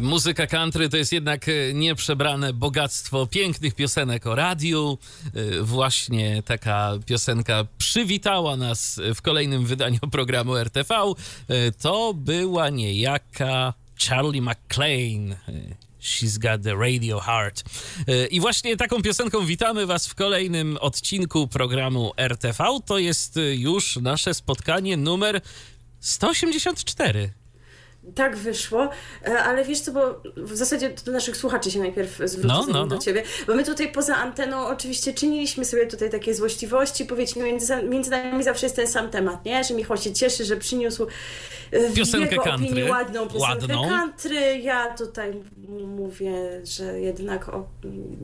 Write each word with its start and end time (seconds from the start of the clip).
Muzyka 0.00 0.46
country 0.46 0.88
to 0.88 0.96
jest 0.96 1.12
jednak 1.12 1.48
e, 1.48 1.74
nieprzebrane 1.74 2.52
bogactwo 2.52 3.26
pięknych 3.26 3.74
piosenek 3.74 4.26
o 4.26 4.34
radiu. 4.34 4.98
E, 5.34 5.62
Właśnie 5.62 6.42
taka 6.42 6.92
piosenka 7.06 7.66
przywitała 7.78 8.56
nas 8.56 9.00
w 9.14 9.22
kolejnym 9.22 9.66
wydaniu 9.66 9.98
programu 10.12 10.56
RTV. 10.56 10.94
E, 10.94 11.72
To 11.72 12.14
była 12.14 12.68
niejaka 12.70 13.74
Charlie 14.08 14.42
McClain. 14.42 15.36
She's 16.00 16.38
got 16.38 16.62
the 16.62 16.74
radio 16.74 17.20
heart. 17.20 17.62
I 18.30 18.40
właśnie 18.40 18.76
taką 18.76 19.02
piosenką 19.02 19.46
witamy 19.46 19.86
Was 19.86 20.06
w 20.06 20.14
kolejnym 20.14 20.78
odcinku 20.80 21.48
programu 21.48 22.12
RTV. 22.16 22.64
To 22.86 22.98
jest 22.98 23.38
już 23.52 23.96
nasze 23.96 24.34
spotkanie 24.34 24.96
numer 24.96 25.40
184. 26.00 27.32
Tak 28.14 28.36
wyszło, 28.36 28.90
e, 29.26 29.38
ale 29.38 29.64
wiesz 29.64 29.80
co, 29.80 29.92
bo 29.92 30.20
w 30.36 30.56
zasadzie 30.56 30.90
do 31.04 31.12
naszych 31.12 31.36
słuchaczy 31.36 31.70
się 31.70 31.78
najpierw 31.78 32.18
zwrócę 32.24 32.48
No, 32.48 32.66
no, 32.68 32.86
do 32.86 32.94
no. 32.94 33.00
ciebie, 33.00 33.22
bo 33.46 33.54
my 33.54 33.64
tutaj 33.64 33.92
poza 33.92 34.16
anteną 34.16 34.66
oczywiście 34.66 35.14
czyniliśmy 35.14 35.64
sobie 35.64 35.86
tutaj 35.86 36.10
takie 36.10 36.34
złośliwości, 36.34 37.04
powiedzmy 37.04 37.44
między, 37.44 37.82
między 37.82 38.10
nami 38.10 38.44
zawsze 38.44 38.66
jest 38.66 38.76
ten 38.76 38.86
sam 38.86 39.10
temat, 39.10 39.44
nie? 39.44 39.64
Że 39.64 39.74
Michał 39.74 39.96
się 39.96 40.12
cieszy, 40.12 40.44
że 40.44 40.56
przyniósł 40.56 41.06
e, 41.70 41.88
w 41.88 41.94
Piosenkę 41.94 42.30
jego 42.30 42.42
country. 42.44 42.66
opinii 42.66 42.90
ładną 42.90 43.28
piosenkę 43.28 43.42
Ładną. 43.76 43.88
country. 43.88 44.58
Ja 44.58 44.94
tutaj 44.94 45.42
mówię, 45.86 46.32
że 46.64 47.00
jednak 47.00 47.48
o, 47.48 47.68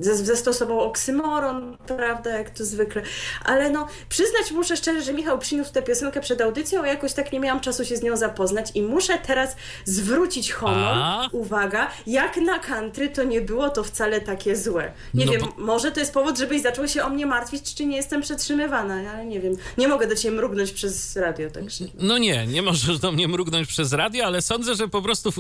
zas- 0.01 0.25
zastosował 0.25 0.81
oksymoron, 0.81 1.77
prawda, 1.87 2.31
jak 2.39 2.51
to 2.51 2.65
zwykle, 2.65 3.03
ale 3.45 3.71
no 3.71 3.87
przyznać 4.09 4.51
muszę 4.53 4.77
szczerze, 4.77 5.03
że 5.03 5.13
Michał 5.13 5.39
przyniósł 5.39 5.73
tę 5.73 5.83
piosenkę 5.83 6.21
przed 6.21 6.41
audycją, 6.41 6.83
a 6.83 6.87
jakoś 6.87 7.13
tak 7.13 7.33
nie 7.33 7.41
miałam 7.41 7.61
czasu 7.61 7.85
się 7.85 7.97
z 7.97 8.03
nią 8.03 8.17
zapoznać 8.17 8.71
i 8.75 8.83
muszę 8.83 9.19
teraz 9.27 9.57
zwrócić 9.85 10.53
honor, 10.53 10.99
A? 10.99 11.29
uwaga, 11.33 11.91
jak 12.07 12.37
na 12.37 12.59
country 12.59 13.09
to 13.09 13.23
nie 13.25 13.41
było 13.41 13.71
to 13.71 13.85
wcale 13.85 14.21
takie 14.21 14.57
złe. 14.57 14.93
Nie 15.15 15.27
No 15.27 15.33
wiem, 15.33 15.41
bo- 15.41 15.63
może 15.65 15.93
to 15.93 16.01
jest 16.01 16.15
powód, 16.15 16.39
żebyś 16.39 16.63
zaczął 16.63 16.89
się 16.89 17.03
o 17.05 17.09
mnie 17.11 17.27
martwić, 17.27 17.75
czy 17.75 17.87
nie 17.87 17.97
jestem 17.97 18.23
przetrzymywana, 18.23 18.95
ale 19.11 19.27
nie 19.27 19.41
wiem. 19.41 19.55
Nie 19.79 19.89
mogę 19.89 20.07
do 20.07 20.15
ciebie 20.17 20.37
mrugnąć 20.37 20.73
przez 20.73 21.17
radio, 21.17 21.51
także... 21.51 21.85
No 21.99 22.19
nie, 22.19 22.47
nie 22.47 22.63
możesz 22.63 22.99
do 22.99 23.13
mnie 23.13 23.29
mrugnąć 23.29 23.69
przez 23.69 23.93
radio, 23.93 24.25
ale 24.27 24.43
sądzę, 24.43 24.75
że 24.75 24.89
po 24.89 25.03
prostu 25.03 25.33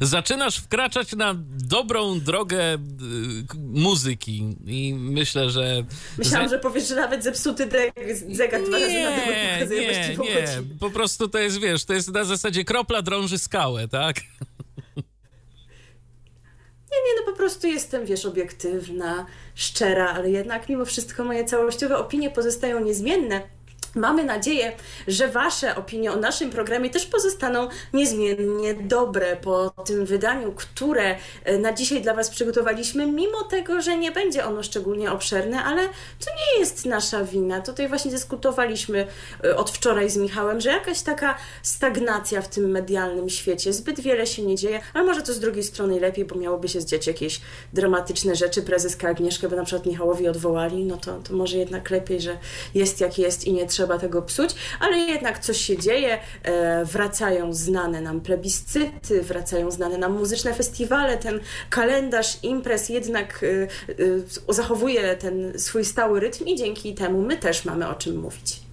zaczynasz 0.00 0.56
wkraczać 0.58 1.12
na 1.12 1.34
dobrą 1.68 2.20
drogę 2.20 2.74
y, 2.74 2.78
muzyki 3.58 4.56
i 4.66 4.94
myślę, 4.94 5.50
że... 5.50 5.84
Myślałam, 6.18 6.48
że 6.48 6.58
powiesz, 6.58 6.88
że 6.88 6.94
nawet 6.94 7.24
zepsuty 7.24 7.68
zegar 8.32 8.62
dwa 8.62 8.78
razy 8.78 9.02
na 9.02 9.10
dobę 9.10 9.76
Nie, 9.76 10.16
nie. 10.18 10.46
Po 10.80 10.90
prostu 10.90 11.28
to 11.28 11.38
jest, 11.38 11.58
wiesz, 11.60 11.84
to 11.84 11.92
jest 11.92 12.12
na 12.12 12.24
zasadzie 12.24 12.64
kropla 12.64 13.02
drąży 13.02 13.38
skałę, 13.66 13.88
tak? 13.88 14.16
Nie, 16.92 17.02
nie, 17.06 17.20
no 17.20 17.32
po 17.32 17.36
prostu 17.36 17.66
jestem, 17.66 18.06
wiesz, 18.06 18.26
obiektywna, 18.26 19.26
szczera, 19.54 20.08
ale 20.08 20.30
jednak 20.30 20.68
mimo 20.68 20.84
wszystko 20.84 21.24
moje 21.24 21.44
całościowe 21.44 21.98
opinie 21.98 22.30
pozostają 22.30 22.80
niezmienne. 22.80 23.42
Mamy 23.94 24.24
nadzieję, 24.24 24.72
że 25.08 25.28
Wasze 25.28 25.76
opinie 25.76 26.12
o 26.12 26.16
naszym 26.16 26.50
programie 26.50 26.90
też 26.90 27.06
pozostaną 27.06 27.68
niezmiennie 27.92 28.74
dobre 28.74 29.36
po 29.36 29.70
tym 29.70 30.06
wydaniu, 30.06 30.52
które 30.52 31.16
e, 31.44 31.58
na 31.58 31.72
dzisiaj 31.72 32.02
dla 32.02 32.14
Was 32.14 32.30
przygotowaliśmy, 32.30 33.06
mimo 33.06 33.42
tego, 33.42 33.82
że 33.82 33.96
nie 33.96 34.12
będzie 34.12 34.46
ono 34.46 34.62
szczególnie 34.62 35.12
obszerne, 35.12 35.64
ale 35.64 35.82
to 36.24 36.30
nie 36.30 36.60
jest 36.60 36.86
nasza 36.86 37.24
wina. 37.24 37.60
Tutaj 37.60 37.88
właśnie 37.88 38.10
dyskutowaliśmy 38.10 39.06
e, 39.44 39.56
od 39.56 39.70
wczoraj 39.70 40.10
z 40.10 40.16
Michałem, 40.16 40.60
że 40.60 40.70
jakaś 40.70 41.02
taka 41.02 41.34
stagnacja 41.62 42.42
w 42.42 42.48
tym 42.48 42.70
medialnym 42.70 43.28
świecie, 43.28 43.72
zbyt 43.72 44.00
wiele 44.00 44.26
się 44.26 44.42
nie 44.42 44.56
dzieje, 44.56 44.80
ale 44.94 45.04
może 45.04 45.22
to 45.22 45.32
z 45.32 45.40
drugiej 45.40 45.64
strony 45.64 46.00
lepiej, 46.00 46.24
bo 46.24 46.34
miałoby 46.34 46.68
się 46.68 46.80
zdziać 46.80 47.06
jakieś 47.06 47.40
dramatyczne 47.72 48.36
rzeczy. 48.36 48.62
Prezeska 48.62 49.08
Agnieszkę 49.08 49.48
by 49.48 49.56
na 49.56 49.64
przykład 49.64 49.86
Michałowi 49.86 50.28
odwołali, 50.28 50.84
no 50.84 50.96
to, 50.96 51.18
to 51.18 51.34
może 51.34 51.56
jednak 51.56 51.90
lepiej, 51.90 52.20
że 52.20 52.38
jest 52.74 53.00
jak 53.00 53.18
jest 53.18 53.44
i 53.44 53.52
nie 53.52 53.66
trzeba 53.66 53.85
tego 53.98 54.22
psuć, 54.22 54.50
ale 54.80 54.98
jednak 54.98 55.38
coś 55.38 55.56
się 55.56 55.78
dzieje, 55.78 56.18
e, 56.42 56.84
wracają 56.84 57.52
znane 57.52 58.00
nam 58.00 58.20
plebiscyty, 58.20 59.22
wracają 59.22 59.70
znane 59.70 59.98
nam 59.98 60.12
muzyczne 60.12 60.54
festiwale, 60.54 61.16
ten 61.16 61.40
kalendarz 61.70 62.38
imprez 62.42 62.88
jednak 62.88 63.44
e, 63.44 63.46
e, 64.48 64.54
zachowuje 64.54 65.16
ten 65.16 65.58
swój 65.58 65.84
stały 65.84 66.20
rytm 66.20 66.44
i 66.44 66.56
dzięki 66.56 66.94
temu 66.94 67.22
my 67.22 67.36
też 67.36 67.64
mamy 67.64 67.88
o 67.88 67.94
czym 67.94 68.16
mówić. 68.16 68.65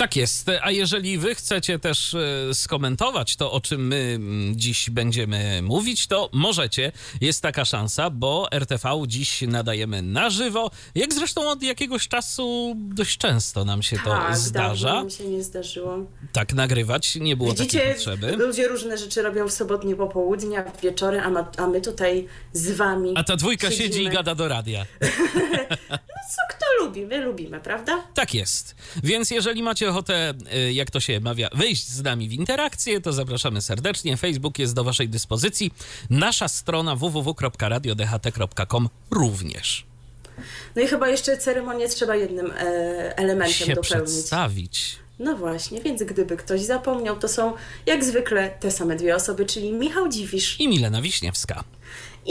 Tak 0.00 0.16
jest. 0.16 0.50
A 0.62 0.70
jeżeli 0.70 1.18
wy 1.18 1.34
chcecie 1.34 1.78
też 1.78 2.14
e, 2.14 2.54
skomentować 2.54 3.36
to, 3.36 3.52
o 3.52 3.60
czym 3.60 3.86
my 3.86 4.12
mm, 4.16 4.56
dziś 4.56 4.90
będziemy 4.90 5.62
mówić, 5.62 6.06
to 6.06 6.28
możecie. 6.32 6.92
Jest 7.20 7.42
taka 7.42 7.64
szansa, 7.64 8.10
bo 8.10 8.48
RTV 8.52 9.02
dziś 9.06 9.42
nadajemy 9.42 10.02
na 10.02 10.30
żywo. 10.30 10.70
Jak 10.94 11.14
zresztą 11.14 11.50
od 11.50 11.62
jakiegoś 11.62 12.08
czasu 12.08 12.74
dość 12.76 13.18
często 13.18 13.64
nam 13.64 13.82
się 13.82 13.96
to 14.04 14.10
tak, 14.10 14.36
zdarza. 14.36 14.88
dawno 14.88 15.04
mi 15.04 15.10
się 15.10 15.24
nie 15.24 15.42
zdarzyło. 15.42 15.98
Tak 16.32 16.52
nagrywać, 16.54 17.16
nie 17.16 17.36
było 17.36 17.50
takiej 17.50 17.66
Widzicie, 17.66 17.94
potrzeby. 17.94 18.36
ludzie 18.36 18.68
różne 18.68 18.98
rzeczy 18.98 19.22
robią 19.22 19.48
w 19.48 19.52
sobotnie 19.52 19.96
popołudnia, 19.96 20.62
w 20.62 20.80
wieczory, 20.80 21.20
a, 21.20 21.30
ma, 21.30 21.50
a 21.56 21.66
my 21.66 21.80
tutaj 21.80 22.26
z 22.52 22.70
wami 22.70 23.12
A 23.16 23.24
ta 23.24 23.36
dwójka 23.36 23.70
siedzi 23.70 23.82
i 23.82 23.86
siedzimy. 23.86 24.10
gada 24.10 24.34
do 24.34 24.48
radia. 24.48 24.86
Co 26.36 26.42
kto 26.50 26.66
lubi? 26.80 27.06
My 27.06 27.24
lubimy, 27.24 27.60
prawda? 27.60 28.02
Tak 28.14 28.34
jest. 28.34 28.74
Więc 29.02 29.30
jeżeli 29.30 29.62
macie 29.62 29.89
ochotę, 29.90 30.34
y, 30.54 30.72
jak 30.72 30.90
to 30.90 31.00
się 31.00 31.20
mawia, 31.20 31.48
wyjść 31.54 31.88
z 31.88 32.02
nami 32.02 32.28
w 32.28 32.32
interakcję, 32.32 33.00
to 33.00 33.12
zapraszamy 33.12 33.62
serdecznie. 33.62 34.16
Facebook 34.16 34.58
jest 34.58 34.74
do 34.74 34.84
Waszej 34.84 35.08
dyspozycji. 35.08 35.70
Nasza 36.10 36.48
strona 36.48 36.96
www.radiodht.com 36.96 38.88
również. 39.10 39.84
No 40.76 40.82
i 40.82 40.86
chyba 40.86 41.08
jeszcze 41.08 41.36
ceremonię 41.38 41.88
trzeba 41.88 42.16
jednym 42.16 42.50
e, 42.50 42.54
elementem 43.18 43.54
Się 43.66 43.74
dopełnić. 43.74 43.84
przedstawić. 44.10 44.96
No 45.18 45.36
właśnie, 45.36 45.80
więc 45.80 46.02
gdyby 46.02 46.36
ktoś 46.36 46.60
zapomniał, 46.60 47.18
to 47.18 47.28
są 47.28 47.52
jak 47.86 48.04
zwykle 48.04 48.50
te 48.60 48.70
same 48.70 48.96
dwie 48.96 49.16
osoby, 49.16 49.46
czyli 49.46 49.72
Michał 49.72 50.08
Dziwisz. 50.08 50.60
I 50.60 50.68
Milena 50.68 51.02
Wiśniewska. 51.02 51.64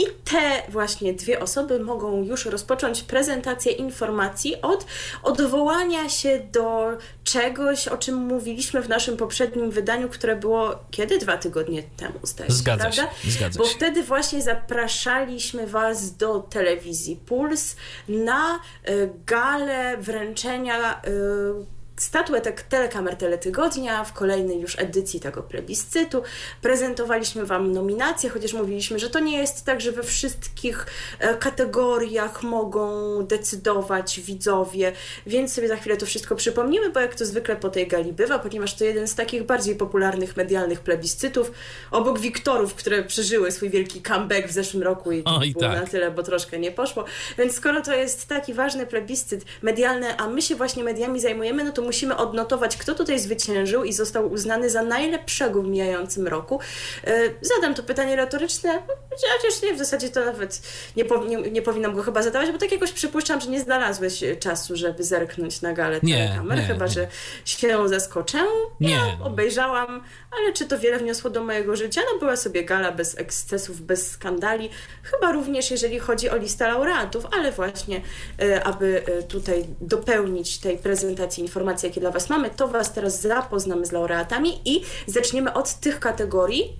I 0.00 0.04
te 0.24 0.62
właśnie 0.72 1.14
dwie 1.14 1.40
osoby 1.40 1.80
mogą 1.80 2.22
już 2.24 2.44
rozpocząć 2.44 3.02
prezentację 3.02 3.72
informacji 3.72 4.62
od 4.62 4.86
odwołania 5.22 6.08
się 6.08 6.40
do 6.52 6.86
czegoś, 7.24 7.88
o 7.88 7.96
czym 7.96 8.14
mówiliśmy 8.14 8.82
w 8.82 8.88
naszym 8.88 9.16
poprzednim 9.16 9.70
wydaniu, 9.70 10.08
które 10.08 10.36
było 10.36 10.78
kiedy? 10.90 11.18
Dwa 11.18 11.36
tygodnie 11.36 11.82
temu, 11.82 12.18
zdaje 12.22 12.50
się, 12.50 12.56
Zgadza 12.56 12.92
się, 12.92 13.02
prawda? 13.02 13.18
zgadza 13.30 13.58
Bo 13.58 13.64
się. 13.66 13.74
wtedy 13.74 14.02
właśnie 14.02 14.42
zapraszaliśmy 14.42 15.66
Was 15.66 16.16
do 16.16 16.38
telewizji 16.40 17.16
Puls 17.16 17.76
na 18.08 18.60
y, 18.88 19.10
galę 19.26 19.96
wręczenia 19.98 21.02
y, 21.06 21.79
statuetek 22.02 22.62
telekamer 22.62 23.16
Teletygodnia 23.16 24.04
w 24.04 24.12
kolejnej 24.12 24.60
już 24.60 24.78
edycji 24.78 25.20
tego 25.20 25.42
plebiscytu. 25.42 26.22
Prezentowaliśmy 26.62 27.46
Wam 27.46 27.72
nominacje, 27.72 28.30
chociaż 28.30 28.52
mówiliśmy, 28.52 28.98
że 28.98 29.10
to 29.10 29.20
nie 29.20 29.38
jest 29.38 29.64
tak, 29.64 29.80
że 29.80 29.92
we 29.92 30.02
wszystkich 30.02 30.86
e, 31.18 31.34
kategoriach 31.34 32.42
mogą 32.42 32.90
decydować 33.22 34.20
widzowie, 34.20 34.92
więc 35.26 35.52
sobie 35.52 35.68
za 35.68 35.76
chwilę 35.76 35.96
to 35.96 36.06
wszystko 36.06 36.36
przypomnimy, 36.36 36.90
bo 36.90 37.00
jak 37.00 37.14
to 37.14 37.26
zwykle 37.26 37.56
po 37.56 37.68
tej 37.68 37.88
gali 37.88 38.12
bywa, 38.12 38.38
ponieważ 38.38 38.74
to 38.74 38.84
jeden 38.84 39.08
z 39.08 39.14
takich 39.14 39.42
bardziej 39.42 39.76
popularnych 39.76 40.36
medialnych 40.36 40.80
plebiscytów, 40.80 41.52
obok 41.90 42.18
Wiktorów, 42.18 42.74
które 42.74 43.04
przeżyły 43.04 43.50
swój 43.50 43.70
wielki 43.70 44.02
comeback 44.02 44.48
w 44.48 44.52
zeszłym 44.52 44.82
roku 44.82 45.12
i, 45.12 45.22
O, 45.24 45.42
i 45.42 45.52
było 45.52 45.64
tak. 45.64 45.80
na 45.80 45.86
tyle, 45.86 46.10
bo 46.10 46.22
troszkę 46.22 46.58
nie 46.58 46.72
poszło. 46.72 47.04
Więc 47.38 47.54
skoro 47.54 47.80
to 47.82 47.94
jest 47.94 48.28
taki 48.28 48.54
ważny 48.54 48.86
plebiscyt 48.86 49.44
medialny, 49.62 50.16
a 50.16 50.28
my 50.28 50.42
się 50.42 50.54
właśnie 50.54 50.84
mediami 50.84 51.20
zajmujemy, 51.20 51.64
no 51.64 51.72
to 51.72 51.82
musimy 51.90 52.16
odnotować, 52.16 52.76
kto 52.76 52.94
tutaj 52.94 53.18
zwyciężył 53.18 53.84
i 53.84 53.92
został 53.92 54.32
uznany 54.32 54.70
za 54.70 54.82
najlepszego 54.82 55.62
w 55.62 55.66
mijającym 55.66 56.28
roku. 56.28 56.60
E, 57.04 57.20
Zadam 57.40 57.74
to 57.74 57.82
pytanie 57.82 58.16
retoryczne. 58.16 58.82
Chociaż 59.10 59.62
nie, 59.62 59.74
w 59.74 59.78
zasadzie 59.78 60.08
to 60.08 60.24
nawet 60.24 60.62
nie, 60.96 61.04
nie, 61.28 61.50
nie 61.50 61.62
powinnam 61.62 61.94
go 61.94 62.02
chyba 62.02 62.22
zadawać, 62.22 62.50
bo 62.50 62.58
tak 62.58 62.72
jakoś 62.72 62.92
przypuszczam, 62.92 63.40
że 63.40 63.50
nie 63.50 63.60
znalazłeś 63.60 64.24
czasu, 64.40 64.76
żeby 64.76 65.04
zerknąć 65.04 65.62
na 65.62 65.72
galę 65.72 66.00
nie, 66.02 66.40
chyba 66.66 66.84
nie. 66.86 66.92
że 66.92 67.08
się 67.44 67.88
zaskoczę. 67.88 68.38
Nie. 68.80 68.90
Ja 68.90 69.18
obejrzałam, 69.24 70.04
ale 70.30 70.52
czy 70.52 70.66
to 70.66 70.78
wiele 70.78 70.98
wniosło 70.98 71.30
do 71.30 71.44
mojego 71.44 71.76
życia? 71.76 72.00
No 72.12 72.18
była 72.18 72.36
sobie 72.36 72.64
gala 72.64 72.92
bez 72.92 73.18
ekscesów, 73.18 73.80
bez 73.80 74.10
skandali. 74.10 74.70
Chyba 75.02 75.32
również 75.32 75.70
jeżeli 75.70 75.98
chodzi 75.98 76.30
o 76.30 76.36
listę 76.36 76.68
laureatów, 76.68 77.26
ale 77.32 77.52
właśnie, 77.52 78.00
e, 78.42 78.64
aby 78.64 79.02
e, 79.06 79.22
tutaj 79.22 79.66
dopełnić 79.80 80.58
tej 80.58 80.78
prezentacji 80.78 81.42
informacji, 81.42 81.79
jakie 81.82 82.00
dla 82.00 82.10
Was 82.10 82.30
mamy, 82.30 82.50
to 82.50 82.68
Was 82.68 82.92
teraz 82.92 83.20
zapoznamy 83.20 83.86
z 83.86 83.92
laureatami 83.92 84.60
i 84.64 84.82
zaczniemy 85.06 85.52
od 85.52 85.74
tych 85.74 86.00
kategorii, 86.00 86.76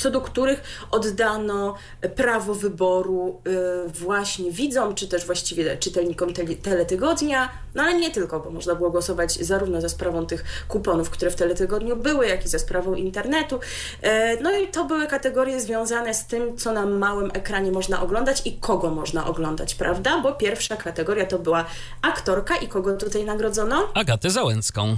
co 0.00 0.10
do 0.10 0.20
których 0.20 0.62
oddano 0.90 1.74
prawo 2.16 2.54
wyboru 2.54 3.40
y, 3.86 3.88
właśnie 3.88 4.50
widzom, 4.50 4.94
czy 4.94 5.08
też 5.08 5.26
właściwie 5.26 5.76
czytelnikom 5.76 6.32
tele, 6.34 6.54
teletygodnia, 6.54 7.48
no 7.74 7.82
ale 7.82 7.94
nie 7.94 8.10
tylko, 8.10 8.40
bo 8.40 8.50
można 8.50 8.74
było 8.74 8.90
głosować 8.90 9.32
zarówno 9.32 9.80
za 9.80 9.88
sprawą 9.88 10.26
tych 10.26 10.44
kuponów, 10.68 11.10
które 11.10 11.30
w 11.30 11.36
teletygodniu 11.36 11.96
były, 11.96 12.26
jak 12.26 12.44
i 12.44 12.48
za 12.48 12.58
sprawą 12.58 12.94
internetu. 12.94 13.60
E, 14.02 14.40
No 14.42 14.56
i 14.58 14.68
to 14.68 14.84
były 14.84 15.06
kategorie 15.06 15.60
związane 15.60 16.14
z 16.14 16.26
tym, 16.26 16.56
co 16.56 16.72
na 16.72 16.86
małym 16.86 17.30
ekranie 17.34 17.72
można 17.72 18.02
oglądać 18.02 18.42
i 18.44 18.52
kogo 18.58 18.90
można 18.90 19.26
oglądać, 19.26 19.74
prawda? 19.74 20.20
Bo 20.22 20.32
pierwsza 20.32 20.76
kategoria 20.76 21.26
to 21.26 21.38
była 21.38 21.64
aktorka 22.02 22.56
i 22.56 22.68
kogo 22.68 22.96
tutaj 22.96 23.24
nagrodzono? 23.24 23.88
Agatę 23.94 24.30
Załęcką. 24.30 24.96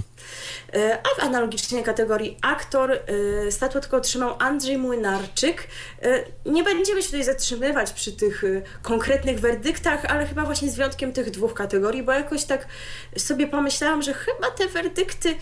E, 0.73 0.97
A 1.03 1.21
w 1.21 1.23
analogicznej 1.23 1.83
kategorii 1.83 2.37
aktor 2.41 2.91
e, 2.91 3.51
statuetkę 3.51 3.97
otrzymał 3.97 4.35
Andrzej 4.39 4.77
Młynarczyk. 4.93 5.67
E, 6.01 6.23
Nie 6.45 6.63
będziemy 6.63 7.01
się 7.01 7.05
tutaj 7.05 7.23
zatrzymywać 7.23 7.91
przy 7.91 8.11
tych 8.11 8.43
e, 8.43 8.61
konkretnych 8.81 9.39
werdyktach, 9.39 10.05
ale 10.05 10.25
chyba 10.25 10.45
właśnie 10.45 10.69
z 10.69 10.75
wyjątkiem 10.75 11.13
tych 11.13 11.31
dwóch 11.31 11.53
kategorii, 11.53 12.03
bo 12.03 12.11
jakoś 12.11 12.43
tak 12.43 12.67
sobie 13.17 13.47
pomyślałam, 13.47 14.01
że 14.01 14.13
chyba 14.13 14.51
te 14.51 14.67
werdykty 14.67 15.35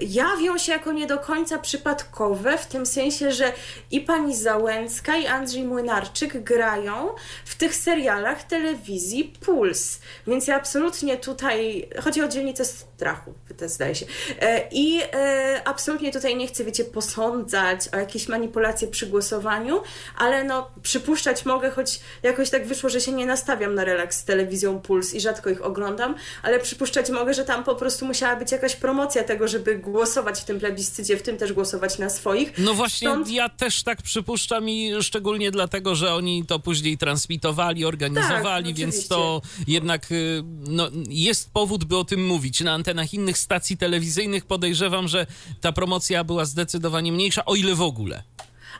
jawią 0.00 0.58
się 0.58 0.72
jako 0.72 0.92
nie 0.92 1.06
do 1.06 1.18
końca 1.18 1.58
przypadkowe, 1.58 2.58
w 2.58 2.66
tym 2.66 2.86
sensie, 2.86 3.32
że 3.32 3.52
i 3.90 4.00
pani 4.00 4.36
Załęcka, 4.36 5.16
i 5.16 5.26
Andrzej 5.26 5.64
Młynarczyk 5.64 6.42
grają 6.42 7.14
w 7.44 7.54
tych 7.54 7.74
serialach 7.74 8.42
telewizji 8.42 9.32
Puls. 9.40 10.00
Więc 10.26 10.46
ja 10.46 10.56
absolutnie 10.56 11.16
tutaj, 11.16 11.88
chodzi 12.02 12.22
o 12.22 12.28
dzielnicę 12.28 12.64
strachu, 12.64 13.34
to 13.58 13.68
zdaje 13.68 13.94
się. 13.94 14.06
E, 14.40 14.68
I 14.70 15.00
e, 15.12 15.62
absolutnie 15.64 16.12
tutaj 16.12 16.36
nie 16.36 16.46
chcę, 16.46 16.64
wiecie, 16.64 16.84
posądzać 16.84 17.88
o 17.92 17.96
jakieś 17.96 18.28
manipulacje 18.28 18.88
przy 18.88 19.06
głosowaniu, 19.06 19.82
ale 20.18 20.44
no 20.44 20.70
przypuszczać 20.82 21.44
mogę, 21.44 21.70
choć 21.70 22.00
jakoś 22.22 22.50
tak 22.50 22.66
wyszło, 22.66 22.90
że 22.90 23.00
się 23.00 23.12
nie 23.12 23.26
nastawiam 23.26 23.74
na 23.74 23.84
relaks 23.84 24.16
z 24.16 24.24
telewizją 24.24 24.80
Puls 24.80 25.14
i 25.14 25.20
rzadko 25.20 25.50
ich 25.50 25.64
oglądam, 25.64 26.14
ale 26.42 26.60
przypuszczać 26.60 27.10
mogę, 27.10 27.34
że 27.34 27.44
tam 27.44 27.64
po 27.64 27.74
prostu 27.74 28.06
musiała 28.06 28.36
być 28.36 28.52
jakaś 28.52 28.76
promocja 28.76 29.24
tego, 29.24 29.48
żeby 29.54 29.78
głosować 29.78 30.40
w 30.40 30.44
tym 30.44 30.58
plebiscycie, 30.60 31.16
w 31.16 31.22
tym 31.22 31.36
też 31.38 31.52
głosować 31.52 31.98
na 31.98 32.10
swoich. 32.10 32.52
No 32.58 32.74
właśnie, 32.74 33.08
Stąd- 33.08 33.30
ja 33.30 33.48
też 33.48 33.82
tak 33.82 34.02
przypuszczam 34.02 34.68
i 34.68 34.92
szczególnie 35.02 35.50
dlatego, 35.50 35.94
że 35.94 36.14
oni 36.14 36.46
to 36.46 36.58
później 36.58 36.98
transmitowali, 36.98 37.84
organizowali, 37.84 38.66
Tak, 38.66 38.76
więc 38.76 38.94
oczywiście. 38.94 39.08
to 39.14 39.42
jednak 39.66 40.12
y, 40.12 40.42
no, 40.68 40.88
jest 41.08 41.50
powód, 41.52 41.84
by 41.84 41.96
o 41.96 42.04
tym 42.04 42.26
mówić. 42.26 42.60
Na 42.60 42.72
antenach 42.72 43.14
innych 43.14 43.38
stacji 43.38 43.76
telewizyjnych 43.76 44.44
podejrzewam, 44.46 45.08
że 45.08 45.26
ta 45.60 45.72
promocja 45.72 46.24
była 46.24 46.44
zdecydowanie 46.44 47.12
mniejsza, 47.12 47.44
o 47.44 47.54
ile 47.54 47.74
w 47.74 47.82
ogóle. 47.82 48.22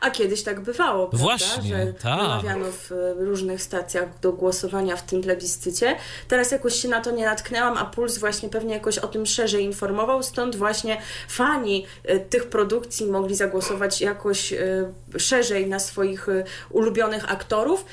A 0.01 0.11
kiedyś 0.11 0.43
tak 0.43 0.59
bywało, 0.59 1.07
prawda? 1.07 1.23
Właśnie, 1.23 1.69
że 1.69 1.93
tak. 1.93 2.17
namawiano 2.17 2.65
w 2.71 2.91
e, 2.91 3.13
różnych 3.13 3.61
stacjach 3.61 4.19
do 4.19 4.33
głosowania 4.33 4.95
w 4.95 5.03
tym 5.03 5.21
plebiscycie. 5.21 5.95
Teraz 6.27 6.51
jakoś 6.51 6.75
się 6.75 6.87
na 6.87 7.01
to 7.01 7.11
nie 7.11 7.25
natknęłam, 7.25 7.77
a 7.77 7.85
Puls 7.85 8.17
właśnie 8.17 8.49
pewnie 8.49 8.73
jakoś 8.73 8.97
o 8.97 9.07
tym 9.07 9.25
szerzej 9.25 9.63
informował, 9.63 10.23
stąd 10.23 10.55
właśnie 10.55 11.01
fani 11.27 11.85
e, 12.03 12.19
tych 12.19 12.49
produkcji 12.49 13.05
mogli 13.05 13.35
zagłosować 13.35 14.01
jakoś 14.01 14.53
e, 14.53 14.91
szerzej 15.17 15.67
na 15.67 15.79
swoich 15.79 16.27
ulubionych 16.69 17.31
aktorów, 17.31 17.85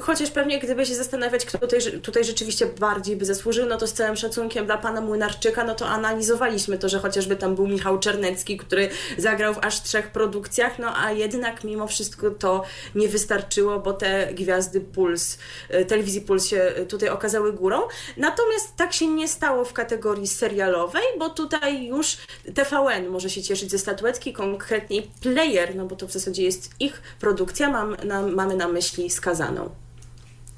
chociaż 0.00 0.30
pewnie 0.30 0.58
gdyby 0.58 0.86
się 0.86 0.94
zastanawiać, 0.94 1.44
kto 1.44 1.58
tutaj, 1.58 1.80
tutaj 2.02 2.24
rzeczywiście 2.24 2.66
bardziej 2.66 3.16
by 3.16 3.24
zasłużył, 3.24 3.66
no 3.66 3.76
to 3.76 3.86
z 3.86 3.92
całym 3.92 4.16
szacunkiem 4.16 4.66
dla 4.66 4.78
pana 4.78 5.00
Młynarczyka, 5.00 5.64
no 5.64 5.74
to 5.74 5.86
analizowaliśmy 5.86 6.78
to, 6.78 6.88
że 6.88 6.98
chociażby 6.98 7.36
tam 7.36 7.54
był 7.54 7.66
Michał 7.66 7.98
Czernecki, 7.98 8.56
który 8.56 8.88
zagrał 9.18 9.54
w 9.54 9.58
aż 9.58 9.82
trzech 9.82 10.10
produkcjach, 10.10 10.78
no 10.78 10.96
a 10.96 11.12
jednak 11.40 11.64
mimo 11.64 11.86
wszystko 11.86 12.30
to 12.30 12.62
nie 12.94 13.08
wystarczyło, 13.08 13.78
bo 13.78 13.92
te 13.92 14.34
gwiazdy 14.34 14.80
Puls, 14.80 15.38
e, 15.68 15.84
telewizji 15.84 16.20
Puls 16.20 16.46
się 16.46 16.56
e, 16.56 16.86
tutaj 16.86 17.08
okazały 17.08 17.52
górą. 17.52 17.80
Natomiast 18.16 18.76
tak 18.76 18.92
się 18.92 19.06
nie 19.06 19.28
stało 19.28 19.64
w 19.64 19.72
kategorii 19.72 20.26
serialowej, 20.26 21.02
bo 21.18 21.30
tutaj 21.30 21.86
już 21.86 22.16
TVN 22.54 23.08
może 23.08 23.30
się 23.30 23.42
cieszyć 23.42 23.70
ze 23.70 23.78
statuetki, 23.78 24.32
konkretniej 24.32 25.10
Player, 25.20 25.76
no 25.76 25.86
bo 25.86 25.96
to 25.96 26.06
w 26.06 26.12
zasadzie 26.12 26.42
jest 26.42 26.70
ich 26.80 27.02
produkcja, 27.20 27.70
mam 27.70 27.96
na, 28.04 28.22
mamy 28.22 28.56
na 28.56 28.68
myśli 28.68 29.10
skazaną. 29.10 29.70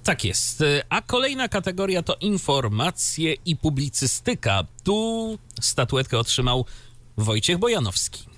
Tak 0.04 0.24
jest. 0.24 0.60
Y, 0.60 0.82
A 0.88 1.02
kolejna 1.02 1.48
kategoria 1.48 2.02
to 2.02 2.16
informacje 2.20 3.34
i 3.44 3.56
publicystyka. 3.56 4.64
Tu 4.84 5.38
statuetkę 5.60 6.18
otrzymał 6.18 6.64
Wojciech 7.16 7.58
Bojanowski. 7.58 8.31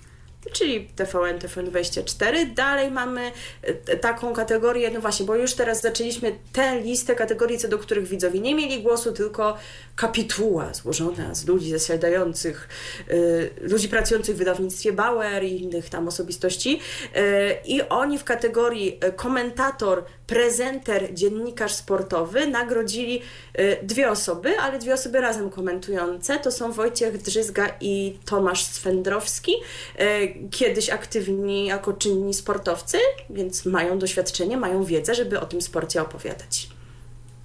Czyli 0.52 0.88
TVN, 0.96 1.38
TVN24. 1.38 2.54
Dalej 2.54 2.90
mamy 2.90 3.32
e, 3.62 3.96
taką 3.96 4.32
kategorię, 4.32 4.90
no 4.90 5.00
właśnie, 5.00 5.26
bo 5.26 5.36
już 5.36 5.54
teraz 5.54 5.80
zaczęliśmy 5.80 6.38
tę 6.52 6.80
listę 6.80 7.14
kategorii, 7.14 7.58
co 7.58 7.68
do 7.68 7.78
których 7.78 8.08
widzowie 8.08 8.40
nie 8.40 8.54
mieli 8.54 8.82
głosu, 8.82 9.12
tylko 9.12 9.56
kapituła 9.96 10.74
złożona 10.74 11.34
z 11.34 11.46
ludzi 11.46 11.70
zasiadających, 11.70 12.68
y, 13.10 13.50
ludzi 13.60 13.88
pracujących 13.88 14.34
w 14.34 14.38
wydawnictwie 14.38 14.92
Bauer 14.92 15.44
i 15.44 15.62
innych 15.62 15.90
tam 15.90 16.08
osobistości. 16.08 16.80
Y, 17.16 17.20
I 17.64 17.82
oni 17.82 18.18
w 18.18 18.24
kategorii 18.24 18.98
e, 19.00 19.12
komentator, 19.12 20.04
prezenter, 20.26 21.14
dziennikarz 21.14 21.72
sportowy 21.72 22.46
nagrodzili 22.46 23.20
y, 23.58 23.76
dwie 23.82 24.10
osoby, 24.10 24.58
ale 24.58 24.78
dwie 24.78 24.94
osoby 24.94 25.20
razem 25.20 25.50
komentujące. 25.50 26.38
To 26.38 26.52
są 26.52 26.72
Wojciech 26.72 27.22
Drzyzga 27.22 27.70
i 27.80 28.18
Tomasz 28.24 28.64
Swędrowski, 28.64 29.52
y, 30.00 30.34
kiedyś 30.50 30.90
aktywni 30.90 31.66
jako 31.66 31.92
czynni 31.92 32.34
sportowcy, 32.34 32.98
więc 33.30 33.66
mają 33.66 33.98
doświadczenie, 33.98 34.56
mają 34.56 34.84
wiedzę, 34.84 35.14
żeby 35.14 35.40
o 35.40 35.46
tym 35.46 35.62
sporcie 35.62 36.02
opowiadać. 36.02 36.73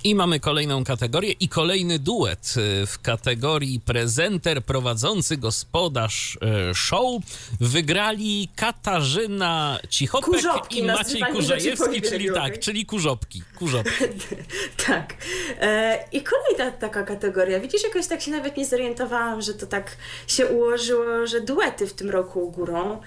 I 0.03 0.15
mamy 0.15 0.39
kolejną 0.39 0.83
kategorię 0.83 1.31
i 1.31 1.49
kolejny 1.49 1.99
duet 1.99 2.53
y, 2.57 2.85
w 2.85 3.01
kategorii 3.01 3.79
prezenter, 3.79 4.65
prowadzący 4.65 5.37
gospodarz 5.37 6.37
y, 6.71 6.75
show. 6.75 7.21
Wygrali 7.59 8.49
Katarzyna 8.55 9.79
Cichopek 9.89 10.29
Kurzopki, 10.29 10.79
i 10.79 10.83
Maciej 10.83 11.21
imieniu, 11.21 12.01
czyli 12.01 12.31
tak, 12.33 12.59
czyli 12.59 12.85
kurzopki. 12.85 13.43
kurzopki. 13.59 13.91
tak. 14.87 15.13
E, 15.61 16.05
I 16.11 16.23
kolejna 16.23 16.77
taka 16.77 17.03
kategoria. 17.03 17.59
Widzisz, 17.59 17.83
jakoś 17.83 18.07
tak 18.07 18.21
się 18.21 18.31
nawet 18.31 18.57
nie 18.57 18.65
zorientowałam, 18.65 19.41
że 19.41 19.53
to 19.53 19.67
tak 19.67 19.97
się 20.27 20.47
ułożyło, 20.47 21.27
że 21.27 21.41
duety 21.41 21.87
w 21.87 21.93
tym 21.93 22.09
roku 22.09 22.51
górą. 22.51 23.01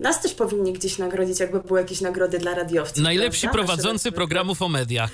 Nas 0.00 0.22
też 0.22 0.34
powinni 0.34 0.72
gdzieś 0.72 0.98
nagrodzić, 0.98 1.40
jakby 1.40 1.60
były 1.60 1.80
jakieś 1.80 2.00
nagrody 2.00 2.38
dla 2.38 2.54
radiowców. 2.54 3.04
Najlepsi 3.04 3.40
prawda? 3.40 3.58
Prowadzący 3.58 4.12
programów 4.12 4.62
o 4.62 4.68
mediach. 4.68 5.10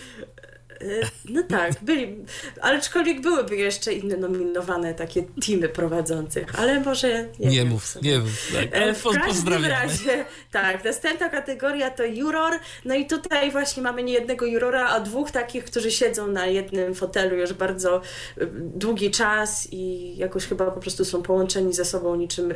E, 0.84 1.08
No 1.28 1.42
tak, 1.42 1.72
byli, 1.82 2.16
ale 2.60 2.78
aczkolwiek 2.78 3.20
byłyby 3.20 3.56
jeszcze 3.56 3.92
inne 3.92 4.16
nominowane 4.16 4.94
takie 4.94 5.22
teamy 5.46 5.68
prowadzących, 5.68 6.60
ale 6.60 6.80
może 6.80 7.28
nie, 7.38 7.48
Nie 7.48 7.64
mów, 7.64 7.82
w 7.84 7.86
sumie. 7.86 8.10
nie 8.10 8.18
mów. 8.18 8.50
Tak, 8.52 8.74
E, 8.74 8.82
ale 8.82 8.94
W 8.94 9.02
każdym 9.24 9.64
razie, 9.64 10.24
tak, 10.50 10.84
następna 10.84 11.28
kategoria 11.28 11.90
to 11.90 12.04
juror. 12.04 12.52
No 12.84 12.94
i 12.94 13.06
tutaj 13.06 13.50
właśnie 13.52 13.82
mamy 13.82 14.02
nie 14.02 14.12
jednego 14.12 14.46
jurora, 14.46 14.88
a 14.88 15.00
dwóch 15.00 15.30
takich, 15.30 15.64
którzy 15.64 15.90
siedzą 15.90 16.26
na 16.26 16.46
jednym 16.46 16.94
fotelu 16.94 17.36
już 17.36 17.52
bardzo 17.52 18.00
y, 18.38 18.46
długi 18.74 19.10
czas 19.10 19.68
i 19.72 20.14
jakoś 20.16 20.46
chyba 20.46 20.70
po 20.70 20.80
prostu 20.80 21.04
są 21.04 21.22
połączeni 21.22 21.72
ze 21.74 21.84
sobą 21.84 22.14
niczym 22.16 22.52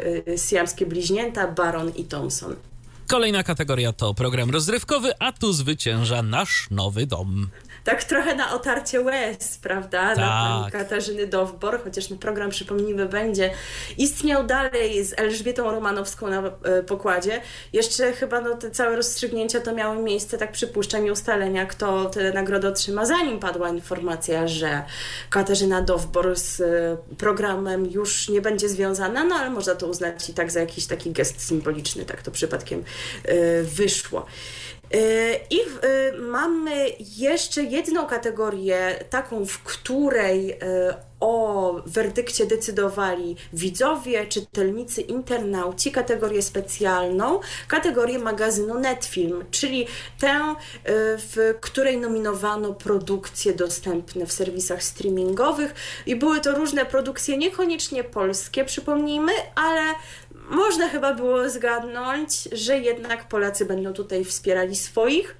siamskie 0.50 0.86
bliźnięta, 0.86 1.46
Baron 1.48 1.92
i 1.96 2.04
Thompson. 2.04 2.56
Kolejna 3.06 3.42
kategoria 3.42 3.92
to 3.92 4.14
program 4.14 4.50
rozrywkowy, 4.50 5.12
a 5.18 5.32
tu 5.32 5.52
zwycięża 5.52 6.22
nasz 6.22 6.66
nowy 6.70 7.06
dom. 7.06 7.48
Tak 7.88 8.04
trochę 8.04 8.34
na 8.34 8.54
otarcie 8.54 9.00
łez, 9.00 9.58
prawda? 9.58 10.02
Na 10.08 10.14
Tak. 10.14 10.24
pani 10.24 10.72
Katarzyny 10.72 11.26
Dowbor, 11.26 11.84
chociaż 11.84 12.06
ten 12.06 12.18
program, 12.18 12.50
przypomnijmy, 12.50 13.06
będzie 13.06 13.50
istniał 13.98 14.46
dalej 14.46 15.04
z 15.04 15.18
Elżbietą 15.18 15.70
Romanowską 15.70 16.28
na 16.28 16.42
e, 16.46 16.82
pokładzie. 16.82 17.40
Jeszcze 17.72 18.12
chyba 18.12 18.40
no, 18.40 18.56
te 18.56 18.70
całe 18.70 18.96
rozstrzygnięcia 18.96 19.60
to 19.60 19.74
miały 19.74 20.02
miejsce, 20.02 20.38
tak 20.38 20.52
przypuszczam, 20.52 21.06
i 21.06 21.10
ustalenia, 21.10 21.66
kto 21.66 22.04
tę 22.04 22.32
nagrodę 22.32 22.68
otrzyma, 22.68 23.06
zanim 23.06 23.38
padła 23.38 23.68
informacja, 23.68 24.48
że 24.48 24.82
Katarzyna 25.30 25.82
Dowbor 25.82 26.36
z 26.36 26.60
e, 26.60 26.96
programem 27.16 27.86
już 27.86 28.28
nie 28.28 28.40
będzie 28.40 28.68
związana, 28.68 29.24
no 29.24 29.34
ale 29.34 29.50
można 29.50 29.74
to 29.74 29.86
uznać 29.86 30.28
i 30.28 30.34
tak 30.34 30.50
za 30.50 30.60
jakiś 30.60 30.86
taki 30.86 31.10
gest 31.10 31.46
symboliczny, 31.46 32.04
tak 32.04 32.22
to 32.22 32.30
przypadkiem 32.30 32.84
e, 33.24 33.62
wyszło. 33.62 34.26
I 35.50 35.60
mamy 36.18 36.86
jeszcze 37.16 37.62
jedną 37.62 38.06
kategorię, 38.06 39.04
taką, 39.10 39.46
w 39.46 39.58
której 39.58 40.58
o 41.20 41.74
werdykcie 41.86 42.46
decydowali 42.46 43.36
widzowie, 43.52 44.26
czytelnicy, 44.26 45.00
internauci, 45.00 45.92
kategorię 45.92 46.42
specjalną, 46.42 47.40
kategorię 47.68 48.18
magazynu 48.18 48.78
Netfilm, 48.78 49.44
czyli 49.50 49.86
tę, 50.20 50.54
w 51.18 51.54
której 51.60 51.98
nominowano 51.98 52.74
produkcje 52.74 53.52
dostępne 53.52 54.26
w 54.26 54.32
serwisach 54.32 54.82
streamingowych. 54.82 55.74
I 56.06 56.16
były 56.16 56.40
to 56.40 56.54
różne 56.54 56.86
produkcje, 56.86 57.36
niekoniecznie 57.36 58.04
polskie, 58.04 58.64
przypomnijmy, 58.64 59.32
ale 59.54 59.82
można 60.50 60.88
chyba 60.88 61.14
było 61.14 61.50
zgadnąć, 61.50 62.42
że 62.52 62.78
jednak 62.78 63.28
Polacy 63.28 63.64
będą 63.64 63.92
tutaj 63.92 64.24
wspierali 64.24 64.76
swoich. 64.76 65.36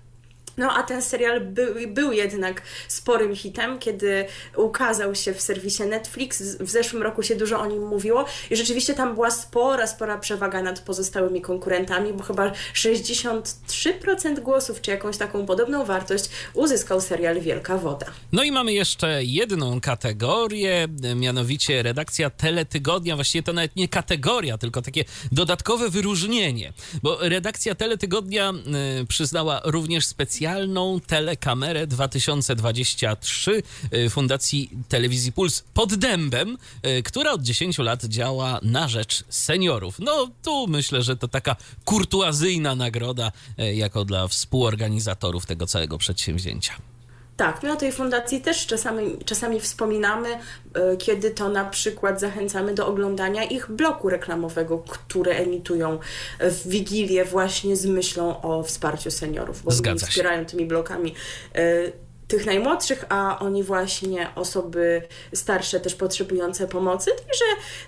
No 0.58 0.72
a 0.76 0.82
ten 0.82 1.02
serial 1.02 1.40
był, 1.88 2.12
jednak 2.12 2.62
sporym 2.88 3.36
hitem, 3.36 3.78
kiedy 3.78 4.24
ukazał 4.56 5.14
się 5.14 5.34
w 5.34 5.40
serwisie 5.40 5.82
Netflix. 5.82 6.42
W 6.60 6.70
zeszłym 6.70 7.02
roku 7.02 7.22
się 7.22 7.36
dużo 7.36 7.60
o 7.60 7.66
nim 7.66 7.86
mówiło 7.86 8.24
i 8.50 8.56
rzeczywiście 8.56 8.94
tam 8.94 9.14
była 9.14 9.30
spora, 9.30 9.86
spora 9.86 10.18
przewaga 10.18 10.62
nad 10.62 10.80
pozostałymi 10.80 11.40
konkurentami, 11.40 12.12
bo 12.12 12.22
chyba 12.22 12.52
63% 12.74 14.40
głosów, 14.40 14.80
czy 14.80 14.90
jakąś 14.90 15.16
taką 15.16 15.46
podobną 15.46 15.84
wartość 15.84 16.24
uzyskał 16.54 17.00
serial 17.00 17.40
Wielka 17.40 17.78
Woda. 17.78 18.06
No 18.32 18.42
i 18.42 18.52
mamy 18.52 18.72
jeszcze 18.72 19.24
jedną 19.24 19.80
kategorię, 19.80 20.88
mianowicie 21.16 21.82
redakcja 21.82 22.30
Teletygodnia. 22.30 23.14
Właściwie 23.14 23.42
to 23.42 23.52
nawet 23.52 23.76
nie 23.76 23.88
kategoria, 23.88 24.58
tylko 24.58 24.82
takie 24.82 25.04
dodatkowe 25.32 25.88
wyróżnienie, 25.88 26.72
bo 27.02 27.18
redakcja 27.20 27.74
Teletygodnia 27.74 28.52
y, 29.02 29.06
przyznała 29.06 29.60
również 29.64 30.06
specjalnie 30.06 30.47
specjalną 30.48 31.00
telekamerę 31.00 31.86
2023 31.86 33.62
y, 33.94 34.10
Fundacji 34.10 34.70
Telewizji 34.88 35.32
Puls 35.32 35.64
pod 35.74 35.94
dębem, 35.94 36.58
y, 36.86 37.02
która 37.02 37.32
od 37.32 37.42
10 37.42 37.78
lat 37.78 38.04
działa 38.04 38.58
na 38.62 38.88
rzecz 38.88 39.24
seniorów. 39.28 39.98
No 39.98 40.30
tu 40.42 40.66
myślę, 40.66 41.02
że 41.02 41.16
to 41.16 41.28
taka 41.28 41.56
kurtuazyjna 41.84 42.74
nagroda 42.74 43.32
y, 43.60 43.74
jako 43.74 44.04
dla 44.04 44.28
współorganizatorów 44.28 45.46
tego 45.46 45.66
całego 45.66 45.98
przedsięwzięcia. 45.98 46.72
Tak, 47.38 47.62
my 47.62 47.72
o 47.72 47.76
tej 47.76 47.92
fundacji 47.92 48.40
też 48.40 48.66
czasami, 48.66 49.18
czasami 49.24 49.60
wspominamy, 49.60 50.28
e, 50.28 50.96
kiedy 50.96 51.30
to 51.30 51.48
na 51.48 51.64
przykład 51.64 52.20
zachęcamy 52.20 52.74
do 52.74 52.86
oglądania 52.86 53.44
ich 53.44 53.70
bloku 53.70 54.08
reklamowego, 54.08 54.78
które 54.78 55.32
emitują 55.32 55.98
w 56.40 56.68
Wigilię 56.68 57.24
właśnie 57.24 57.76
z 57.76 57.86
myślą 57.86 58.42
o 58.42 58.62
wsparciu 58.62 59.10
seniorów, 59.10 59.62
bo 59.62 59.70
Zgadza 59.70 59.90
oni 59.90 60.10
wspierają 60.10 60.44
tymi 60.44 60.66
blokami 60.66 61.14
e, 61.54 61.92
tych 62.28 62.46
najmłodszych, 62.46 63.04
a 63.08 63.38
oni 63.38 63.62
właśnie 63.62 64.28
osoby 64.34 65.02
starsze 65.34 65.80
też 65.80 65.94
potrzebujące 65.94 66.68
pomocy. 66.68 67.10
Także 67.10 67.44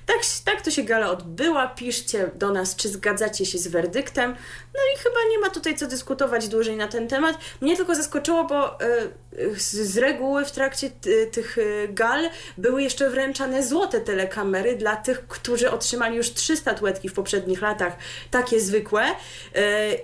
tak, 0.06 0.18
tak 0.44 0.62
to 0.62 0.70
się 0.70 0.82
gala 0.82 1.10
odbyła. 1.10 1.68
Piszcie 1.68 2.30
do 2.34 2.52
nas, 2.52 2.76
czy 2.76 2.88
zgadzacie 2.88 3.46
się 3.46 3.58
z 3.58 3.68
werdyktem. 3.68 4.36
No 4.74 4.80
i 4.94 4.98
chyba 4.98 5.16
nie 5.30 5.38
ma 5.38 5.50
tutaj 5.50 5.74
co 5.74 5.86
dyskutować 5.86 6.48
dłużej 6.48 6.76
na 6.76 6.88
ten 6.88 7.08
temat. 7.08 7.38
Mnie 7.60 7.76
tylko 7.76 7.94
zaskoczyło, 7.94 8.44
bo 8.44 8.82
y, 8.82 9.10
z 9.56 9.98
reguły 9.98 10.44
w 10.44 10.52
trakcie 10.52 10.90
tych 11.32 11.58
y, 11.58 11.88
gal 11.90 12.30
były 12.58 12.82
jeszcze 12.82 13.10
wręczane 13.10 13.62
złote 13.62 14.00
telekamery 14.00 14.76
dla 14.76 14.96
tych, 14.96 15.26
którzy 15.28 15.70
otrzymali 15.70 16.16
już 16.16 16.34
trzy 16.34 16.56
statuetki 16.56 17.08
w 17.08 17.12
poprzednich 17.12 17.62
latach, 17.62 17.96
takie 18.30 18.60
zwykłe. 18.60 19.08
Y, 19.10 19.12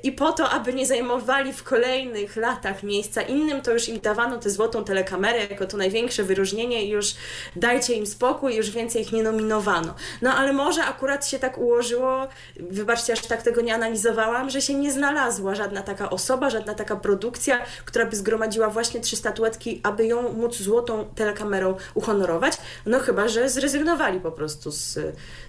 I 0.02 0.12
po 0.12 0.32
to, 0.32 0.50
aby 0.50 0.72
nie 0.72 0.86
zajmowali 0.86 1.52
w 1.52 1.62
kolejnych 1.62 2.36
latach 2.36 2.82
miejsca 2.82 3.22
innym, 3.22 3.62
to 3.62 3.72
już 3.72 3.88
im 3.88 4.00
dawano 4.00 4.38
tę 4.38 4.50
złotą 4.50 4.84
telekamerę 4.84 5.46
jako 5.50 5.66
to 5.66 5.76
największe 5.76 6.22
wyróżnienie 6.22 6.84
i 6.84 6.88
już 6.88 7.14
dajcie 7.56 7.94
im 7.94 8.06
spokój, 8.06 8.54
już 8.54 8.70
więcej 8.70 9.02
ich 9.02 9.12
nie 9.12 9.22
nominowano. 9.22 9.94
No 10.22 10.34
ale 10.34 10.52
może 10.52 10.84
akurat 10.84 11.28
się 11.28 11.38
tak 11.38 11.58
ułożyło, 11.58 12.28
wybaczcie, 12.56 13.12
aż 13.12 13.26
tak 13.26 13.42
tego 13.42 13.60
nie 13.60 13.74
analizowałam, 13.74 14.50
że 14.50 14.55
się 14.62 14.74
nie 14.74 14.92
znalazła 14.92 15.54
żadna 15.54 15.82
taka 15.82 16.10
osoba, 16.10 16.50
żadna 16.50 16.74
taka 16.74 16.96
produkcja, 16.96 17.58
która 17.84 18.06
by 18.06 18.16
zgromadziła 18.16 18.70
właśnie 18.70 19.00
trzy 19.00 19.16
statuetki, 19.16 19.80
aby 19.82 20.06
ją 20.06 20.32
móc 20.32 20.56
złotą 20.56 21.04
telekamerą 21.14 21.76
uhonorować. 21.94 22.58
No 22.86 22.98
chyba, 22.98 23.28
że 23.28 23.48
zrezygnowali 23.48 24.20
po 24.20 24.32
prostu 24.32 24.70
z 24.70 24.98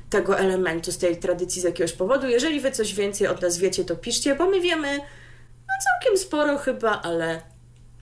tego 0.10 0.40
elementu, 0.40 0.92
z 0.92 0.98
tej 0.98 1.18
tradycji 1.18 1.62
z 1.62 1.66
jakiegoś 1.66 1.94
powodu. 1.94 2.28
Jeżeli 2.28 2.60
wy 2.60 2.72
coś 2.72 2.94
więcej 2.94 3.28
od 3.28 3.42
nas 3.42 3.58
wiecie, 3.58 3.86
to 3.86 3.96
piszcie, 3.96 4.36
bo 4.36 4.50
my 4.50 4.62
wiemy 4.62 4.98
no 5.68 5.74
całkiem 5.84 6.18
sporo 6.18 6.58
chyba, 6.58 7.02
ale 7.02 7.42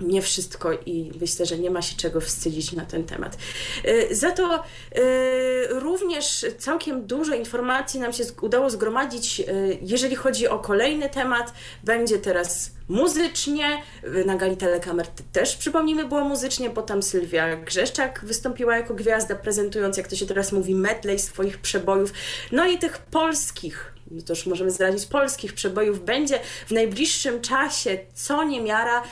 nie 0.02 0.22
wszystko 0.22 0.74
i 0.74 1.12
myślę, 1.22 1.46
że 1.46 1.58
nie 1.58 1.72
ma 1.72 1.82
się 1.82 1.96
czego 1.96 2.22
wstydzić 2.22 2.72
na 2.72 2.86
ten 2.86 3.04
temat. 3.04 3.38
Y, 3.86 4.16
za 4.16 4.32
to 4.32 4.64
y, 4.98 5.68
również 5.70 6.46
całkiem 6.58 7.08
dużo 7.08 7.36
informacji 7.36 8.00
nam 8.00 8.14
się 8.14 8.24
udało 8.42 8.70
zgromadzić, 8.70 9.40
y, 9.40 9.78
jeżeli 9.82 10.16
chodzi 10.16 10.48
o 10.48 10.60
kolejny 10.60 11.10
temat. 11.10 11.54
Będzie 11.84 12.20
teraz 12.20 12.72
muzycznie, 12.90 13.82
na 14.26 14.36
gali 14.36 14.58
telekamer 14.58 15.08
też 15.32 15.56
przypomnijmy 15.56 16.06
było 16.06 16.24
muzycznie, 16.24 16.70
bo 16.70 16.82
tam 16.82 17.04
Sylwia 17.04 17.56
Grzeszczak 17.56 18.26
wystąpiła 18.26 18.78
jako 18.78 18.94
gwiazda, 18.94 19.36
prezentując, 19.36 19.98
jak 19.98 20.08
to 20.08 20.16
się 20.16 20.26
teraz 20.26 20.52
mówi, 20.52 20.76
medley 20.76 21.20
swoich 21.20 21.58
przebojów. 21.58 22.14
No 22.52 22.68
i 22.68 22.78
tych 22.78 22.98
polskich 22.98 23.96
no 24.12 24.22
to 24.22 24.34
już 24.34 24.46
możemy 24.46 24.72
zdradzić, 24.72 25.06
polskich 25.06 25.54
przebojów 25.54 26.06
będzie 26.06 26.40
w 26.68 26.72
najbliższym 26.72 27.42
czasie 27.42 27.98
co 28.14 28.44
niemiara. 28.44 29.02
E, 29.02 29.06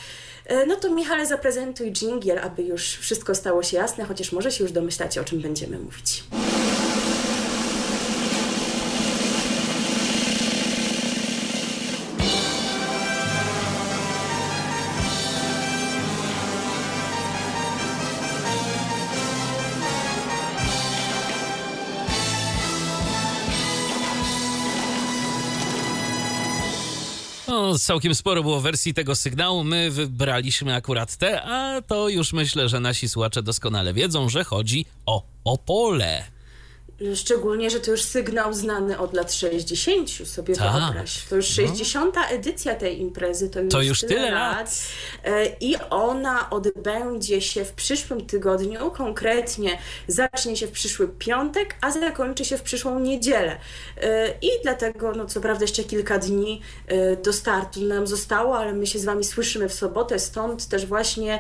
no 0.68 0.76
to 0.76 0.90
Michale 0.90 1.26
zaprezentuj 1.26 1.92
dżingiel, 1.92 2.40
aby 2.40 2.64
już 2.64 2.84
wszystko 2.84 3.36
stało 3.36 3.64
się 3.64 3.78
jasne, 3.78 4.06
chociaż 4.06 4.32
może 4.32 4.52
się 4.52 4.64
już 4.64 4.72
domyślacie, 4.72 5.22
o 5.22 5.24
czym 5.24 5.42
będziemy 5.42 5.80
mówić. 5.80 6.24
Całkiem 27.80 28.16
sporo 28.16 28.42
było 28.44 28.62
wersji 28.62 28.94
tego 28.94 29.16
sygnału. 29.16 29.64
My 29.64 29.92
wybraliśmy 29.92 30.76
akurat 30.76 31.18
te, 31.18 31.44
a 31.44 31.82
to 31.82 32.10
już 32.10 32.34
myślę, 32.34 32.70
że 32.70 32.80
nasi 32.80 33.10
słuchacze 33.10 33.44
doskonale 33.44 33.94
wiedzą, 33.94 34.30
że 34.30 34.44
chodzi 34.44 34.86
o 35.06 35.24
Opole. 35.44 36.33
Szczególnie, 37.16 37.70
że 37.70 37.80
to 37.80 37.92
już 37.92 38.04
sygnał 38.04 38.54
znany 38.54 38.98
od 38.98 39.14
lat 39.14 39.34
60, 39.34 40.10
sobie 40.10 40.56
tak. 40.56 40.74
wyobraź. 40.74 41.26
To 41.30 41.36
już 41.36 41.48
60. 41.48 42.16
No. 42.16 42.22
edycja 42.30 42.76
tej 42.76 43.02
imprezy, 43.02 43.50
to 43.50 43.60
już, 43.62 43.72
to 43.72 43.82
już 43.82 44.02
tyle, 44.02 44.14
tyle 44.14 44.32
lat. 44.32 44.58
lat. 44.58 44.82
E, 45.24 45.46
I 45.60 45.76
ona 45.90 46.50
odbędzie 46.50 47.42
się 47.42 47.66
w 47.66 47.72
przyszłym 47.72 48.26
tygodniu, 48.26 48.92
konkretnie 48.92 49.78
zacznie 50.08 50.58
się 50.58 50.68
w 50.68 50.72
przyszły 50.72 51.08
piątek, 51.08 51.76
a 51.82 51.92
zakończy 51.92 52.46
się 52.46 52.58
w 52.58 52.62
przyszłą 52.62 53.00
niedzielę. 53.00 53.58
E, 54.02 54.34
I 54.42 54.50
dlatego, 54.64 55.12
no 55.12 55.26
co 55.26 55.42
prawda 55.42 55.64
jeszcze 55.64 55.84
kilka 55.84 56.20
dni 56.20 56.62
e, 56.88 57.16
do 57.16 57.34
startu 57.34 57.82
nam 57.82 58.08
zostało, 58.08 58.58
ale 58.58 58.74
my 58.74 58.88
się 58.88 59.00
z 59.00 59.06
Wami 59.06 59.24
słyszymy 59.24 59.70
w 59.70 59.74
sobotę, 59.74 60.20
stąd 60.20 60.68
też 60.68 60.86
właśnie 60.86 61.40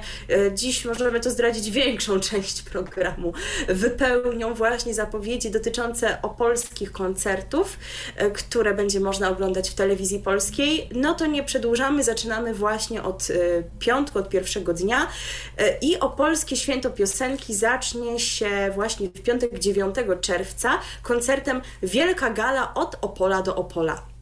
dziś 0.53 0.85
możemy 0.85 1.19
to 1.19 1.31
zdradzić 1.31 1.71
większą 1.71 2.19
część 2.29 2.61
programu. 2.61 3.33
Wypełnią 3.67 4.53
właśnie 4.53 4.93
zapowiedzi 4.93 5.42
dotyczące 5.51 6.21
opolskich 6.21 6.91
koncertów, 6.91 7.79
e, 8.15 8.31
które 8.31 8.73
będzie 8.73 8.99
można 8.99 9.29
oglądać 9.29 9.69
w 9.69 9.73
telewizji 9.73 10.19
polskiej, 10.19 10.89
no 10.91 11.13
to 11.13 11.25
nie 11.25 11.43
przedłużamy, 11.43 12.03
zaczynamy 12.03 12.53
właśnie 12.53 13.03
od 13.03 13.27
e, 13.29 13.33
piątku, 13.79 14.19
od 14.19 14.29
pierwszego 14.29 14.73
dnia 14.73 15.07
e, 15.57 15.77
i 15.81 15.99
opolskie 15.99 16.55
święto 16.55 16.89
piosenki 16.89 17.53
zacznie 17.53 18.19
się 18.19 18.71
właśnie 18.75 19.07
w 19.07 19.21
piątek 19.21 19.59
9 19.59 19.95
czerwca 20.21 20.79
koncertem 21.01 21.61
Wielka 21.83 22.29
Gala 22.29 22.73
od 22.73 22.97
Opola 23.01 23.41
do 23.41 23.55
Opola. 23.55 24.12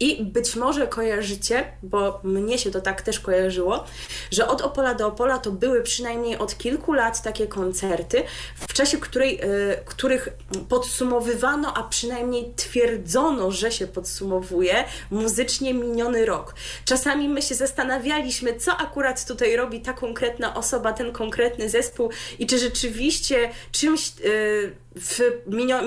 I 0.00 0.24
być 0.24 0.56
może 0.56 0.86
kojarzycie, 0.86 1.72
bo 1.82 2.20
mnie 2.24 2.58
się 2.58 2.70
to 2.70 2.80
tak 2.80 3.02
też 3.02 3.20
kojarzyło, 3.20 3.84
że 4.30 4.48
od 4.48 4.62
Opola 4.62 4.94
do 4.94 5.06
Opola 5.06 5.38
to 5.38 5.52
były 5.52 5.82
przynajmniej 5.82 6.38
od 6.38 6.58
kilku 6.58 6.92
lat 6.92 7.22
takie 7.22 7.46
koncerty, 7.46 8.22
w 8.68 8.72
czasie 8.72 8.98
której, 8.98 9.40
y, 9.44 9.84
których 9.84 10.28
podsumowywano, 10.68 11.74
a 11.76 11.82
przynajmniej 11.82 12.52
twierdzono, 12.56 13.50
że 13.50 13.72
się 13.72 13.86
podsumowuje 13.86 14.84
muzycznie 15.10 15.74
miniony 15.74 16.26
rok. 16.26 16.54
Czasami 16.84 17.28
my 17.28 17.42
się 17.42 17.54
zastanawialiśmy, 17.54 18.54
co 18.54 18.76
akurat 18.76 19.26
tutaj 19.26 19.56
robi 19.56 19.80
ta 19.80 19.92
konkretna 19.92 20.54
osoba, 20.54 20.92
ten 20.92 21.12
konkretny 21.12 21.68
zespół 21.68 22.10
i 22.38 22.46
czy 22.46 22.58
rzeczywiście 22.58 23.50
czymś. 23.72 24.12
Y, 24.24 24.85
w 24.96 25.20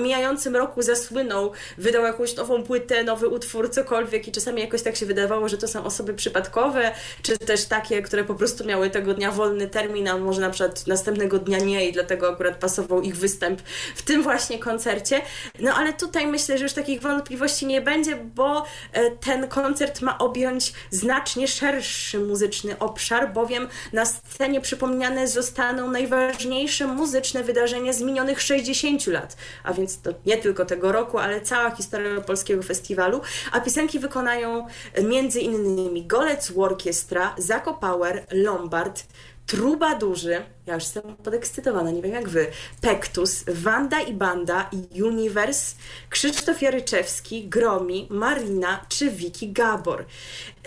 mijającym 0.00 0.56
roku 0.56 0.82
zasłynął, 0.82 1.52
wydał 1.78 2.04
jakąś 2.04 2.36
nową 2.36 2.62
płytę, 2.62 3.04
nowy 3.04 3.28
utwór, 3.28 3.70
cokolwiek 3.70 4.28
i 4.28 4.32
czasami 4.32 4.60
jakoś 4.60 4.82
tak 4.82 4.96
się 4.96 5.06
wydawało, 5.06 5.48
że 5.48 5.58
to 5.58 5.68
są 5.68 5.84
osoby 5.84 6.14
przypadkowe, 6.14 6.92
czy 7.22 7.38
też 7.38 7.64
takie, 7.64 8.02
które 8.02 8.24
po 8.24 8.34
prostu 8.34 8.64
miały 8.64 8.90
tego 8.90 9.14
dnia 9.14 9.30
wolny 9.30 9.68
termin, 9.68 10.08
a 10.08 10.18
może 10.18 10.40
na 10.40 10.50
przykład 10.50 10.86
następnego 10.86 11.38
dnia 11.38 11.58
nie 11.58 11.88
i 11.88 11.92
dlatego 11.92 12.28
akurat 12.32 12.56
pasował 12.56 13.02
ich 13.02 13.16
występ 13.16 13.60
w 13.96 14.02
tym 14.02 14.22
właśnie 14.22 14.58
koncercie. 14.58 15.22
No 15.60 15.74
ale 15.74 15.92
tutaj 15.92 16.26
myślę, 16.26 16.58
że 16.58 16.64
już 16.64 16.72
takich 16.72 17.00
wątpliwości 17.00 17.66
nie 17.66 17.80
będzie, 17.80 18.16
bo 18.16 18.64
e, 18.92 19.10
ten 19.10 19.48
koncert 19.48 20.00
ma 20.00 20.18
objąć 20.18 20.72
znacznie 20.90 21.48
szerszy 21.48 22.18
muzyczny 22.18 22.78
obszar, 22.78 23.32
bowiem 23.32 23.68
na 23.92 24.06
scenie 24.06 24.60
przypomniane 24.60 25.28
zostaną 25.28 25.90
najważniejsze 25.90 26.86
muzyczne 26.86 27.44
wydarzenia 27.44 27.92
z 27.92 28.00
minionych 28.00 28.42
60 28.42 28.99
lat, 29.06 29.36
a 29.64 29.72
więc 29.72 30.00
to 30.00 30.10
nie 30.26 30.36
tylko 30.36 30.64
tego 30.64 30.92
roku, 30.92 31.18
ale 31.18 31.40
cała 31.40 31.70
historia 31.70 32.20
polskiego 32.20 32.62
festiwalu, 32.62 33.20
a 33.52 33.60
piosenki 33.60 33.98
wykonają 33.98 34.66
między 35.02 35.40
innymi 35.40 36.06
Golec 36.06 36.52
Orkiestra, 36.56 37.34
Zako 37.38 37.74
Power, 37.74 38.26
Lombard, 38.32 39.04
Trubadurzy, 39.50 40.42
ja 40.66 40.74
już 40.74 40.82
jestem 40.82 41.16
podekscytowana, 41.16 41.90
nie 41.90 42.02
wiem 42.02 42.12
jak 42.12 42.28
wy, 42.28 42.46
Pektus, 42.80 43.44
Wanda 43.48 44.00
i 44.00 44.12
Banda, 44.14 44.70
Universe, 45.02 45.76
Krzysztof 46.10 46.62
Jaryczewski, 46.62 47.48
Gromi, 47.48 48.08
Marina 48.10 48.86
czy 48.88 49.10
Wiki 49.10 49.52
Gabor. 49.52 50.04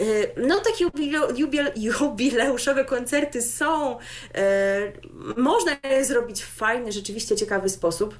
Y, 0.02 0.32
no 0.38 0.60
takie 0.60 0.86
jubileuszowe 1.76 2.86
koncerty 2.86 3.42
są, 3.42 4.00
y, 4.00 4.00
można 5.38 5.78
je 5.84 6.06
zrobić 6.06 6.44
w 6.44 6.56
fajny, 6.56 6.92
rzeczywiście 6.92 7.36
ciekawy 7.36 7.70
sposób. 7.70 8.16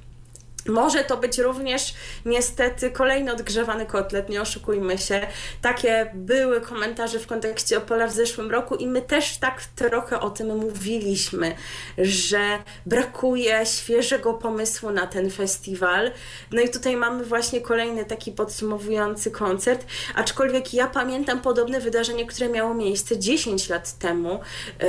Może 0.68 1.04
to 1.04 1.18
być 1.18 1.38
również 1.38 1.94
niestety 2.26 2.92
kolejny 2.92 3.32
odgrzewany 3.32 3.86
kotlet, 3.86 4.30
nie 4.30 4.42
oszukujmy 4.42 4.98
się. 4.98 5.28
Takie 5.62 6.12
były 6.14 6.62
komentarze 6.62 7.20
w 7.20 7.28
kontekście 7.28 7.78
Opola 7.78 8.08
w 8.08 8.14
zeszłym 8.14 8.52
roku 8.52 8.76
i 8.76 8.88
my 8.88 9.02
też 9.02 9.38
tak 9.38 9.62
trochę 9.76 10.20
o 10.20 10.30
tym 10.30 10.58
mówiliśmy, 10.58 11.56
że 11.98 12.40
brakuje 12.86 13.66
świeżego 13.66 14.34
pomysłu 14.34 14.92
na 14.92 15.08
ten 15.08 15.32
festiwal. 15.32 16.12
No 16.52 16.62
i 16.62 16.70
tutaj 16.70 16.98
mamy 16.98 17.24
właśnie 17.24 17.62
kolejny 17.62 18.06
taki 18.06 18.32
podsumowujący 18.32 19.32
koncert, 19.32 19.86
aczkolwiek 20.16 20.74
ja 20.74 20.88
pamiętam 20.88 21.42
podobne 21.42 21.80
wydarzenie, 21.80 22.26
które 22.26 22.50
miało 22.50 22.74
miejsce 22.74 23.20
10 23.20 23.70
lat 23.70 23.98
temu 23.98 24.40
yy, 24.80 24.88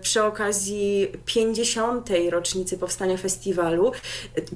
przy 0.00 0.22
okazji 0.22 1.12
50. 1.24 2.08
rocznicy 2.30 2.78
powstania 2.78 3.16
festiwalu. 3.16 3.92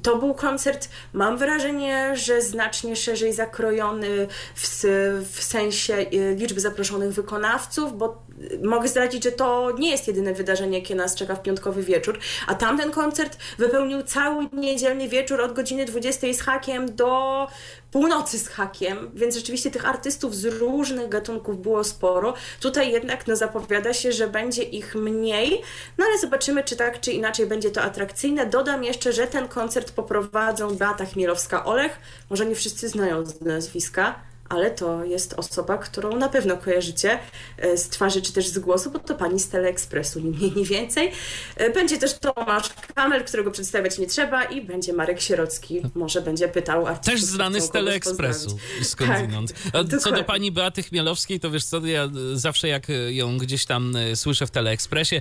To 0.03 0.17
był 0.17 0.35
koncert 0.35 0.48
koncert. 0.49 0.89
Mam 1.13 1.39
wrażenie, 1.39 2.17
że 2.17 2.43
znacznie 2.43 2.97
szerzej 2.97 3.33
zakrojony 3.33 4.29
w, 4.55 4.85
w 5.33 5.43
sensie 5.43 5.95
y, 5.95 6.37
liczby 6.39 6.61
zaproszonych 6.61 7.13
wykonawców, 7.13 7.99
bo 7.99 8.23
mogę 8.63 8.89
zdradzić, 8.89 9.25
że 9.25 9.33
to 9.33 9.73
nie 9.79 9.91
jest 9.91 10.09
jedyne 10.09 10.35
wydarzenie, 10.35 10.79
jakie 10.79 10.95
nas 10.95 11.15
czeka 11.15 11.35
w 11.35 11.43
piątkowy 11.43 11.83
wieczór, 11.83 12.19
a 12.47 12.55
tamten 12.55 12.91
koncert 12.91 13.39
wypełnił 13.59 14.03
cały 14.03 14.49
niedzielny 14.53 15.09
wieczór 15.09 15.41
od 15.41 15.53
godziny 15.53 15.85
20 15.85 16.27
z 16.33 16.41
hakiem 16.41 16.97
do 16.97 17.47
północy 17.91 18.39
z 18.39 18.49
hakiem, 18.49 19.11
więc 19.15 19.35
rzeczywiście 19.35 19.71
tych 19.71 19.89
artystów 19.89 20.37
z 20.37 20.45
różnych 20.45 21.09
gatunków 21.09 21.63
było 21.63 21.85
sporo. 21.85 22.35
Tutaj 22.61 22.93
jednak 22.93 23.27
no, 23.27 23.37
zapowiada 23.37 23.95
się, 23.95 24.13
że 24.13 24.29
będzie 24.29 24.63
ich 24.63 24.95
mniej, 24.95 25.63
no 25.99 26.05
ale 26.05 26.19
zobaczymy, 26.19 26.65
czy 26.65 26.77
tak, 26.77 27.01
czy 27.01 27.13
inaczej 27.13 27.47
będzie 27.47 27.71
to 27.71 27.83
atrakcyjne. 27.83 28.47
Dodam 28.47 28.85
jeszcze, 28.85 29.13
że 29.13 29.27
ten 29.27 29.49
koncert 29.49 29.93
poprowadzą 29.93 30.77
Beata 30.77 31.05
Chmielowska-Olech, 31.05 31.91
może 32.31 32.47
nie 32.47 32.55
wszyscy 32.55 32.89
znają 32.89 33.27
z 33.27 33.41
nazwiska, 33.41 34.28
ale 34.49 34.71
to 34.71 35.05
jest 35.05 35.35
osoba, 35.37 35.79
którą 35.79 36.17
na 36.17 36.29
pewno 36.29 36.57
kojarzycie 36.57 37.19
e, 37.59 37.79
z 37.79 37.89
twarzy 37.89 38.23
czy 38.23 38.33
też 38.33 38.49
z 38.49 38.59
głosu, 38.59 38.91
bo 38.91 38.99
to 38.99 39.15
pani 39.15 39.41
z 39.41 39.49
Teleekspresu, 39.49 40.21
ni 40.21 40.31
mniej, 40.31 40.53
ni 40.53 40.65
więcej. 40.65 41.13
E, 41.57 41.71
będzie 41.71 41.99
też 41.99 42.15
Tomasz 42.19 42.69
Kamel, 42.95 43.25
którego 43.25 43.51
przedstawiać 43.51 43.99
nie 43.99 44.07
trzeba 44.07 44.45
i 44.45 44.63
będzie 44.63 44.93
Marek 44.93 45.21
Sierocki, 45.21 45.83
może 45.95 46.23
będzie 46.23 46.49
pytał 46.49 46.87
artystów. 46.87 47.15
Też 47.15 47.25
znany 47.25 47.61
z 47.61 47.71
Teleekspresu, 47.71 48.59
skądinąd. 48.83 49.53
Tak, 49.73 50.01
co 50.01 50.13
do 50.13 50.25
pani 50.25 50.53
Beaty 50.53 50.83
Chmielowskiej, 50.83 51.41
to 51.41 51.51
wiesz 51.51 51.65
co, 51.65 51.87
ja 51.87 52.09
zawsze 52.35 52.69
jak 52.69 52.87
ją 53.09 53.39
gdzieś 53.39 53.67
tam 53.67 53.97
e, 53.97 54.17
słyszę 54.17 54.47
w 54.47 54.51
Teleekspresie, 54.51 55.21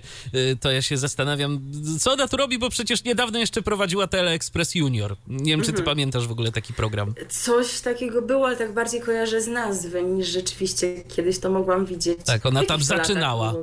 to 0.61 0.71
ja 0.71 0.81
się 0.81 0.97
zastanawiam, 0.97 1.59
co 1.99 2.11
ona 2.11 2.27
tu 2.27 2.37
robi, 2.37 2.57
bo 2.57 2.69
przecież 2.69 3.03
niedawno 3.03 3.39
jeszcze 3.39 3.61
prowadziła 3.61 4.07
Teleekspres 4.07 4.75
Junior. 4.75 5.15
Nie 5.27 5.51
wiem, 5.51 5.59
czy 5.59 5.65
ty 5.65 5.79
mhm. 5.79 5.85
pamiętasz 5.85 6.27
w 6.27 6.31
ogóle 6.31 6.51
taki 6.51 6.73
program. 6.73 7.13
Coś 7.29 7.81
takiego 7.81 8.21
było, 8.21 8.47
ale 8.47 8.55
tak 8.55 8.73
bardziej 8.73 9.01
kojarzę 9.01 9.16
kojarzę 9.17 9.41
z 9.41 9.47
nazwy, 9.47 10.03
niż 10.03 10.27
rzeczywiście 10.27 11.03
kiedyś 11.03 11.39
to 11.39 11.49
mogłam 11.49 11.85
widzieć. 11.85 12.19
Tak, 12.25 12.45
ona 12.45 12.63
tam 12.63 12.83
zaczynała. 12.83 13.53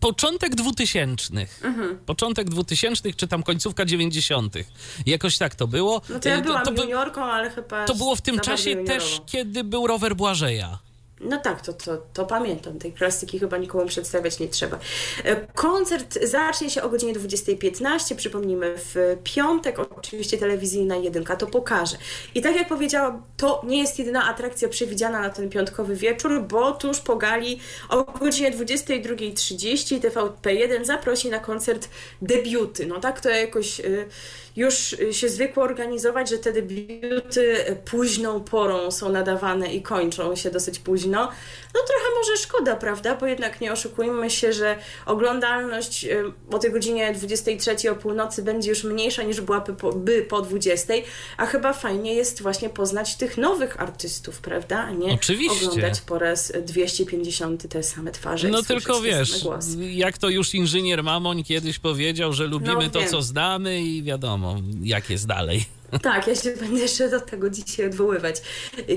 Początek 0.00 0.54
dwutysięcznych. 0.54 1.60
Mhm. 1.64 1.98
Początek 1.98 2.50
dwutysięcznych, 2.50 3.16
czy 3.16 3.28
tam 3.28 3.42
końcówka 3.42 3.84
dziewięćdziesiątych. 3.84 4.66
Jakoś 5.06 5.38
tak 5.38 5.54
to 5.54 5.66
było. 5.66 6.00
No 6.08 6.18
to 6.20 6.28
ja 6.28 6.38
y, 6.38 6.42
byłam 6.42 6.64
to, 6.64 6.72
to 6.72 6.82
juniorką, 6.82 7.24
ale 7.24 7.50
chyba... 7.50 7.84
To 7.84 7.94
było 7.94 8.16
w 8.16 8.20
tym 8.20 8.40
czasie 8.40 8.76
też, 8.76 9.20
kiedy 9.26 9.64
był 9.64 9.86
rower 9.86 10.16
Błażeja. 10.16 10.78
No 11.20 11.40
tak, 11.40 11.60
to, 11.60 11.72
to, 11.72 11.96
to 12.12 12.26
pamiętam. 12.26 12.78
Tej 12.78 12.92
plastyki 12.92 13.38
chyba 13.38 13.56
nikomu 13.56 13.86
przedstawiać 13.86 14.38
nie 14.38 14.48
trzeba. 14.48 14.78
E, 15.24 15.46
koncert 15.46 16.18
zacznie 16.22 16.70
się 16.70 16.82
o 16.82 16.88
godzinie 16.88 17.14
20.15. 17.14 18.14
Przypomnijmy, 18.14 18.74
w 18.76 19.16
piątek 19.24 19.78
oczywiście 19.78 20.38
telewizyjna 20.38 20.96
jedynka 20.96 21.36
to 21.36 21.46
pokaże. 21.46 21.96
I 22.34 22.42
tak 22.42 22.56
jak 22.56 22.68
powiedziałam, 22.68 23.22
to 23.36 23.62
nie 23.66 23.78
jest 23.78 23.98
jedyna 23.98 24.28
atrakcja 24.28 24.68
przewidziana 24.68 25.20
na 25.20 25.30
ten 25.30 25.50
piątkowy 25.50 25.96
wieczór, 25.96 26.42
bo 26.42 26.72
tuż 26.72 27.00
po 27.00 27.16
gali 27.16 27.60
o 27.88 28.04
godzinie 28.04 28.50
22.30 28.52 30.00
TVP1 30.00 30.84
zaprosi 30.84 31.30
na 31.30 31.38
koncert 31.38 31.88
debiuty. 32.22 32.86
No 32.86 33.00
tak 33.00 33.20
to 33.20 33.28
jakoś... 33.28 33.78
Yy, 33.78 34.08
już 34.56 34.96
się 35.10 35.28
zwykło 35.28 35.62
organizować, 35.62 36.30
że 36.30 36.38
te 36.38 36.52
debiuty 36.52 37.56
późną 37.84 38.40
porą 38.40 38.90
są 38.90 39.08
nadawane 39.08 39.74
i 39.74 39.82
kończą 39.82 40.36
się 40.36 40.50
dosyć 40.50 40.78
późno. 40.78 41.28
No 41.74 41.80
trochę 41.86 42.14
może 42.18 42.36
szkoda, 42.36 42.76
prawda? 42.76 43.14
Bo 43.14 43.26
jednak 43.26 43.60
nie 43.60 43.72
oszukujmy 43.72 44.30
się, 44.30 44.52
że 44.52 44.78
oglądalność 45.06 46.04
y, 46.04 46.32
o 46.50 46.58
tej 46.58 46.72
godzinie 46.72 47.14
23 47.14 47.90
o 47.90 47.94
północy 47.94 48.42
będzie 48.42 48.70
już 48.70 48.84
mniejsza 48.84 49.22
niż 49.22 49.40
byłaby 49.40 49.74
po, 49.74 49.92
by 49.92 50.22
po 50.22 50.42
20, 50.42 50.94
a 51.36 51.46
chyba 51.46 51.72
fajnie 51.72 52.14
jest 52.14 52.42
właśnie 52.42 52.68
poznać 52.68 53.16
tych 53.16 53.38
nowych 53.38 53.80
artystów, 53.80 54.40
prawda? 54.40 54.78
A 54.78 54.90
nie 54.90 55.14
Oczywiście. 55.14 55.66
oglądać 55.66 56.00
po 56.00 56.18
raz 56.18 56.52
250 56.66 57.68
te 57.68 57.82
same 57.82 58.12
twarze. 58.12 58.48
No 58.48 58.62
tylko 58.62 59.00
wiesz, 59.00 59.44
jak 59.90 60.18
to 60.18 60.28
już 60.28 60.54
inżynier 60.54 61.02
Mamoń 61.02 61.44
kiedyś 61.44 61.78
powiedział, 61.78 62.32
że 62.32 62.46
lubimy 62.46 62.84
no, 62.84 62.90
to, 62.90 63.04
co 63.04 63.22
znamy 63.22 63.82
i 63.82 64.02
wiadomo 64.02 64.43
wiadomo, 64.44 64.62
jak 64.82 65.10
jest 65.10 65.26
dalej. 65.26 65.64
Tak, 66.02 66.26
ja 66.26 66.34
się 66.34 66.56
będę 66.56 66.80
jeszcze 66.80 67.08
do 67.08 67.20
tego 67.20 67.50
dzisiaj 67.50 67.86
odwoływać, 67.86 68.42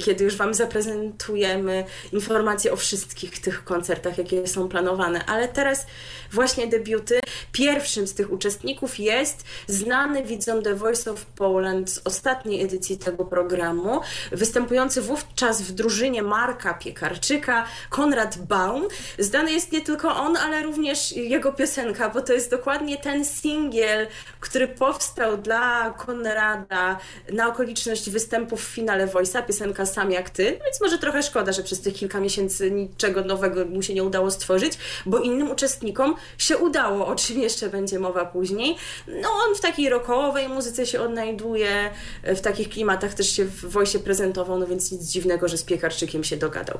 kiedy 0.05 0.23
już 0.23 0.35
Wam 0.35 0.53
zaprezentujemy 0.53 1.85
informacje 2.11 2.73
o 2.73 2.75
wszystkich 2.75 3.39
tych 3.39 3.63
koncertach, 3.63 4.17
jakie 4.17 4.47
są 4.47 4.69
planowane. 4.69 5.25
Ale 5.25 5.47
teraz 5.47 5.85
właśnie 6.31 6.67
debiuty. 6.67 7.19
Pierwszym 7.51 8.07
z 8.07 8.13
tych 8.13 8.31
uczestników 8.31 8.99
jest 8.99 9.43
znany 9.67 10.23
widzom 10.23 10.63
The 10.63 10.75
Voice 10.75 11.11
of 11.11 11.25
Poland 11.25 11.89
z 11.89 12.01
ostatniej 12.03 12.63
edycji 12.63 12.97
tego 12.97 13.25
programu, 13.25 14.01
występujący 14.31 15.01
wówczas 15.01 15.61
w 15.61 15.71
drużynie 15.71 16.23
Marka 16.23 16.73
Piekarczyka, 16.73 17.65
Konrad 17.89 18.37
Baum. 18.37 18.87
Znany 19.19 19.51
jest 19.51 19.71
nie 19.71 19.81
tylko 19.81 20.15
on, 20.15 20.37
ale 20.37 20.63
również 20.63 21.11
jego 21.11 21.53
piosenka, 21.53 22.09
bo 22.09 22.21
to 22.21 22.33
jest 22.33 22.51
dokładnie 22.51 22.97
ten 22.97 23.25
singiel, 23.25 24.07
który 24.39 24.67
powstał 24.67 25.37
dla 25.37 25.93
Konrada 25.97 26.86
na 27.33 27.47
okoliczność 27.47 28.09
występów 28.09 28.65
w 28.65 28.67
finale 28.67 29.07
Voice'a, 29.07 29.45
piosenka 29.45 29.85
Sam 29.85 30.11
jak 30.11 30.29
ty, 30.29 30.43
więc 30.43 30.81
może 30.81 30.97
trochę 30.97 31.23
szkoda, 31.23 31.51
że 31.51 31.63
przez 31.63 31.81
tych 31.81 31.93
kilka 31.93 32.19
miesięcy 32.19 32.71
niczego 32.71 33.21
nowego 33.21 33.65
mu 33.65 33.81
się 33.81 33.93
nie 33.93 34.03
udało 34.03 34.31
stworzyć, 34.31 34.73
bo 35.05 35.19
innym 35.19 35.51
uczestnikom 35.51 36.15
się 36.37 36.57
udało, 36.57 37.07
o 37.07 37.15
czym 37.15 37.39
jeszcze 37.39 37.69
będzie 37.69 37.99
mowa 37.99 38.25
później. 38.25 38.75
No 39.07 39.29
on 39.29 39.55
w 39.55 39.59
takiej 39.59 39.89
rockowej 39.89 40.49
muzyce 40.49 40.85
się 40.85 41.01
odnajduje, 41.01 41.89
w 42.23 42.41
takich 42.41 42.69
klimatach 42.69 43.13
też 43.13 43.31
się 43.31 43.45
w 43.45 43.73
Voice'ie 43.73 43.99
prezentował, 43.99 44.59
no 44.59 44.67
więc 44.67 44.91
nic 44.91 45.03
dziwnego, 45.03 45.47
że 45.47 45.57
z 45.57 45.63
Piekarczykiem 45.63 46.23
się 46.23 46.37
dogadał. 46.37 46.77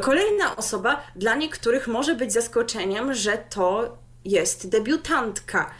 Kolejna 0.00 0.56
osoba 0.56 1.02
dla 1.16 1.34
niektórych 1.34 1.88
może 1.88 2.14
być 2.14 2.32
zaskoczeniem, 2.32 3.14
że 3.14 3.38
to 3.50 3.98
jest 4.24 4.68
debiutantka, 4.68 5.70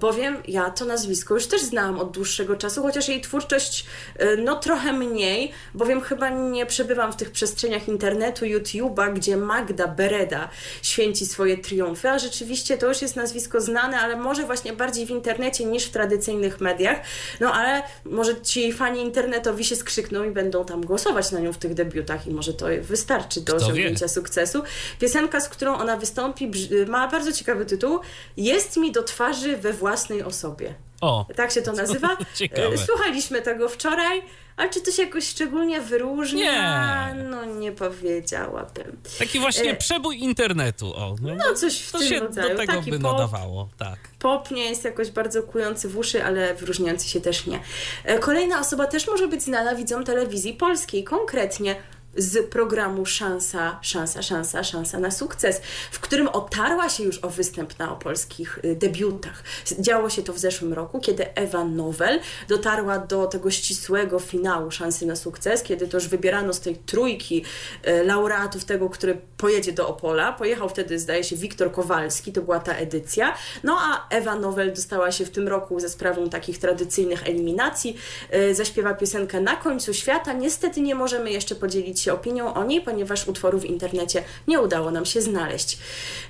bowiem 0.00 0.36
ja 0.48 0.70
to 0.70 0.84
nazwisko 0.84 1.34
już 1.34 1.46
też 1.46 1.62
znałam 1.62 1.98
od 1.98 2.10
dłuższego 2.10 2.56
czasu, 2.56 2.82
chociaż 2.82 3.08
jej 3.08 3.20
twórczość 3.20 3.86
e, 4.16 4.36
no 4.36 4.56
trochę 4.56 4.92
mniej, 4.92 5.52
bowiem 5.74 6.00
chyba 6.00 6.28
nie 6.28 6.66
przebywam 6.66 7.12
w 7.12 7.16
tych 7.16 7.30
przestrzeniach 7.30 7.88
internetu, 7.88 8.44
YouTube'a, 8.44 9.14
gdzie 9.14 9.36
Magda 9.36 9.86
Bereda 9.86 10.48
święci 10.82 11.26
swoje 11.26 11.58
triumfy, 11.58 12.08
a 12.08 12.18
rzeczywiście 12.18 12.78
to 12.78 12.88
już 12.88 13.02
jest 13.02 13.16
nazwisko 13.16 13.60
znane, 13.60 13.98
ale 13.98 14.16
może 14.16 14.42
właśnie 14.42 14.72
bardziej 14.72 15.06
w 15.06 15.10
internecie 15.10 15.64
niż 15.64 15.84
w 15.84 15.90
tradycyjnych 15.90 16.60
mediach, 16.60 16.98
no 17.40 17.52
ale 17.52 17.82
może 18.04 18.40
ci 18.40 18.72
fani 18.72 19.00
internetowi 19.00 19.64
się 19.64 19.76
skrzykną 19.76 20.24
i 20.24 20.30
będą 20.30 20.64
tam 20.64 20.86
głosować 20.86 21.32
na 21.32 21.40
nią 21.40 21.52
w 21.52 21.58
tych 21.58 21.74
debiutach 21.74 22.26
i 22.26 22.30
może 22.30 22.54
to 22.54 22.66
wystarczy 22.80 23.40
do 23.40 23.54
Kto 23.54 23.64
osiągnięcia 23.64 24.06
wie? 24.06 24.12
sukcesu. 24.12 24.62
Piosenka, 24.98 25.40
z 25.40 25.48
którą 25.48 25.76
ona 25.76 25.96
wystąpi, 25.96 26.50
ma 26.86 27.08
bardzo 27.08 27.32
ciekawy 27.32 27.66
tytuł. 27.66 28.00
Jest 28.36 28.76
mi 28.76 28.92
do 28.92 29.02
twarzy 29.02 29.47
we 29.56 29.72
własnej 29.72 30.22
osobie. 30.22 30.74
O, 31.00 31.26
Tak 31.36 31.50
się 31.50 31.62
to 31.62 31.72
nazywa. 31.72 32.16
Ciekawe. 32.34 32.68
E, 32.74 32.78
Słuchaliśmy 32.78 33.42
tego 33.42 33.68
wczoraj, 33.68 34.22
ale 34.56 34.70
czy 34.70 34.80
to 34.80 34.90
się 34.90 35.02
jakoś 35.02 35.28
szczególnie 35.28 35.80
wyróżnia? 35.80 37.12
Nie. 37.14 37.22
No 37.24 37.44
nie 37.44 37.72
powiedziałabym. 37.72 38.98
taki 39.18 39.38
właśnie 39.40 39.70
E, 39.70 39.76
przebój 39.76 40.18
internetu. 40.18 40.86
O, 40.96 41.14
no, 41.22 41.34
No 41.34 41.54
coś 41.54 41.80
w 41.80 41.92
to 41.92 41.98
tym 41.98 42.08
się 42.08 42.20
rodzaju. 42.20 42.48
do 42.48 42.56
tego 42.56 42.72
Taki 42.72 42.90
by 42.90 42.98
pop, 42.98 43.12
nadawało, 43.12 43.68
tak. 43.78 43.98
Pop 44.18 44.50
nie 44.50 44.64
jest 44.64 44.84
jakoś 44.84 45.10
bardzo 45.10 45.42
kujący 45.42 45.88
w 45.88 45.98
uszy, 45.98 46.24
ale 46.24 46.54
wyróżniający 46.54 47.08
się 47.08 47.20
też 47.20 47.46
nie. 47.46 47.60
E, 48.04 48.18
Kolejna 48.18 48.60
osoba 48.60 48.86
też 48.86 49.06
może 49.06 49.28
być 49.28 49.42
znana 49.42 49.74
widzom 49.74 50.04
telewizji 50.04 50.52
polskiej, 50.54 51.04
konkretnie 51.04 51.76
z 52.18 52.50
programu 52.50 53.06
Szansa, 53.06 53.78
Szansa, 53.82 54.22
Szansa, 54.22 54.64
Szansa 54.64 54.98
na 54.98 55.10
sukces, 55.10 55.60
w 55.90 56.00
którym 56.00 56.28
otarła 56.28 56.88
się 56.88 57.04
już 57.04 57.18
o 57.18 57.30
występ 57.30 57.78
na 57.78 57.92
opolskich 57.92 58.58
y, 58.64 58.76
debiutach. 58.76 59.42
Działo 59.78 60.10
się 60.10 60.22
to 60.22 60.32
w 60.32 60.38
zeszłym 60.38 60.72
roku, 60.72 61.00
kiedy 61.00 61.34
Ewa 61.34 61.64
Nowel 61.64 62.20
dotarła 62.48 62.98
do 62.98 63.26
tego 63.26 63.50
ścisłego 63.50 64.18
finału 64.18 64.70
Szansy 64.70 65.06
na 65.06 65.16
sukces, 65.16 65.62
kiedy 65.62 65.88
to 65.88 65.96
już 65.96 66.08
wybierano 66.08 66.52
z 66.52 66.60
tej 66.60 66.76
trójki 66.76 67.44
y, 67.88 68.04
laureatów 68.04 68.64
tego, 68.64 68.90
który 68.90 69.20
pojedzie 69.36 69.72
do 69.72 69.88
Opola. 69.88 70.32
Pojechał 70.32 70.68
wtedy, 70.68 70.98
zdaje 70.98 71.24
się, 71.24 71.36
Wiktor 71.36 71.72
Kowalski, 71.72 72.32
to 72.32 72.42
była 72.42 72.58
ta 72.58 72.72
edycja. 72.72 73.34
No 73.64 73.78
a 73.80 74.08
Ewa 74.10 74.34
Nowel 74.34 74.74
dostała 74.74 75.12
się 75.12 75.24
w 75.24 75.30
tym 75.30 75.48
roku 75.48 75.80
ze 75.80 75.88
sprawą 75.88 76.30
takich 76.30 76.58
tradycyjnych 76.58 77.26
eliminacji. 77.26 77.96
Y, 78.34 78.54
Zaśpiewa 78.54 78.94
piosenkę 78.94 79.40
Na 79.40 79.56
końcu 79.56 79.94
świata. 79.94 80.32
Niestety 80.32 80.80
nie 80.80 80.94
możemy 80.94 81.30
jeszcze 81.30 81.54
podzielić 81.54 82.00
się 82.00 82.07
opinią 82.12 82.54
o 82.54 82.64
niej, 82.64 82.80
ponieważ 82.80 83.28
utworu 83.28 83.58
w 83.58 83.64
internecie 83.64 84.24
nie 84.48 84.60
udało 84.60 84.90
nam 84.90 85.06
się 85.06 85.22
znaleźć. 85.22 85.78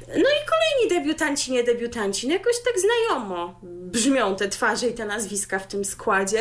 No 0.08 0.14
i 0.14 0.46
kolejni 0.48 1.00
debiutanci, 1.00 1.52
nie 1.52 1.64
debiutanci, 1.64 2.26
no 2.28 2.32
jakoś 2.32 2.54
tak 2.64 2.74
znajomo 2.80 3.60
brzmią 3.62 4.36
te 4.36 4.48
twarze 4.48 4.86
i 4.86 4.94
te 4.94 5.04
nazwiska 5.04 5.58
w 5.58 5.66
tym 5.66 5.84
składzie. 5.84 6.40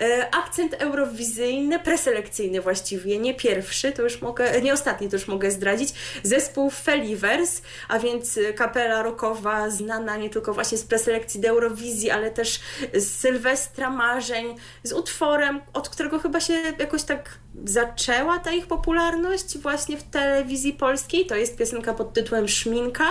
E, 0.00 0.34
akcent 0.34 0.74
eurowizyjny, 0.74 1.78
preselekcyjny 1.78 2.60
właściwie, 2.60 3.18
nie 3.18 3.34
pierwszy, 3.34 3.92
to 3.92 4.02
już 4.02 4.22
mogę, 4.22 4.60
nie 4.60 4.72
ostatni, 4.72 5.08
to 5.08 5.16
już 5.16 5.28
mogę 5.28 5.50
zdradzić. 5.50 5.94
Zespół 6.22 6.70
Felivers, 6.70 7.62
a 7.88 7.98
więc 7.98 8.38
kapela 8.56 9.02
rockowa 9.02 9.70
znana 9.70 10.16
nie 10.16 10.30
tylko 10.30 10.54
właśnie 10.54 10.78
z 10.78 10.84
preselekcji 10.84 11.40
do 11.40 11.48
Eurowizji, 11.48 12.10
ale 12.10 12.30
też 12.30 12.60
z 12.94 13.20
Sylwestra 13.20 13.90
Marzeń, 13.90 14.56
z 14.82 14.92
utworem, 14.92 15.60
od 15.72 15.88
którego 15.88 16.18
chyba 16.18 16.40
się 16.40 16.54
jakoś 16.78 17.02
tak 17.02 17.38
zaczęła 17.64 18.38
ta 18.38 18.52
ich 18.52 18.66
popularność 18.66 19.58
właśnie 19.58 19.96
w 19.96 20.02
telewizji 20.02 20.72
polskiej. 20.72 21.26
To 21.26 21.36
jest 21.36 21.56
piosenka 21.56 21.94
pod 21.94 22.12
tytułem 22.12 22.48
Szminka. 22.48 23.05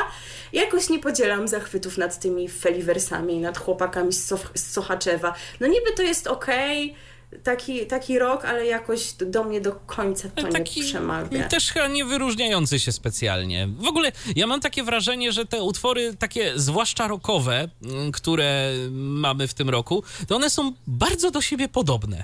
Jakoś 0.54 0.90
nie 0.90 1.00
podzielam 1.00 1.48
zachwytów 1.48 1.98
nad 1.98 2.20
tymi 2.20 2.50
Feliversami 2.50 3.34
i 3.34 3.40
nad 3.40 3.58
chłopakami 3.58 4.14
z, 4.14 4.32
Soch- 4.32 4.50
z 4.56 4.72
Sochaczewa. 4.72 5.34
No 5.60 5.68
niby 5.68 5.92
to 5.96 6.02
jest 6.04 6.28
okej, 6.28 6.96
taki, 7.44 7.86
taki 7.86 8.20
rok, 8.20 8.46
ale 8.46 8.66
jakoś 8.66 9.14
do, 9.14 9.44
mnie 9.44 9.62
do 9.62 9.72
końca 9.72 10.30
to 10.36 10.48
Taki 10.48 10.80
nie 10.82 10.86
przemawia. 10.88 11.48
też 11.48 11.72
chyba 11.72 11.88
nie 11.88 12.06
wyróżniający 12.06 12.80
się 12.80 12.92
specjalnie. 12.92 13.68
W 13.80 13.88
ogóle 13.88 14.12
ja 14.36 14.48
mam 14.48 14.62
takie 14.62 14.84
wrażenie, 14.84 15.32
że 15.32 15.46
te 15.46 15.64
utwory 15.64 16.16
takie 16.20 16.52
zwłaszcza 16.56 17.08
rockowe, 17.08 17.70
mm, 17.84 18.12
które 18.12 18.72
mamy 18.92 19.48
w 19.48 19.54
tym 19.54 19.70
roku, 19.70 20.04
to 20.28 20.36
one 20.36 20.50
są 20.50 20.74
bardzo 20.88 21.32
do 21.32 21.42
siebie 21.42 21.68
podobne. 21.68 22.24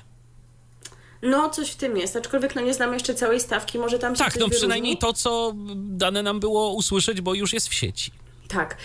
No 1.21 1.49
coś 1.49 1.69
w 1.71 1.75
tym 1.75 1.97
jest, 1.97 2.15
aczkolwiek 2.15 2.55
no 2.55 2.61
nie 2.61 2.73
znam 2.73 2.93
jeszcze 2.93 3.13
całej 3.13 3.39
stawki, 3.39 3.79
może 3.79 3.99
tam 3.99 4.15
się 4.15 4.23
Tak, 4.23 4.39
no 4.39 4.49
przynajmniej 4.49 4.95
wyróżni. 4.95 5.13
to, 5.13 5.13
co 5.13 5.53
dane 5.75 6.23
nam 6.23 6.39
było 6.39 6.73
usłyszeć, 6.73 7.21
bo 7.21 7.33
już 7.33 7.53
jest 7.53 7.67
w 7.69 7.73
sieci. 7.73 8.11
Tak. 8.51 8.77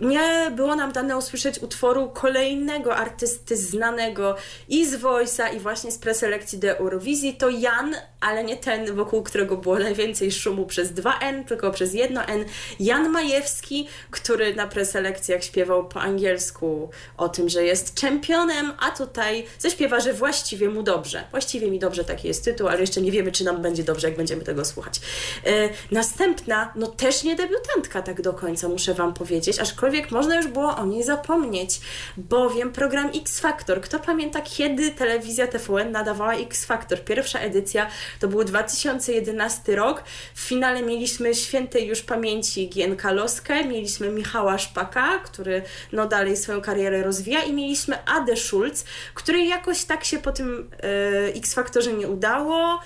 Nie 0.00 0.52
było 0.56 0.76
nam 0.76 0.92
dane 0.92 1.16
usłyszeć 1.16 1.58
utworu 1.58 2.10
kolejnego 2.14 2.96
artysty 2.96 3.56
znanego 3.56 4.36
i 4.68 4.86
z 4.86 4.94
Voice'a, 4.94 5.56
i 5.56 5.60
właśnie 5.60 5.92
z 5.92 5.98
preselekcji 5.98 6.58
do 6.58 6.68
Eurowizji. 6.68 7.34
To 7.36 7.48
Jan, 7.48 7.94
ale 8.20 8.44
nie 8.44 8.56
ten, 8.56 8.94
wokół 8.94 9.22
którego 9.22 9.56
było 9.56 9.78
najwięcej 9.78 10.32
szumu 10.32 10.66
przez 10.66 10.92
dwa 10.92 11.18
N, 11.18 11.44
tylko 11.44 11.70
przez 11.70 11.94
jedno 11.94 12.24
N. 12.24 12.44
Jan 12.80 13.08
Majewski, 13.08 13.88
który 14.10 14.54
na 14.54 14.66
preselekcjach 14.66 15.44
śpiewał 15.44 15.88
po 15.88 16.00
angielsku 16.00 16.90
o 17.16 17.28
tym, 17.28 17.48
że 17.48 17.64
jest 17.64 17.94
czempionem, 17.94 18.72
a 18.78 18.90
tutaj 18.90 19.44
zaśpiewa, 19.58 20.00
że 20.00 20.12
właściwie 20.12 20.68
mu 20.68 20.82
dobrze. 20.82 21.24
Właściwie 21.30 21.70
mi 21.70 21.78
dobrze, 21.78 22.04
taki 22.04 22.28
jest 22.28 22.44
tytuł, 22.44 22.68
ale 22.68 22.80
jeszcze 22.80 23.00
nie 23.00 23.12
wiemy, 23.12 23.32
czy 23.32 23.44
nam 23.44 23.62
będzie 23.62 23.84
dobrze, 23.84 24.08
jak 24.08 24.16
będziemy 24.16 24.44
tego 24.44 24.64
słuchać. 24.64 25.00
E, 25.46 25.68
następna, 25.90 26.72
no 26.76 26.86
też 26.86 27.24
nie 27.24 27.36
debiutantka 27.36 28.02
tak 28.02 28.22
do 28.22 28.32
końca, 28.32 28.68
muszę 28.68 28.87
Wam 28.94 29.14
powiedzieć, 29.14 29.58
aczkolwiek 29.58 30.10
można 30.10 30.36
już 30.36 30.46
było 30.46 30.76
o 30.76 30.86
niej 30.86 31.04
zapomnieć, 31.04 31.80
bowiem 32.16 32.72
program 32.72 33.10
X 33.14 33.40
Factor. 33.40 33.80
Kto 33.80 33.98
pamięta, 33.98 34.40
kiedy 34.40 34.90
telewizja 34.90 35.46
TVN 35.46 35.92
nadawała 35.92 36.34
X 36.34 36.64
Factor? 36.64 37.04
Pierwsza 37.04 37.38
edycja 37.38 37.86
to 38.20 38.28
był 38.28 38.44
2011 38.44 39.76
rok. 39.76 40.04
W 40.34 40.40
finale 40.40 40.82
mieliśmy 40.82 41.34
świętej 41.34 41.86
już 41.86 42.02
pamięci 42.02 42.68
Gienka 42.68 43.12
Loskę, 43.12 43.64
mieliśmy 43.64 44.08
Michała 44.08 44.58
Szpaka, 44.58 45.18
który 45.18 45.62
no 45.92 46.06
dalej 46.06 46.36
swoją 46.36 46.60
karierę 46.60 47.02
rozwija 47.02 47.42
i 47.42 47.52
mieliśmy 47.52 48.04
Adę 48.06 48.36
Schulz, 48.36 48.84
której 49.14 49.48
jakoś 49.48 49.84
tak 49.84 50.04
się 50.04 50.18
po 50.18 50.32
tym 50.32 50.70
e, 50.82 51.34
X 51.34 51.54
Factorze 51.54 51.92
nie 51.92 52.08
udało. 52.08 52.80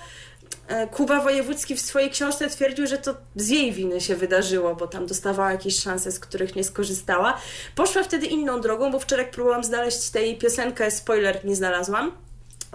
E, 0.67 0.87
Kuba 0.87 1.21
Wojewódzki 1.21 1.75
w 1.75 1.81
swojej 1.81 2.09
książce 2.09 2.49
twierdził, 2.49 2.87
że 2.87 2.97
to 2.97 3.15
z 3.35 3.49
jej 3.49 3.71
winy 3.71 4.01
się 4.01 4.15
wydarzyło, 4.15 4.75
bo 4.75 4.87
tam 4.87 5.05
dostawała 5.05 5.51
jakieś 5.51 5.79
szanse, 5.79 6.11
z 6.11 6.19
których 6.19 6.55
nie 6.55 6.63
skorzystała. 6.63 7.37
Poszła 7.75 8.03
wtedy 8.03 8.25
inną 8.25 8.61
drogą, 8.61 8.91
bo 8.91 8.99
wczoraj 8.99 9.31
próbowałam 9.31 9.63
znaleźć 9.63 10.09
tej 10.09 10.37
piosenkę, 10.37 10.91
spoiler 10.91 11.45
nie 11.45 11.55
znalazłam. 11.55 12.11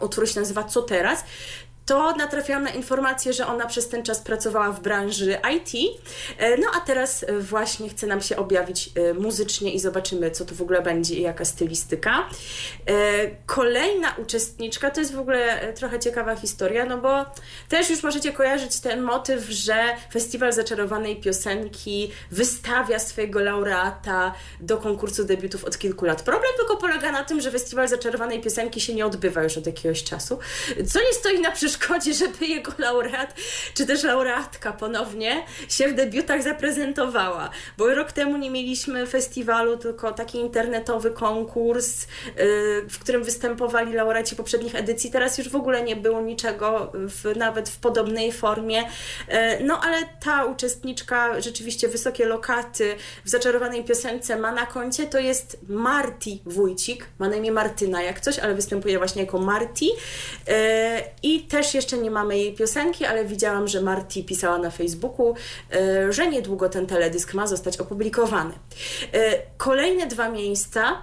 Utwór 0.01 0.29
się 0.29 0.41
nazywa 0.41 0.65
Co 0.65 0.83
teraz? 0.83 1.25
To 1.89 2.13
natrafiłam 2.13 2.63
na 2.63 2.71
informację, 2.71 3.33
że 3.33 3.47
ona 3.47 3.67
przez 3.67 3.89
ten 3.89 4.03
czas 4.03 4.21
pracowała 4.21 4.73
w 4.73 4.81
branży 4.81 5.39
IT. 5.57 5.99
E, 6.39 6.57
No 6.57 6.67
a 6.77 6.81
teraz 6.81 7.23
e, 7.23 7.39
właśnie 7.39 7.89
chce 7.89 8.07
nam 8.07 8.21
się 8.21 8.37
objawić 8.37 8.91
e, 8.95 9.15
muzycznie 9.15 9.75
i 9.75 9.81
zobaczymy, 9.81 10.31
co 10.31 10.45
to 10.45 10.55
w 10.55 10.63
ogóle 10.63 10.83
będzie 10.83 11.15
i 11.15 11.23
jaka 11.23 11.45
stylistyka. 11.45 12.29
Kolejna 13.47 14.15
uczestniczka 14.19 14.91
to 14.91 15.01
jest 15.01 15.15
w 15.15 15.19
ogóle 15.19 15.73
trochę 15.73 15.99
ciekawa 15.99 16.37
historia, 16.37 16.85
no 16.85 16.99
bo 16.99 17.25
też 17.69 17.91
już 17.91 18.03
możecie 18.03 18.33
kojarzyć 18.33 18.81
ten 18.81 19.03
motyw, 19.03 19.45
że 19.49 19.85
Festiwal 20.13 20.53
Zaczarowanej 20.53 21.17
Piosenki 21.17 22.13
wystawia 22.31 22.99
swojego 22.99 23.41
laureata 23.41 24.35
do 24.61 24.77
konkursu 24.77 25.25
debiutów 25.25 25.65
od 25.65 25.79
kilku 25.79 26.05
lat. 26.05 26.23
Problem 26.23 26.53
tylko 26.59 26.77
polega 26.77 27.13
na 27.13 27.25
tym, 27.25 27.41
że 27.41 27.51
Festiwal 27.51 27.89
Zaczarowanej 27.89 28.41
Piosenki 28.41 28.81
się 28.81 28.95
nie 28.95 29.07
odbywa 29.07 29.43
już 29.43 29.57
od 29.59 29.67
jakiegoś 29.67 30.05
czasu, 30.05 30.39
co 30.93 31.01
nie 31.01 31.13
stoi 31.13 31.41
na 31.41 31.51
przeszkodzie, 31.51 31.78
żeby 32.13 32.47
jego 32.47 32.73
laureat, 32.79 33.35
czy 33.75 33.87
też 33.87 34.03
laureatka 34.03 34.73
ponownie 34.73 35.45
się 35.69 35.89
w 35.89 35.95
debiutach 35.95 36.43
zaprezentowała, 36.43 37.51
bo 37.79 37.95
rok 37.95 38.13
temu 38.13 38.37
nie 38.37 38.51
mieliśmy 38.51 39.07
festiwalu, 39.07 39.77
tylko 39.77 40.13
taki 40.13 40.39
internetowy 40.39 41.11
konkurs, 41.11 42.07
yy, 42.27 42.89
w 42.91 42.99
którym 42.99 43.25
występowali 43.25 43.93
laureaci 43.93 44.37
poprzednich 44.37 44.75
edycji. 44.75 45.11
Teraz 45.11 45.39
już 45.39 45.49
w 45.49 45.57
ogóle 45.57 45.83
nie 45.83 45.97
było 45.97 46.21
niczego, 46.21 46.93
w, 46.95 47.37
nawet 47.37 47.69
w 47.69 47.79
podobnej 47.79 48.33
formie. 48.33 48.83
Yy, 49.29 49.35
No 49.61 49.81
ale 49.81 49.97
ta 50.25 50.45
uczestniczka, 50.45 51.41
rzeczywiście 51.41 51.89
wysokie 51.89 52.27
lokaty 52.27 52.97
w 53.25 53.29
zaczarowanej 53.29 53.85
piosence 53.85 54.37
ma 54.37 54.53
na 54.53 54.67
koncie, 54.67 55.07
to 55.07 55.19
jest 55.19 55.59
Marti 55.69 56.43
Wójcik, 56.47 57.07
ma 57.19 57.29
na 57.29 57.37
imię 57.37 57.53
Martyna 57.53 58.03
jak 58.03 58.21
coś, 58.21 58.39
ale 58.39 58.55
występuje 58.55 58.99
właśnie 58.99 59.23
jako 59.23 59.39
Marti. 59.39 59.87
Yy, 59.87 60.55
I 61.23 61.41
też 61.41 61.68
jeszcze 61.75 61.99
nie 61.99 62.11
mamy 62.11 62.39
jej 62.39 62.55
piosenki, 62.55 63.05
ale 63.05 63.25
widziałam, 63.25 63.69
że 63.69 63.81
Marti 63.81 64.25
pisała 64.25 64.59
na 64.59 64.71
Facebooku, 64.71 65.35
yy, 65.73 66.13
że 66.13 66.27
niedługo 66.27 66.69
ten 66.69 66.87
teledysk 66.87 67.35
ma 67.35 67.47
zostać 67.47 67.77
opublikowany. 67.77 68.53
Yy, 69.13 69.21
Kolejne 69.57 70.07
dwa 70.07 70.29
miejsca 70.29 71.03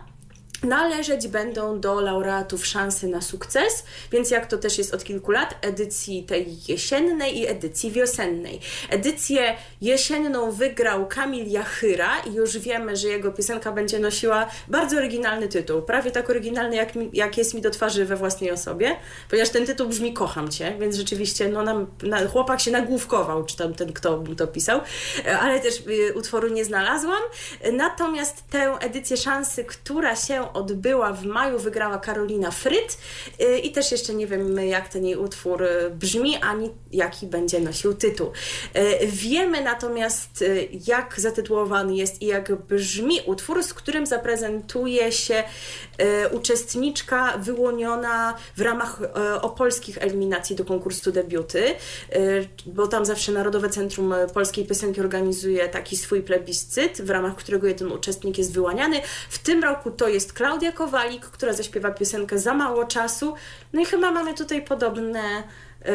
należeć 0.63 1.27
będą 1.27 1.79
do 1.79 2.01
laureatów 2.01 2.65
szansy 2.65 3.07
na 3.07 3.21
sukces, 3.21 3.83
więc 4.11 4.31
jak 4.31 4.45
to 4.45 4.57
też 4.57 4.77
jest 4.77 4.93
od 4.93 5.03
kilku 5.03 5.31
lat, 5.31 5.55
edycji 5.61 6.23
tej 6.23 6.57
jesiennej 6.67 7.37
i 7.37 7.47
edycji 7.47 7.91
wiosennej. 7.91 8.59
Edycję 8.89 9.55
jesienną 9.81 10.51
wygrał 10.51 11.07
Kamil 11.07 11.51
Jachyra 11.51 12.19
i 12.19 12.33
już 12.33 12.57
wiemy, 12.57 12.95
że 12.95 13.07
jego 13.07 13.31
piosenka 13.31 13.71
będzie 13.71 13.99
nosiła 13.99 14.47
bardzo 14.67 14.97
oryginalny 14.97 15.47
tytuł, 15.47 15.81
prawie 15.81 16.11
tak 16.11 16.29
oryginalny 16.29 16.75
jak, 16.75 16.89
jak 17.13 17.37
jest 17.37 17.53
mi 17.53 17.61
do 17.61 17.69
twarzy 17.69 18.05
we 18.05 18.15
własnej 18.15 18.51
osobie, 18.51 18.95
ponieważ 19.29 19.49
ten 19.49 19.65
tytuł 19.65 19.87
brzmi 19.87 20.13
Kocham 20.13 20.49
Cię, 20.49 20.75
więc 20.79 20.95
rzeczywiście 20.95 21.49
no, 21.49 21.63
nam, 21.63 21.87
na, 22.03 22.27
chłopak 22.27 22.61
się 22.61 22.71
nagłówkował, 22.71 23.45
czy 23.45 23.57
tam 23.57 23.73
ten, 23.73 23.93
kto 23.93 24.23
to 24.37 24.47
pisał, 24.47 24.81
ale 25.41 25.59
też 25.59 25.79
y, 25.87 26.13
utworu 26.13 26.47
nie 26.47 26.65
znalazłam. 26.65 27.21
Natomiast 27.73 28.49
tę 28.49 28.77
edycję 28.79 29.17
szansy, 29.17 29.63
która 29.63 30.15
się 30.15 30.44
odbyła 30.53 31.13
w 31.13 31.25
maju, 31.25 31.59
wygrała 31.59 31.97
Karolina 31.97 32.51
Fryt 32.51 32.97
y, 33.41 33.59
i 33.59 33.71
też 33.71 33.91
jeszcze 33.91 34.13
nie 34.13 34.27
wiemy, 34.27 34.67
jak 34.67 34.89
ten 34.89 35.05
jej 35.05 35.15
utwór 35.15 35.63
y, 35.63 35.89
brzmi, 35.89 36.35
ani 36.37 36.71
jaki 36.91 37.27
będzie 37.27 37.59
nosił 37.59 37.93
tytuł. 37.93 38.31
Y, 38.75 39.07
wiemy 39.07 39.61
natomiast, 39.61 40.43
jak 40.87 41.19
zatytułowany 41.19 41.95
jest 41.95 42.21
i 42.21 42.25
jak 42.25 42.55
brzmi 42.55 43.19
utwór, 43.25 43.63
z 43.63 43.73
którym 43.73 44.05
zaprezentuje 44.05 45.11
się 45.11 45.43
uczestniczka 46.31 47.37
wyłoniona 47.37 48.33
w 48.57 48.61
ramach 48.61 48.99
opolskich 49.41 49.97
eliminacji 49.97 50.55
do 50.55 50.65
konkursu 50.65 51.11
debiuty, 51.11 51.63
bo 52.65 52.87
tam 52.87 53.05
zawsze 53.05 53.31
Narodowe 53.31 53.69
Centrum 53.69 54.13
Polskiej 54.33 54.65
Piosenki 54.65 55.01
organizuje 55.01 55.69
taki 55.69 55.97
swój 55.97 56.21
plebiscyt, 56.21 57.01
w 57.01 57.09
ramach 57.09 57.35
którego 57.35 57.67
jeden 57.67 57.91
uczestnik 57.91 58.37
jest 58.37 58.53
wyłaniany. 58.53 59.01
W 59.29 59.39
tym 59.39 59.63
roku 59.63 59.91
to 59.91 60.07
jest 60.07 60.33
Klaudia 60.35 60.71
Kowalik, 60.71 61.25
która 61.25 61.53
zaśpiewa 61.53 61.91
piosenkę 61.91 62.39
Za 62.39 62.53
mało 62.53 62.85
czasu. 62.85 63.33
No 63.73 63.81
i 63.81 63.85
chyba 63.85 64.11
mamy 64.11 64.33
tutaj 64.33 64.61
podobne 64.61 65.43
yy, 65.85 65.91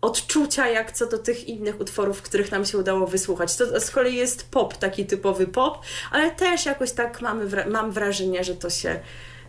odczucia 0.00 0.68
jak 0.68 0.92
co 0.92 1.06
do 1.06 1.18
tych 1.18 1.48
innych 1.48 1.80
utworów, 1.80 2.22
których 2.22 2.50
nam 2.50 2.64
się 2.66 2.78
udało 2.78 3.06
wysłuchać. 3.06 3.56
To 3.56 3.80
z 3.80 3.90
kolei 3.90 4.16
jest 4.16 4.50
pop, 4.50 4.76
taki 4.76 5.06
typowy 5.06 5.46
pop, 5.46 5.78
ale 6.10 6.30
też 6.30 6.66
jakoś 6.66 6.92
tak 6.92 7.20
mamy, 7.20 7.66
mam 7.70 7.92
wrażenie, 7.92 8.44
że 8.44 8.54
to 8.54 8.70
się 8.70 9.00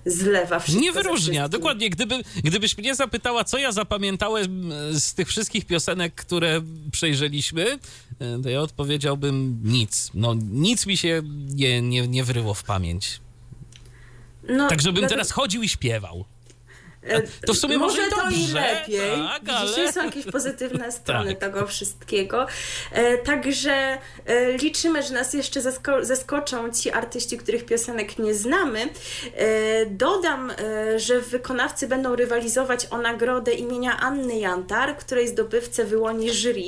zlewa 0.06 0.60
wszystko. 0.60 0.84
Nie 0.84 0.92
wyróżnia, 0.92 1.50
dokładnie. 1.50 1.90
Gdyby, 1.90 2.16
gdybyś 2.44 2.78
mnie 2.78 2.96
zapytała, 2.96 3.44
co 3.44 3.58
ja 3.58 3.72
zapamiętałem 3.72 4.74
z 4.92 5.14
tych 5.14 5.28
wszystkich 5.28 5.66
piosenek, 5.66 6.16
które 6.16 6.62
przejrzeliśmy, 6.92 7.80
e, 8.20 8.40
to 8.44 8.50
ja 8.50 8.62
odpowiedziałbym 8.62 9.60
nic. 9.64 10.12
No 10.14 10.36
nic 10.52 10.86
mi 10.86 10.98
się 10.98 11.22
nie, 11.56 11.82
nie, 11.82 12.08
nie 12.08 12.24
wryło 12.24 12.54
w 12.54 12.64
pamięć. 12.64 13.25
No, 14.50 14.68
tak, 14.68 14.82
żebym 14.82 15.08
teraz 15.08 15.32
chodził 15.32 15.64
i 15.64 15.70
śpiewał. 15.70 16.26
To 17.46 17.54
w 17.54 17.58
sumie 17.58 17.78
może, 17.78 17.98
może 17.98 18.10
to 18.10 18.22
dobrze. 18.22 18.40
i 18.40 18.54
lepiej. 18.54 19.18
Tak, 19.28 19.42
ale... 19.56 19.68
Dzisiaj 19.68 19.94
są 19.94 20.06
jakieś 20.06 20.26
pozytywne 20.26 20.92
strony 21.02 21.36
tak. 21.36 21.40
tego 21.40 21.68
wszystkiego. 21.68 22.48
E, 22.92 23.18
także 23.18 23.98
e, 24.26 24.58
liczymy, 24.58 25.04
że 25.04 25.14
nas 25.14 25.34
jeszcze 25.34 25.62
zasko 25.62 26.06
zaskoczą 26.06 26.72
ci 26.72 26.92
artyści, 26.92 27.38
których 27.38 27.66
piosenek 27.66 28.20
nie 28.20 28.34
znamy. 28.34 28.80
E, 29.36 29.86
dodam, 29.86 30.52
e, 30.52 31.00
że 31.00 31.22
wykonawcy 31.22 31.88
będą 31.88 32.16
rywalizować 32.16 32.88
o 32.90 32.98
nagrodę 32.98 33.54
imienia 33.54 34.00
Anny 34.00 34.40
Jantar, 34.40 34.98
której 34.98 35.28
zdobywcę 35.28 35.86
wyłoni 35.86 36.30
jury 36.30 36.62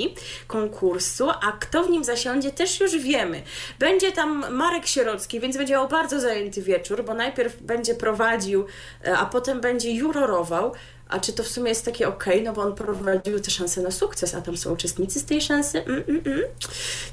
konkursu, 0.47 1.29
a 1.29 1.51
kto 1.59 1.83
w 1.83 1.89
nim 1.89 2.03
zasiądzie 2.03 2.51
też 2.51 2.79
już 2.79 2.97
wiemy. 2.97 3.41
Będzie 3.79 4.11
tam 4.11 4.45
Marek 4.55 4.87
Sierocki, 4.87 5.39
więc 5.39 5.57
będzie 5.57 5.73
miał 5.73 5.87
bardzo 5.87 6.19
zajęty 6.19 6.61
wieczór, 6.61 7.03
bo 7.05 7.13
najpierw 7.13 7.61
będzie 7.61 7.95
prowadził, 7.95 8.65
e, 9.05 9.17
a 9.17 9.25
potem 9.25 9.61
będzie 9.61 9.91
juror 9.91 10.26
rozchorował, 10.27 10.71
a 11.09 11.19
czy 11.19 11.33
to 11.33 11.43
w 11.43 11.47
sumie 11.47 11.69
jest 11.69 11.85
takie 11.85 12.07
ok, 12.07 12.25
no 12.43 12.53
bo 12.53 12.61
on 12.61 12.75
prowadził 12.75 13.39
te 13.39 13.51
szanse 13.51 13.81
na 13.81 13.91
sukces, 13.91 14.35
a 14.35 14.41
tam 14.41 14.57
są 14.57 14.73
uczestnicy 14.73 15.19
z 15.19 15.25
tej 15.25 15.41
szansy? 15.41 15.83
Mm, 15.83 16.03
mm, 16.07 16.21
mm. 16.25 16.41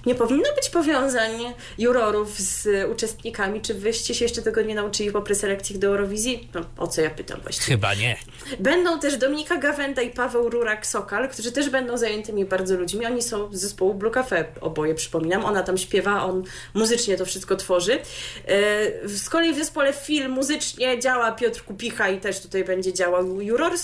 Nie 0.07 0.15
powinno 0.15 0.49
być 0.57 0.71
powiązań 0.71 1.55
jurorów 1.79 2.39
z 2.39 2.91
uczestnikami. 2.91 3.61
Czy 3.61 3.75
wyście 3.75 4.15
się 4.15 4.25
jeszcze 4.25 4.43
tego 4.43 4.63
nie 4.63 4.75
nauczyli 4.75 5.13
po 5.13 5.23
preselekcjach 5.23 5.79
do 5.79 5.87
Eurowizji? 5.87 6.49
No, 6.55 6.61
o 6.79 6.87
co 6.87 7.01
ja 7.01 7.11
pytam 7.11 7.41
właściwie? 7.41 7.67
Chyba 7.67 7.95
nie. 7.95 8.17
Będą 8.61 9.01
też 9.01 9.17
Dominika 9.17 9.57
Gawenda 9.57 10.03
i 10.03 10.11
Paweł 10.11 10.51
Rurak-Sokal, 10.51 11.29
którzy 11.29 11.53
też 11.53 11.71
będą 11.71 11.97
zajętymi 11.97 12.45
bardzo 12.45 12.77
ludźmi. 12.77 13.07
Oni 13.07 13.23
są 13.23 13.53
z 13.53 13.61
zespołu 13.61 13.95
Blue 13.95 14.13
Cafe, 14.13 14.45
oboje 14.61 14.95
przypominam. 14.95 15.45
Ona 15.45 15.63
tam 15.63 15.79
śpiewa, 15.79 16.25
on 16.25 16.45
muzycznie 16.75 17.17
to 17.17 17.25
wszystko 17.25 17.57
tworzy. 17.57 17.99
E, 18.49 19.09
z 19.09 19.31
kolei 19.31 19.53
w 19.53 19.57
zespole 19.57 19.93
Film 19.93 20.33
muzycznie 20.33 20.99
działa 20.99 21.33
Piotr 21.33 21.65
Kupicha 21.65 22.09
i 22.09 22.21
też 22.21 22.41
tutaj 22.41 22.65
będzie 22.65 22.93
działał 22.93 23.41
juror 23.41 23.79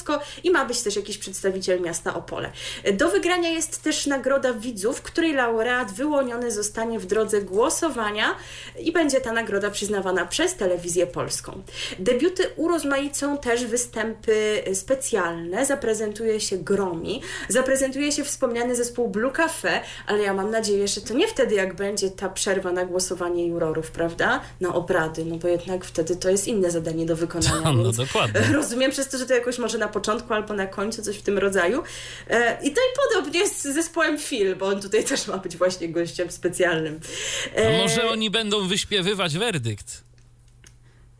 i 0.44 0.50
ma 0.50 0.64
być 0.64 0.82
też 0.82 0.96
jakiś 0.96 1.18
przedstawiciel 1.18 1.80
miasta 1.80 2.14
Opole. 2.14 2.50
Do 2.92 3.08
wygrania 3.08 3.48
jest 3.48 3.82
też 3.82 4.06
nagroda 4.06 4.52
widzów, 4.52 5.02
której 5.02 5.32
laureat 5.32 5.92
wyłoniony 5.92 6.50
zostanie 6.50 6.98
w 6.98 7.06
drodze 7.06 7.42
głosowania 7.42 8.34
i 8.78 8.92
będzie 8.92 9.20
ta 9.20 9.32
nagroda 9.32 9.70
przyznawana 9.70 10.26
przez 10.26 10.54
telewizję 10.54 11.06
polską. 11.06 11.62
Debiuty 11.98 12.42
urozmaicą 12.56 13.38
też 13.38 13.64
występy 13.64 14.62
specjalne. 14.74 15.66
Zaprezentuje 15.66 16.40
się 16.40 16.56
Gromi, 16.56 17.22
zaprezentuje 17.48 18.12
się 18.12 18.24
wspomniany 18.24 18.76
zespół 18.76 19.08
Blue 19.08 19.32
Cafe, 19.32 19.80
ale 20.06 20.22
ja 20.22 20.34
mam 20.34 20.50
nadzieję, 20.50 20.88
że 20.88 21.00
to 21.00 21.14
nie 21.14 21.28
wtedy, 21.28 21.54
jak 21.54 21.74
będzie 21.74 22.10
ta 22.10 22.28
przerwa 22.28 22.72
na 22.72 22.84
głosowanie 22.84 23.46
jurorów, 23.46 23.90
prawda? 23.90 24.40
Na 24.60 24.74
obrady, 24.74 25.24
no 25.24 25.36
bo 25.36 25.48
jednak 25.48 25.84
wtedy 25.84 26.16
to 26.16 26.30
jest 26.30 26.48
inne 26.48 26.70
zadanie 26.70 27.06
do 27.06 27.16
wykonania. 27.16 27.60
No, 27.64 27.72
no 27.72 27.92
dokładnie. 27.92 28.40
Rozumiem 28.54 28.90
przez 28.90 29.08
to, 29.08 29.18
że 29.18 29.26
to 29.26 29.34
jakoś 29.34 29.58
może 29.58 29.78
na 29.78 29.88
początku 29.90 30.34
albo 30.34 30.54
na 30.54 30.66
końcu, 30.66 31.02
coś 31.02 31.16
w 31.16 31.22
tym 31.22 31.38
rodzaju. 31.38 31.82
E, 32.30 32.58
I 32.62 32.70
to 32.70 32.80
i 32.80 33.10
podobnie 33.10 33.48
z 33.48 33.62
zespołem 33.62 34.18
Phil, 34.18 34.56
bo 34.56 34.66
on 34.66 34.82
tutaj 34.82 35.04
też 35.10 35.26
ma 35.26 35.38
być 35.38 35.56
właśnie 35.56 35.88
gościem 35.88 36.30
specjalnym. 36.30 37.00
A 37.56 37.82
może 37.82 38.10
oni 38.10 38.30
będą 38.30 38.68
wyśpiewywać 38.68 39.38
werdykt? 39.38 40.09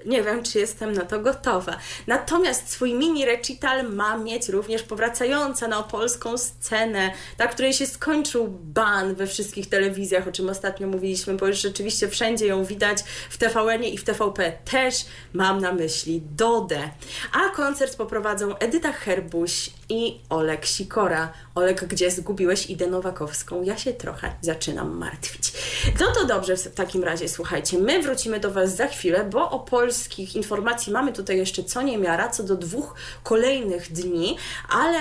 Nie 0.06 0.22
wiem, 0.22 0.42
czy 0.42 0.58
jestem 0.58 0.92
na 0.92 1.04
to 1.04 1.20
gotowa. 1.20 1.76
Natomiast 2.06 2.70
swój 2.70 2.94
mini 2.94 3.24
recital 3.24 3.92
ma 3.92 4.16
mieć 4.16 4.48
również 4.48 4.82
powracająca 4.82 5.68
na 5.68 5.82
polską 5.82 6.38
scenę, 6.38 7.10
ta, 7.36 7.46
której 7.46 7.72
się 7.72 7.86
skończył 7.86 8.48
ban 8.48 9.14
we 9.14 9.26
wszystkich 9.26 9.68
telewizjach, 9.68 10.28
o 10.28 10.32
czym 10.32 10.48
ostatnio 10.48 10.86
mówiliśmy, 10.86 11.34
bo 11.34 11.46
już 11.46 11.60
rzeczywiście 11.60 12.08
wszędzie 12.08 12.46
ją 12.46 12.64
widać, 12.64 12.98
w 13.30 13.38
tvn 13.38 13.84
i 13.84 13.98
w 13.98 14.04
TVP 14.04 14.52
też 14.70 14.94
mam 15.32 15.60
na 15.60 15.72
myśli 15.72 16.22
Dodę. 16.36 16.90
A 17.32 17.48
koncert 17.48 17.96
poprowadzą 17.96 18.56
Edyta 18.58 18.92
Herbuś 18.92 19.70
i 19.90 20.20
Olek 20.29 20.66
Sikora. 20.66 21.33
Olek, 21.55 21.85
gdzie 21.85 22.11
zgubiłeś 22.11 22.70
Idę 22.70 22.87
Nowakowską? 22.87 23.62
Ja 23.62 23.76
się 23.76 23.92
trochę 23.92 24.33
zaczynam 24.40 24.96
martwić. 24.98 25.53
No 26.00 26.07
to 26.14 26.26
dobrze 26.26 26.57
w 26.57 26.74
takim 26.74 27.05
razie, 27.05 27.29
słuchajcie, 27.29 27.79
my 27.79 28.03
wrócimy 28.03 28.40
do 28.40 28.50
Was 28.50 28.76
za 28.76 28.87
chwilę, 28.87 29.24
bo 29.24 29.50
o 29.50 29.61
polskich 29.61 30.37
informacji 30.37 30.92
mamy 30.92 31.12
tutaj 31.12 31.38
jeszcze 31.38 31.64
co 31.64 31.83
niemiara, 31.83 32.29
co 32.29 32.42
do 32.42 32.57
dwóch 32.57 32.94
kolejnych 33.22 33.92
dni, 33.92 34.37
ale 34.68 34.98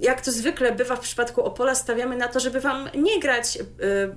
jak 0.00 0.20
to 0.20 0.32
zwykle 0.32 0.72
bywa 0.72 0.96
w 0.96 1.00
przypadku 1.00 1.42
Opola, 1.42 1.74
stawiamy 1.74 2.16
na 2.16 2.28
to, 2.28 2.40
żeby 2.40 2.60
Wam 2.60 2.88
nie 2.94 3.20
grać 3.20 3.56
y, 3.56 3.62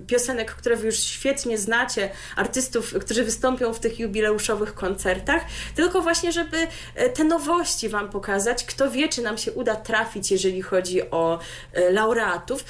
piosenek, 0.08 0.56
które 0.56 0.76
Wy 0.76 0.86
już 0.86 1.00
świetnie 1.00 1.58
znacie, 1.58 2.10
artystów, 2.36 2.94
którzy 3.02 3.24
wystąpią 3.24 3.74
w 3.74 3.80
tych 3.80 4.00
jubileuszowych 4.00 4.74
koncertach, 4.74 5.44
tylko 5.76 6.02
właśnie, 6.02 6.32
żeby 6.32 6.58
y, 6.58 7.10
te 7.10 7.24
nowości 7.24 7.90
Wam 7.90 8.10
pokazać. 8.10 8.66
Kto 8.66 8.92
wie, 8.92 9.10
czy 9.10 9.22
nam 9.22 9.38
się 9.38 9.52
uda 9.52 9.76
trafić, 9.76 10.32
jeżeli 10.32 10.62
chodzi 10.62 11.12
o 11.12 11.40
y, 11.78 11.92
laureatów. 11.92 12.66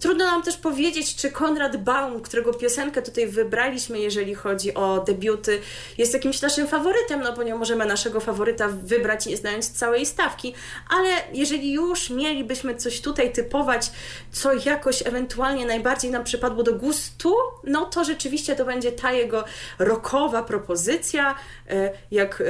Trudno 0.00 0.24
nam 0.24 0.42
też 0.42 0.56
powiedzieć, 0.56 1.16
czy 1.16 1.30
Konrad 1.30 1.76
Baum, 1.76 2.20
którego 2.20 2.54
piosenkę 2.54 3.02
tutaj 3.02 3.26
wybraliśmy, 3.26 3.98
jeżeli 3.98 4.34
chodzi 4.34 4.74
o 4.74 5.00
debiuty, 5.00 5.60
jest 5.98 6.14
jakimś 6.14 6.42
naszym 6.42 6.68
faworytem, 6.68 7.20
no 7.20 7.32
bo 7.32 7.42
nie 7.42 7.54
możemy 7.54 7.86
naszego 7.86 8.20
faworyta 8.20 8.68
wybrać, 8.68 9.26
nie 9.26 9.36
znając 9.36 9.70
całej 9.70 10.06
stawki, 10.06 10.54
ale 10.88 11.08
jeżeli 11.32 11.72
już 11.72 12.10
mielibyśmy 12.20 12.76
coś 12.76 13.00
tutaj 13.00 13.32
typować, 13.32 13.90
co 14.32 14.52
jakoś 14.54 15.06
ewentualnie 15.06 15.66
najbardziej 15.66 16.10
nam 16.10 16.24
przypadło 16.24 16.62
do 16.62 16.74
gustu, 16.74 17.34
no 17.64 17.84
to 17.84 18.04
rzeczywiście 18.04 18.56
to 18.56 18.64
będzie 18.64 18.92
ta 18.92 19.12
jego 19.12 19.44
rokowa 19.78 20.42
propozycja. 20.42 21.34
E, 21.70 21.92
jak 22.10 22.40
e, 22.40 22.44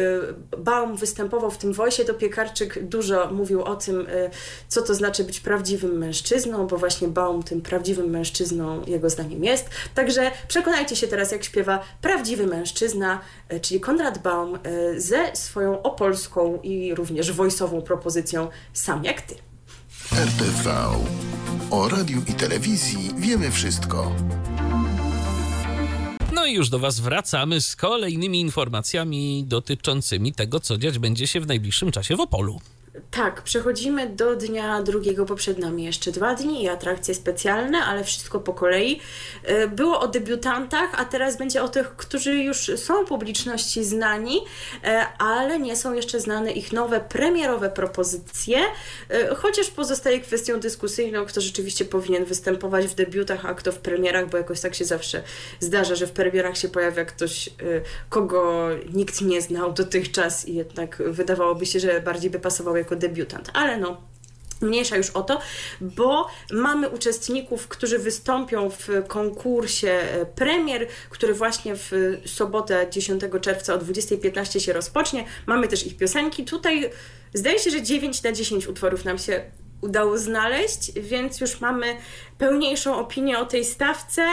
Baum 0.57 0.97
występował 0.97 1.51
w 1.51 1.59
tym 1.59 1.73
Wojsie, 1.73 2.05
to 2.05 2.15
Piekarczyk 2.15 2.85
dużo 2.85 3.33
mówił 3.33 3.63
o 3.63 3.77
tym, 3.77 4.01
e, 4.01 4.31
co 4.69 4.83
to 4.83 4.95
znaczy 4.95 5.25
być 5.25 5.41
prawdziwym 5.41 5.99
mężczyzną, 5.99 6.67
bo 6.67 6.77
właśnie 6.77 7.09
Baum 7.09 7.43
tym 7.43 7.61
prawdziwym 7.61 8.11
mężczyzną 8.11 8.83
jego 8.87 9.11
zdaniem 9.11 9.45
jest. 9.45 9.69
Także 9.95 10.31
przekonajcie 10.49 10.97
się 10.97 11.07
teraz, 11.07 11.33
jak 11.33 11.45
śpiewa 11.45 11.81
prawdziwy 12.03 12.47
mężczyzna, 12.47 13.21
czyli 13.63 13.81
Konrad 13.81 14.19
Baum 14.19 14.59
ze 14.97 15.37
swoją 15.37 15.83
opolską 15.83 16.59
i 16.63 16.95
również 16.95 17.33
wojsową 17.33 17.83
propozycją 17.83 18.49
Sam 18.73 19.05
jak 19.05 19.21
ty. 19.21 19.35
RTV. 20.13 20.71
O 21.71 21.89
radiu 21.89 22.23
i 22.29 22.33
telewizji 22.35 23.11
wiemy 23.17 23.51
wszystko. 23.51 24.15
No 26.35 26.47
i 26.47 26.55
już 26.55 26.69
do 26.69 26.79
Was 26.79 27.01
wracamy 27.01 27.61
z 27.61 27.77
kolejnymi 27.77 28.41
informacjami 28.41 29.45
dotyczącymi 29.47 30.33
tego, 30.33 30.61
co 30.61 30.79
dziać 30.79 30.99
będzie 30.99 31.27
się 31.27 31.41
w 31.41 31.47
najbliższym 31.47 31.93
czasie 31.93 32.17
w 32.17 32.21
Opolu. 32.21 32.61
Tak, 33.11 33.43
przechodzimy 33.43 34.09
do 34.09 34.37
dnia 34.37 34.83
drugiego, 34.83 35.25
bo 35.25 35.35
przed 35.35 35.59
nami 35.59 35.85
jeszcze 35.85 36.13
dwa 36.13 36.35
dni 36.35 36.63
i 36.63 36.69
atrakcje 36.69 37.15
specjalne, 37.15 37.79
ale 37.79 38.05
wszystko 38.05 38.41
po 38.41 38.55
kolei. 38.55 39.01
E, 39.45 39.69
było 39.69 40.01
o 40.01 40.09
debiutantach, 40.09 40.91
a 41.01 41.05
teraz 41.05 41.39
będzie 41.39 41.63
o 41.63 41.69
tych, 41.69 41.97
którzy 41.97 42.35
już 42.35 42.71
są 42.77 43.05
publiczności 43.05 43.85
znani, 43.85 44.41
e, 44.85 45.07
ale 45.19 45.59
nie 45.59 45.77
są 45.77 45.95
jeszcze 45.95 46.21
znane 46.21 46.53
ich 46.53 46.73
nowe 46.73 47.01
premierowe 47.01 47.71
propozycje, 47.71 48.59
e, 49.09 49.35
chociaż 49.35 49.71
pozostaje 49.71 50.21
kwestią 50.21 50.61
dyskusyjną, 50.61 51.27
kto 51.27 51.41
rzeczywiście 51.41 51.85
powinien 51.85 52.25
występować 52.25 52.87
w 52.87 52.95
debiutach, 52.95 53.47
a 53.47 53.55
kto 53.55 53.73
w 53.73 53.79
premierach, 53.79 54.31
bo 54.31 54.37
jakoś 54.37 54.61
tak 54.61 54.75
się 54.75 54.85
zawsze 54.85 55.23
zdarza, 55.61 55.95
że 55.95 56.07
w 56.07 56.13
premierach 56.13 56.57
się 56.57 56.69
pojawia 56.69 57.05
ktoś, 57.05 57.51
kogo 58.09 58.69
nikt 58.95 59.21
nie 59.21 59.41
znał 59.41 59.73
dotychczas 59.73 60.49
i 60.49 60.55
jednak 60.55 61.03
wydawałoby 61.07 61.67
się, 61.67 61.81
że 61.81 62.01
bardziej 62.01 62.31
by 62.31 62.41
pasował 62.41 62.77
jako 62.77 62.90
debiutant. 62.97 63.51
Ale 63.55 63.77
no, 63.77 64.11
Mniejsza 64.61 64.97
już 64.97 65.11
o 65.11 65.23
to, 65.23 65.41
bo 65.81 66.27
mamy 66.53 66.89
uczestników, 66.89 67.69
którzy 67.69 67.99
wystąpią 67.99 68.71
w 68.71 68.89
konkursie 69.09 69.91
e, 69.91 70.27
premier, 70.27 70.87
który 71.11 71.35
właśnie 71.35 71.75
w 71.77 71.93
sobotę 72.27 72.87
10 72.91 73.23
czerwca 73.41 73.75
o 73.75 73.79
20.15 73.79 74.61
się 74.61 74.73
rozpocznie. 74.73 75.25
Mamy 75.47 75.69
też 75.69 75.87
ich 75.87 75.97
piosenki. 75.97 76.45
Tutaj 76.45 76.91
zdaje 77.35 77.59
się, 77.59 77.71
że 77.71 77.83
9 77.83 78.23
na 78.23 78.33
10 78.33 78.67
utworów 78.67 79.05
nam 79.05 79.19
się 79.19 79.43
udało 79.81 80.19
znaleźć, 80.19 80.93
więc 80.93 81.41
już 81.41 81.61
mamy 81.61 81.97
pełniejszą 82.39 82.97
opinię 82.97 83.39
o 83.39 83.47
tej 83.47 83.65
stawce, 83.65 84.27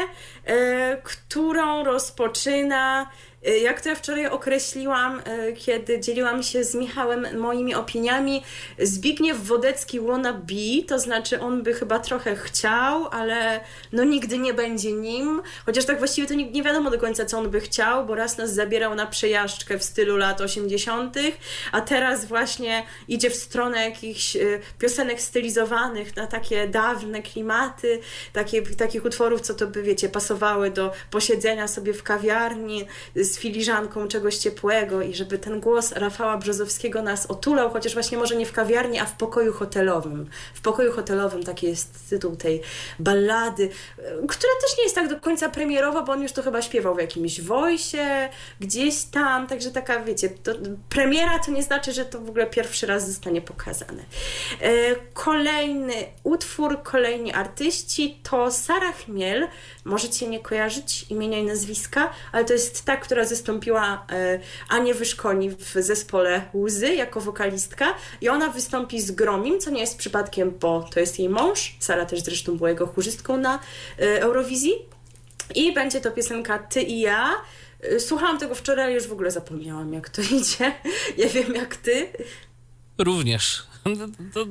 e, 0.45 1.01
którą 1.03 1.83
rozpoczyna 1.83 3.09
jak 3.41 3.81
to 3.81 3.89
ja 3.89 3.95
wczoraj 3.95 4.27
określiłam, 4.27 5.19
y, 5.19 5.53
kiedy 5.53 5.99
dzieliłam 5.99 6.43
się 6.43 6.63
z 6.63 6.75
Michałem 6.75 7.39
moimi 7.39 7.75
opiniami, 7.75 8.43
Zbigniew 8.79 9.45
Wodecki 9.45 9.99
wannabe, 9.99 10.83
to 10.87 10.99
znaczy 10.99 11.39
on 11.39 11.63
by 11.63 11.73
chyba 11.73 11.99
trochę 11.99 12.35
chciał, 12.35 13.07
ale 13.07 13.59
no 13.91 14.03
nigdy 14.03 14.37
nie 14.37 14.53
będzie 14.53 14.91
nim, 14.91 15.41
chociaż 15.65 15.85
tak 15.85 15.97
właściwie 15.97 16.27
to 16.27 16.33
nie, 16.33 16.51
nie 16.51 16.63
wiadomo 16.63 16.91
do 16.91 16.99
końca, 16.99 17.25
co 17.25 17.37
on 17.37 17.49
by 17.49 17.59
chciał, 17.59 18.05
bo 18.05 18.15
raz 18.15 18.37
nas 18.37 18.53
zabierał 18.53 18.95
na 18.95 19.05
przejażdżkę 19.05 19.77
w 19.77 19.83
stylu 19.83 20.17
lat 20.17 20.41
80., 20.41 21.15
a 21.71 21.81
teraz 21.81 22.25
właśnie 22.25 22.83
idzie 23.07 23.29
w 23.29 23.35
stronę 23.35 23.85
jakichś 23.85 24.35
y, 24.35 24.61
piosenek 24.79 25.21
stylizowanych 25.21 26.15
na 26.15 26.27
takie 26.27 26.67
dawne 26.67 27.21
klimaty, 27.21 27.99
takie, 28.33 28.61
takich 28.61 29.05
utworów, 29.05 29.41
co 29.41 29.53
to 29.53 29.67
by, 29.67 29.83
wiecie, 29.83 30.09
pasowały 30.09 30.71
do 30.71 30.91
posiedzenia 31.11 31.67
sobie 31.67 31.93
w 31.93 32.03
kawiarni 32.03 32.85
z 33.27 33.39
filiżanką 33.39 34.07
czegoś 34.07 34.37
ciepłego 34.37 35.01
i 35.01 35.15
żeby 35.15 35.37
ten 35.37 35.59
głos 35.59 35.91
Rafała 35.91 36.37
Brzozowskiego 36.37 37.01
nas 37.01 37.25
otulał, 37.25 37.69
chociaż 37.69 37.93
właśnie 37.93 38.17
może 38.17 38.35
nie 38.35 38.45
w 38.45 38.51
kawiarni, 38.51 38.99
a 38.99 39.05
w 39.05 39.17
pokoju 39.17 39.53
hotelowym. 39.53 40.29
W 40.53 40.61
pokoju 40.61 40.91
hotelowym 40.91 41.43
taki 41.43 41.67
jest 41.67 42.09
tytuł 42.09 42.35
tej 42.35 42.61
ballady, 42.99 43.69
która 44.27 44.53
też 44.61 44.77
nie 44.77 44.83
jest 44.83 44.95
tak 44.95 45.07
do 45.09 45.19
końca 45.19 45.49
premierowa, 45.49 46.01
bo 46.01 46.13
on 46.13 46.21
już 46.21 46.31
to 46.31 46.43
chyba 46.43 46.61
śpiewał 46.61 46.95
w 46.95 46.99
jakimś 46.99 47.41
wojsie, 47.41 48.29
gdzieś 48.59 49.03
tam, 49.03 49.47
także 49.47 49.71
taka, 49.71 49.99
wiecie, 49.99 50.29
to, 50.29 50.51
premiera 50.89 51.39
to 51.39 51.51
nie 51.51 51.63
znaczy, 51.63 51.93
że 51.93 52.05
to 52.05 52.19
w 52.19 52.29
ogóle 52.29 52.47
pierwszy 52.47 52.87
raz 52.87 53.07
zostanie 53.07 53.41
pokazane. 53.41 54.03
E, 54.61 54.95
kolejny 55.13 55.93
utwór, 56.23 56.83
kolejni 56.83 57.33
artyści 57.33 58.19
to 58.23 58.51
Sara 58.51 58.91
Chmiel, 58.91 59.47
możecie 59.85 60.27
nie 60.27 60.39
kojarzyć 60.39 61.05
imienia 61.09 61.39
i 61.39 61.43
nazwiska, 61.43 62.09
ale 62.31 62.45
to 62.45 62.53
jest 62.53 62.85
ta, 62.85 62.97
która 62.97 63.16
zastąpiła 63.25 64.05
e, 64.11 64.39
Anię 64.69 64.93
Wyszkoni 64.93 65.49
w 65.49 65.73
zespole 65.73 66.41
Łzy 66.53 66.95
jako 66.95 67.21
wokalistka 67.21 67.93
i 68.21 68.29
ona 68.29 68.49
wystąpi 68.49 69.01
z 69.01 69.11
Gromim, 69.11 69.59
co 69.59 69.69
nie 69.69 69.81
jest 69.81 69.97
przypadkiem, 69.97 70.53
bo 70.59 70.89
to 70.93 70.99
jest 70.99 71.19
jej 71.19 71.29
mąż. 71.29 71.75
Sara 71.79 72.05
też 72.05 72.19
zresztą 72.19 72.57
była 72.57 72.69
jego 72.69 72.87
chórzystką 72.87 73.37
na 73.37 73.59
e, 73.99 74.21
Eurowizji. 74.21 74.73
I 75.55 75.73
będzie 75.73 76.01
to 76.01 76.11
piosenka 76.11 76.59
Ty 76.59 76.81
i 76.81 76.99
ja. 76.99 77.29
E, 77.81 77.99
słuchałam 77.99 78.39
tego 78.39 78.55
wczoraj, 78.55 78.93
już 78.93 79.07
w 79.07 79.11
ogóle 79.11 79.31
zapomniałam, 79.31 79.93
jak 79.93 80.09
to 80.09 80.21
idzie. 80.41 80.75
Nie 81.17 81.27
wiem, 81.27 81.55
jak 81.55 81.75
ty. 81.75 82.07
Również. 82.97 83.67
To, 84.33 84.45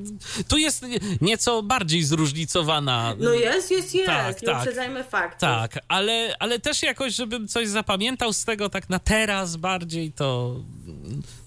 tu 0.48 0.58
jest 0.58 0.84
nieco 1.20 1.62
bardziej 1.62 2.02
zróżnicowana. 2.04 3.14
No 3.18 3.32
jest, 3.32 3.70
jest, 3.70 3.94
jest. 3.94 4.06
Tak, 4.06 4.42
nie 4.42 4.48
tak. 4.48 4.58
uprzedzajmy 4.58 5.04
faktów. 5.04 5.40
Tak, 5.40 5.78
ale, 5.88 6.36
ale 6.38 6.58
też 6.58 6.82
jakoś, 6.82 7.14
żebym 7.14 7.48
coś 7.48 7.68
zapamiętał 7.68 8.32
z 8.32 8.44
tego 8.44 8.68
tak 8.68 8.88
na 8.88 8.98
teraz 8.98 9.56
bardziej, 9.56 10.12
to 10.12 10.56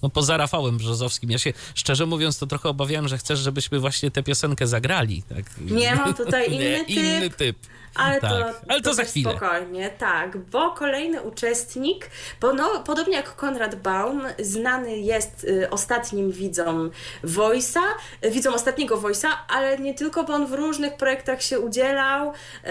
no 0.02 0.10
poza 0.10 0.36
Rafałem 0.36 0.78
Brzozowskim. 0.78 1.30
Ja 1.30 1.38
się, 1.38 1.52
szczerze 1.74 2.06
mówiąc, 2.06 2.38
to 2.38 2.46
trochę 2.46 2.68
obawiałem, 2.68 3.08
że 3.08 3.18
chcesz, 3.18 3.38
żebyśmy 3.38 3.80
właśnie 3.80 4.10
tę 4.10 4.22
piosenkę 4.22 4.66
zagrali. 4.66 5.22
Tak? 5.22 5.44
Nie 5.60 5.94
mam 5.94 6.14
tutaj 6.14 6.46
inny 6.54 6.64
nie, 6.64 6.78
typ. 6.78 6.88
Inny 6.88 7.30
typ. 7.30 7.56
Ale, 7.94 8.20
tak. 8.20 8.30
to, 8.30 8.60
Ale 8.68 8.80
to, 8.80 8.90
to 8.90 8.94
za 8.94 9.04
chwilę. 9.04 9.30
Spokojnie, 9.30 9.90
tak, 9.90 10.38
bo 10.38 10.70
kolejny 10.70 11.22
uczestnik, 11.22 12.10
bo 12.40 12.54
no, 12.54 12.82
podobnie 12.86 13.16
jak 13.16 13.36
Konrad 13.36 13.74
Baum, 13.74 14.22
znany 14.38 14.98
jest 14.98 15.44
y, 15.44 15.70
ostatnim 15.70 16.32
widzom 16.32 16.90
Voice'a, 17.24 17.80
y, 18.24 18.30
widzom 18.30 18.54
ostatniego 18.54 18.96
Voice'a, 18.96 19.28
ale 19.48 19.78
nie 19.78 19.94
tylko, 19.94 20.24
bo 20.24 20.32
on 20.32 20.46
w 20.46 20.52
różnych 20.52 20.96
projektach 20.96 21.42
się 21.42 21.60
udzielał. 21.60 22.28
Y, 22.28 22.70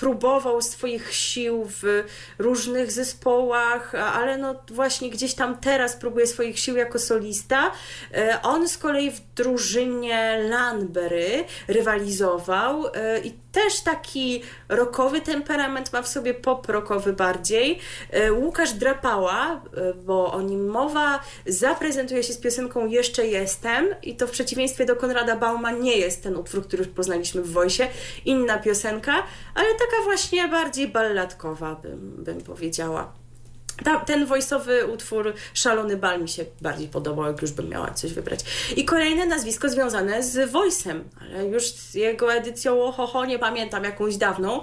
próbował 0.00 0.62
swoich 0.62 1.14
sił 1.14 1.64
w 1.82 2.04
różnych 2.38 2.92
zespołach, 2.92 3.94
ale 3.94 4.38
no 4.38 4.54
właśnie 4.70 5.10
gdzieś 5.10 5.34
tam 5.34 5.58
teraz 5.58 5.96
próbuje 5.96 6.26
swoich 6.26 6.58
sił 6.58 6.76
jako 6.76 6.98
solista. 6.98 7.72
E, 8.14 8.42
on 8.42 8.68
z 8.68 8.78
kolei 8.78 9.10
w 9.10 9.20
drużynie 9.42 10.46
Lanbery 10.50 11.44
rywalizował 11.68 12.86
e, 12.86 13.18
i 13.18 13.32
też 13.52 13.80
taki 13.80 14.42
rokowy 14.68 15.20
temperament 15.20 15.92
ma 15.92 16.02
w 16.02 16.08
sobie 16.08 16.34
pop 16.34 16.68
rockowy 16.68 17.12
bardziej. 17.12 17.78
E, 18.10 18.32
Łukasz 18.32 18.72
Drapała, 18.72 19.62
bo 20.06 20.32
o 20.32 20.42
nim 20.42 20.68
mowa, 20.68 21.20
zaprezentuje 21.46 22.22
się 22.22 22.32
z 22.32 22.38
piosenką 22.38 22.86
Jeszcze 22.86 23.26
Jestem 23.26 23.88
i 24.02 24.16
to 24.16 24.26
w 24.26 24.30
przeciwieństwie 24.30 24.86
do 24.86 24.96
Konrada 24.96 25.36
Bauma 25.36 25.70
nie 25.70 25.96
jest 25.96 26.22
ten 26.22 26.36
utwór, 26.36 26.66
który 26.66 26.84
już 26.84 26.92
poznaliśmy 26.92 27.42
w 27.42 27.52
Wojsie, 27.52 27.82
inna 28.24 28.58
piosenka, 28.58 29.22
ale 29.54 29.68
taka 29.68 30.04
właśnie 30.04 30.48
bardziej 30.48 30.88
balladkowa 30.88 31.74
bym, 31.74 32.24
bym 32.24 32.40
powiedziała. 32.40 33.19
Ta, 33.84 34.00
ten 34.00 34.26
voiceowy 34.26 34.86
utwór 34.86 35.34
Szalony 35.54 35.96
Bal 35.96 36.22
mi 36.22 36.28
się 36.28 36.44
bardziej 36.60 36.88
podobał, 36.88 37.26
jak 37.26 37.42
już 37.42 37.50
bym 37.50 37.68
miała 37.68 37.90
coś 37.90 38.12
wybrać. 38.12 38.40
I 38.76 38.84
kolejne 38.84 39.26
nazwisko 39.26 39.68
związane 39.68 40.22
z 40.22 40.52
voice'em, 40.52 41.00
ale 41.20 41.46
już 41.46 41.64
z 41.64 41.94
jego 41.94 42.34
edycją 42.34 42.82
Ohoho 42.82 43.24
nie 43.24 43.38
pamiętam, 43.38 43.84
jakąś 43.84 44.16
dawną. 44.16 44.60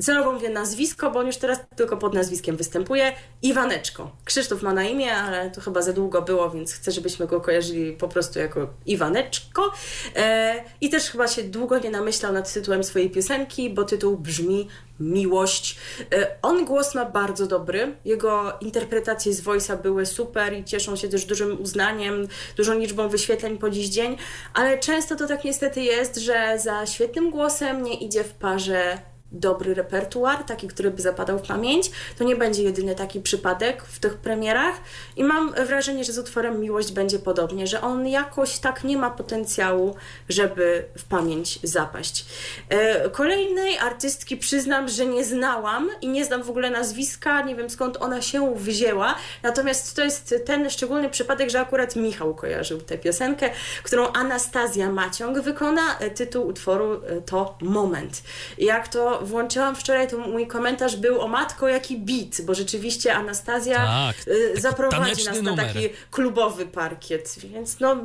Celowo 0.00 0.32
mówię 0.32 0.50
nazwisko, 0.50 1.10
bo 1.10 1.18
on 1.18 1.26
już 1.26 1.36
teraz 1.36 1.58
tylko 1.76 1.96
pod 1.96 2.14
nazwiskiem 2.14 2.56
występuje. 2.56 3.12
Iwaneczko. 3.42 4.10
Krzysztof 4.24 4.62
ma 4.62 4.72
na 4.72 4.84
imię, 4.84 5.14
ale 5.14 5.50
to 5.50 5.60
chyba 5.60 5.82
za 5.82 5.92
długo 5.92 6.22
było, 6.22 6.50
więc 6.50 6.72
chcę, 6.72 6.92
żebyśmy 6.92 7.26
go 7.26 7.40
kojarzyli 7.40 7.92
po 7.92 8.08
prostu 8.08 8.38
jako 8.38 8.68
Iwaneczko. 8.86 9.72
E, 10.16 10.64
I 10.80 10.90
też 10.90 11.10
chyba 11.10 11.28
się 11.28 11.42
długo 11.42 11.78
nie 11.78 11.90
namyślał 11.90 12.32
nad 12.32 12.52
tytułem 12.52 12.84
swojej 12.84 13.10
piosenki, 13.10 13.70
bo 13.70 13.84
tytuł 13.84 14.16
brzmi 14.16 14.68
miłość. 15.00 15.76
E, 16.14 16.36
on 16.42 16.64
głos 16.64 16.94
ma 16.94 17.04
bardzo 17.04 17.46
dobry. 17.46 17.96
Jego 18.04 18.52
interpretacje 18.60 19.32
z 19.32 19.42
Voice'a 19.42 19.82
były 19.82 20.06
super 20.06 20.54
i 20.54 20.64
cieszą 20.64 20.96
się 20.96 21.08
też 21.08 21.24
dużym 21.24 21.60
uznaniem, 21.62 22.28
dużą 22.56 22.78
liczbą 22.78 23.08
wyświetleń 23.08 23.58
po 23.58 23.70
dziś 23.70 23.88
dzień, 23.88 24.16
ale 24.54 24.78
często 24.78 25.16
to 25.16 25.26
tak 25.26 25.44
niestety 25.44 25.82
jest, 25.82 26.16
że 26.16 26.58
za 26.58 26.86
świetnym 26.86 27.30
głosem 27.30 27.82
nie 27.82 27.94
idzie 27.94 28.24
w 28.24 28.32
parze 28.32 28.98
dobry 29.40 29.74
repertuar, 29.74 30.44
taki, 30.44 30.68
który 30.68 30.90
by 30.90 31.02
zapadał 31.02 31.38
w 31.38 31.46
pamięć. 31.48 31.90
To 32.18 32.24
nie 32.24 32.36
będzie 32.36 32.62
jedyny 32.62 32.94
taki 32.94 33.20
przypadek 33.20 33.82
w 33.82 33.98
tych 33.98 34.14
premierach 34.14 34.74
i 35.16 35.24
mam 35.24 35.52
wrażenie, 35.52 36.04
że 36.04 36.12
z 36.12 36.18
utworem 36.18 36.60
Miłość 36.60 36.92
będzie 36.92 37.18
podobnie, 37.18 37.66
że 37.66 37.80
on 37.80 38.08
jakoś 38.08 38.58
tak 38.58 38.84
nie 38.84 38.96
ma 38.96 39.10
potencjału, 39.10 39.94
żeby 40.28 40.84
w 40.98 41.04
pamięć 41.04 41.58
zapaść. 41.62 42.26
E, 42.68 43.10
kolejnej 43.10 43.78
artystki 43.78 44.36
przyznam, 44.36 44.88
że 44.88 45.06
nie 45.06 45.24
znałam 45.24 45.90
i 46.00 46.08
nie 46.08 46.24
znam 46.24 46.42
w 46.42 46.50
ogóle 46.50 46.70
nazwiska, 46.70 47.42
nie 47.42 47.56
wiem 47.56 47.70
skąd 47.70 47.96
ona 48.00 48.22
się 48.22 48.54
wzięła, 48.54 49.14
natomiast 49.42 49.96
to 49.96 50.04
jest 50.04 50.34
ten 50.46 50.70
szczególny 50.70 51.10
przypadek, 51.10 51.50
że 51.50 51.60
akurat 51.60 51.96
Michał 51.96 52.34
kojarzył 52.34 52.80
tę 52.80 52.98
piosenkę, 52.98 53.50
którą 53.82 54.12
Anastazja 54.12 54.92
Maciąg 54.92 55.40
wykona. 55.40 55.82
Tytuł 56.14 56.46
utworu 56.46 56.92
e, 56.92 57.20
to 57.20 57.58
Moment. 57.60 58.22
Jak 58.58 58.88
to 58.88 59.25
włączyłam 59.26 59.76
wczoraj, 59.76 60.08
to 60.08 60.18
mój 60.18 60.46
komentarz 60.46 60.96
był 60.96 61.20
o 61.20 61.28
matko, 61.28 61.68
jaki 61.68 61.98
bit, 61.98 62.40
bo 62.44 62.54
rzeczywiście 62.54 63.14
Anastazja 63.14 63.76
Tak, 63.76 64.16
y, 64.28 64.60
zaprowadzi 64.60 65.24
nas 65.24 65.42
na 65.42 65.56
taki 65.56 65.88
klubowy 66.10 66.66
parkiet, 66.66 67.34
więc 67.38 67.80
no, 67.80 67.96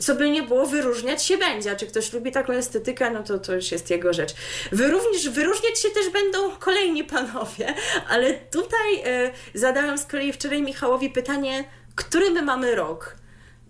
co 0.00 0.14
by 0.14 0.30
nie 0.30 0.42
było, 0.42 0.66
wyróżniać 0.66 1.22
się 1.22 1.38
będzie, 1.38 1.70
a 1.72 1.76
czy 1.76 1.86
ktoś 1.86 2.12
lubi 2.12 2.32
taką 2.32 2.52
estetykę, 2.52 3.10
no 3.10 3.22
to 3.22 3.38
to 3.38 3.54
już 3.54 3.72
jest 3.72 3.90
jego 3.90 4.12
rzecz. 4.12 4.34
Wy 4.72 4.88
również, 4.88 5.28
wyróżniać 5.28 5.80
się 5.80 5.88
też 5.90 6.10
będą 6.12 6.50
kolejni 6.56 7.04
panowie, 7.04 7.74
ale 8.08 8.34
tutaj 8.34 9.26
y, 9.54 9.58
zadałam 9.58 9.98
z 9.98 10.04
kolei 10.04 10.32
wczoraj 10.32 10.62
Michałowi 10.62 11.10
pytanie, 11.10 11.64
który 11.94 12.30
my 12.30 12.42
mamy 12.42 12.74
rok? 12.74 13.16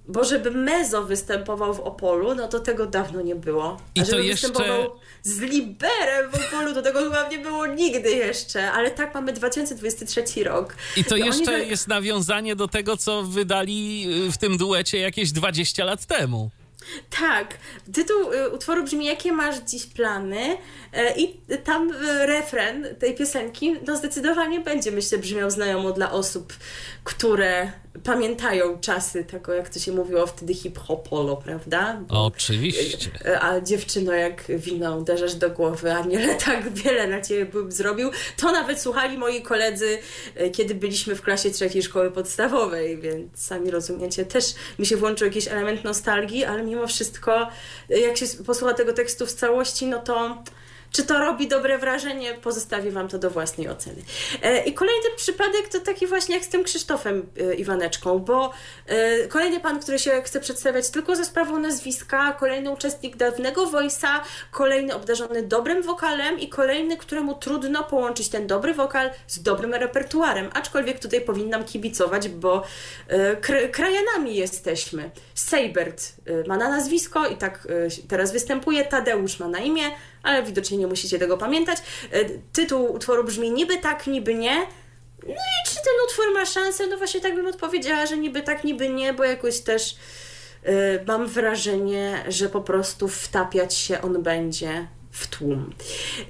Bo 0.09 0.25
żeby 0.25 0.51
Mezo 0.51 1.05
występował 1.05 1.75
w 1.75 1.81
Opolu, 1.81 2.35
no 2.35 2.49
to 2.49 2.61
tego 2.61 2.87
dawno 2.87 3.23
nie 3.23 3.35
było. 3.35 3.81
I 3.95 4.01
A 4.01 4.05
to 4.05 4.11
żeby 4.11 4.25
jeszcze- 4.25 4.49
występował 4.49 4.99
z 5.23 5.41
Liberem 5.41 6.31
w 6.31 6.35
Opolu, 6.35 6.75
to 6.75 6.83
tego 6.83 6.99
chyba 6.99 7.29
nie 7.29 7.39
było 7.39 7.67
nigdy 7.67 8.11
jeszcze. 8.11 8.73
Ale 8.73 8.91
tak, 8.91 9.15
mamy 9.15 9.33
2023 9.33 10.45
rok. 10.45 10.77
I 10.97 11.05
to 11.05 11.17
jeszcze 11.17 11.65
jest 11.65 11.89
nawiązanie 11.89 12.57
do 12.57 12.69
tego, 12.69 12.97
co 12.97 13.23
wydali 13.23 14.07
y, 14.29 14.33
w 14.33 14.39
tym 14.39 14.57
duecie 14.57 14.99
jakieś 14.99 15.33
20 15.33 15.85
lat 15.85 16.07
temu. 16.07 16.51
Tak, 17.21 17.59
tytuł 17.95 18.33
y, 18.33 18.49
utworu 18.51 18.85
brzmi 18.85 19.05
Jakie 19.05 19.33
masz 19.33 19.57
dziś 19.59 19.87
plany? 19.87 20.57
E, 20.93 21.15
I 21.19 21.41
tam 21.65 21.91
y, 21.93 22.27
refren 22.27 22.87
tej 22.99 23.15
piosenki, 23.15 23.77
no 23.87 23.97
zdecydowanie 23.97 24.61
będzie, 24.61 24.91
myślę, 24.91 25.19
brzmiał 25.19 25.51
znajomo 25.51 25.93
dla 25.93 26.13
osób, 26.13 26.53
które 27.05 27.73
pamiętają 28.05 28.79
czasy 28.81 29.25
tego, 29.25 29.53
jak 29.53 29.69
to 29.69 29.79
się 29.79 29.93
mówiło 29.93 30.27
wtedy 30.27 30.55
hip-hopolo, 30.55 31.37
prawda? 31.37 32.01
Oczywiście. 32.09 33.11
E, 33.25 33.41
A 33.41 33.61
dziewczyno, 33.61 34.13
jak 34.13 34.45
wino 34.49 34.97
uderzasz 34.97 35.35
do 35.35 35.51
głowy, 35.51 35.93
a 35.93 36.01
nie 36.01 36.35
tak 36.47 36.73
wiele 36.73 37.07
na 37.07 37.21
ciebie 37.21 37.47
bym 37.47 37.73
zrobił. 37.73 38.11
To 38.37 38.53
nawet 38.53 38.81
słuchali 38.81 39.19
moi 39.19 39.43
koledzy, 39.43 39.99
e, 40.35 40.51
kiedy 40.51 40.75
byliśmy 40.75 41.15
w 41.15 41.23
klasie 41.23 41.51
trzeciej 41.51 41.83
szkoły 41.83 42.11
podstawowej, 42.11 42.99
więc 42.99 43.39
sami 43.41 43.71
rozumiecie, 43.71 44.25
też 44.25 44.45
mi 44.79 44.87
się 44.87 44.97
włączył 44.97 45.27
jakiś 45.27 45.49
element 45.49 45.85
nostalgii, 45.85 46.45
ale 46.45 46.63
mimo 46.63 46.87
wszystko, 46.87 47.49
e, 47.91 47.99
jak 47.99 48.17
się 48.17 48.27
posłucha 48.47 48.75
tego 48.75 48.93
tekstu 48.93 49.27
w 49.27 49.33
całości, 49.33 49.87
no 49.87 49.99
to. 49.99 50.43
Czy 50.93 51.05
to 51.07 51.19
robi 51.19 51.49
dobre 51.49 51.79
wrażenie? 51.79 52.35
Pozostawię 52.35 52.91
Wam 52.91 53.09
to 53.09 53.19
do 53.19 53.31
własnej 53.31 53.69
oceny. 53.69 54.03
E, 54.43 54.65
I 54.65 54.75
kolejny 54.75 55.09
przypadek 55.17 55.69
to 55.69 55.81
taki 55.81 56.07
właśnie 56.07 56.35
jak 56.35 56.45
z 56.45 56.49
tym 56.49 56.65
Krzysztofem 56.65 57.27
e, 57.41 57.55
Iwaneczką, 57.55 58.19
bo 58.19 58.53
e, 58.87 59.27
kolejny 59.27 59.61
pan, 59.61 59.81
który 59.81 59.99
się 59.99 60.23
chce 60.23 60.41
przedstawiać 60.41 60.91
tylko 60.91 61.17
za 61.17 61.25
sprawą 61.25 61.59
nazwiska, 61.59 62.33
kolejny 62.33 62.71
uczestnik 62.71 63.17
dawnego 63.17 63.67
Voice'a, 63.67 64.21
kolejny 64.51 64.95
obdarzony 64.95 65.43
dobrym 65.43 65.83
wokalem 65.83 66.41
i 66.41 66.49
kolejny, 66.49 66.97
któremu 66.97 67.35
trudno 67.35 67.85
połączyć 67.85 68.29
ten 68.29 68.47
dobry 68.47 68.75
wokal 68.75 69.11
z 69.27 69.43
dobrym 69.43 69.75
repertuarem. 69.75 70.51
Aczkolwiek 70.55 70.99
tutaj 70.99 71.21
powinnam 71.21 71.65
kibicować, 71.65 72.29
bo 72.29 72.63
kra- 73.41 73.71
krajanami 73.71 74.37
jesteśmy. 74.37 75.11
Seibert 75.35 76.03
ma 76.47 76.57
na 76.57 76.69
nazwisko 76.69 77.27
i 77.27 77.37
tak 77.37 77.69
teraz 78.09 78.33
występuje, 78.33 78.85
Tadeusz 78.85 79.41
ma 79.41 79.49
na 79.49 79.59
imię, 79.59 79.91
ale 80.23 80.43
widocznie 80.43 80.79
nie 80.79 80.87
musicie 80.87 81.19
tego 81.19 81.39
pamiętać. 81.39 81.79
E, 82.13 82.25
Tytuł 82.53 82.93
utworu 82.93 83.25
brzmi 83.25 83.51
niby 83.51 83.77
tak, 83.77 84.07
niby 84.07 84.35
nie. 84.35 84.67
No 85.27 85.35
i 85.35 85.69
czy 85.69 85.75
ten 85.75 85.95
utwór 86.09 86.35
ma 86.35 86.47
szansę? 86.47 86.87
No 86.87 86.97
właśnie 86.97 87.21
tak 87.21 87.35
bym 87.35 87.47
odpowiedziała, 87.47 88.07
że 88.07 88.17
niby 88.17 88.43
tak, 88.43 88.65
niby 88.65 88.89
nie, 88.89 89.13
bo 89.15 89.25
jakoś 89.25 89.61
też 89.61 89.97
e, 90.65 91.05
mam 91.07 91.27
wrażenie, 91.27 92.25
że 92.29 92.49
po 92.49 92.61
prostu 92.61 93.09
wtapiać 93.09 93.75
się 93.75 94.03
on 94.03 94.23
będzie 94.23 94.87
w 95.19 95.27
tłum. 95.27 95.75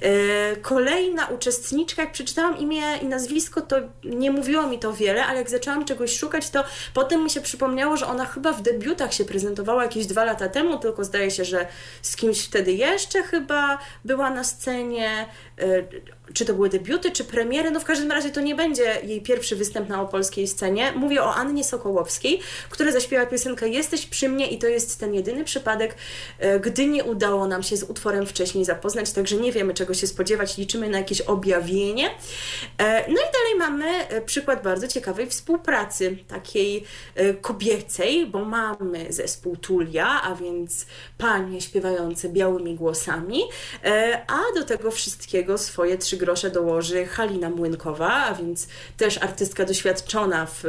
E, 0.00 0.56
Kolejna 0.56 1.26
uczestniczka, 1.26 2.02
jak 2.02 2.12
przeczytałam 2.12 2.58
imię 2.58 2.82
i 3.02 3.06
nazwisko, 3.06 3.60
to 3.60 3.76
nie 4.04 4.30
mówiło 4.30 4.66
mi 4.66 4.78
to 4.78 4.92
wiele, 4.92 5.26
ale 5.26 5.38
jak 5.38 5.50
zaczęłam 5.50 5.84
czegoś 5.84 6.18
szukać, 6.18 6.50
to 6.50 6.64
potem 6.94 7.24
mi 7.24 7.30
się 7.30 7.40
przypomniało, 7.40 7.96
że 7.96 8.06
ona 8.06 8.26
chyba 8.26 8.52
w 8.52 8.62
debiutach 8.62 9.14
się 9.14 9.24
prezentowała 9.24 9.82
jakieś 9.82 10.06
dwa 10.06 10.24
lata 10.24 10.48
temu, 10.48 10.78
tylko 10.78 11.04
zdaje 11.04 11.30
się, 11.30 11.44
że 11.44 11.66
z 12.02 12.16
kimś 12.16 12.44
wtedy 12.44 12.72
jeszcze 12.72 13.22
chyba 13.22 13.78
była 14.04 14.30
na 14.30 14.44
scenie. 14.44 15.26
E, 15.60 15.82
Czy 16.34 16.44
to 16.44 16.54
były 16.54 16.68
debiuty, 16.68 17.10
czy 17.10 17.24
premiery? 17.24 17.70
No 17.70 17.80
w 17.80 17.84
każdym 17.84 18.10
razie 18.12 18.30
to 18.30 18.40
nie 18.40 18.54
będzie 18.54 19.00
jej 19.02 19.22
pierwszy 19.22 19.56
występ 19.56 19.88
na 19.88 20.02
opolskiej 20.02 20.48
scenie. 20.48 20.92
Mówię 20.92 21.22
o 21.22 21.34
Annie 21.34 21.64
Sokołowskiej, 21.64 22.40
która 22.70 22.92
zaśpiewa 22.92 23.26
piosenkę 23.26 23.68
Jesteś 23.68 24.06
przy 24.06 24.28
mnie 24.28 24.46
i 24.46 24.58
to 24.58 24.66
jest 24.66 25.00
ten 25.00 25.14
jedyny 25.14 25.44
przypadek, 25.44 25.94
e, 26.38 26.60
gdy 26.60 26.86
nie 26.86 27.04
udało 27.04 27.46
nam 27.46 27.62
się 27.62 27.76
z 27.76 27.82
utworem 27.82 28.26
wcześniej 28.26 28.64
zapoznać, 28.64 29.12
także 29.12 29.36
nie 29.36 29.52
wiemy 29.52 29.74
czego 29.74 29.94
się 29.94 30.06
spodziewać, 30.06 30.56
liczymy 30.58 30.88
na 30.90 30.98
jakieś 30.98 31.20
objawienie. 31.20 32.10
E, 32.78 33.04
No 33.08 33.20
i 33.20 33.32
dalej 33.32 33.54
mamy 33.58 33.86
przykład 34.26 34.62
bardzo 34.62 34.88
ciekawej 34.88 35.26
współpracy, 35.26 36.16
takiej 36.28 36.84
kobiecej, 37.40 38.26
bo 38.26 38.44
mamy 38.44 39.06
zespół 39.12 39.56
Tulia, 39.56 40.22
a 40.22 40.34
więc 40.34 40.86
panie 41.18 41.60
śpiewające 41.60 42.28
białymi 42.28 42.74
głosami, 42.74 43.40
a 44.26 44.58
do 44.58 44.64
tego 44.64 44.90
wszystkiego 44.90 45.47
swoje 45.56 45.98
trzy 45.98 46.16
grosze 46.16 46.50
dołoży 46.50 47.06
Halina 47.06 47.50
Młynkowa, 47.50 48.12
a 48.12 48.34
więc 48.34 48.68
też 48.96 49.22
artystka 49.22 49.64
doświadczona 49.64 50.46
w 50.46 50.64